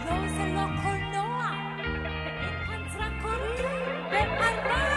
לא 0.05 0.29
זה 0.29 0.53
לא 0.53 0.65
קולנוע, 0.83 1.51
ואין 1.77 2.67
כאן 2.67 2.83
זרקורים, 2.93 3.65
והרע 4.11 4.88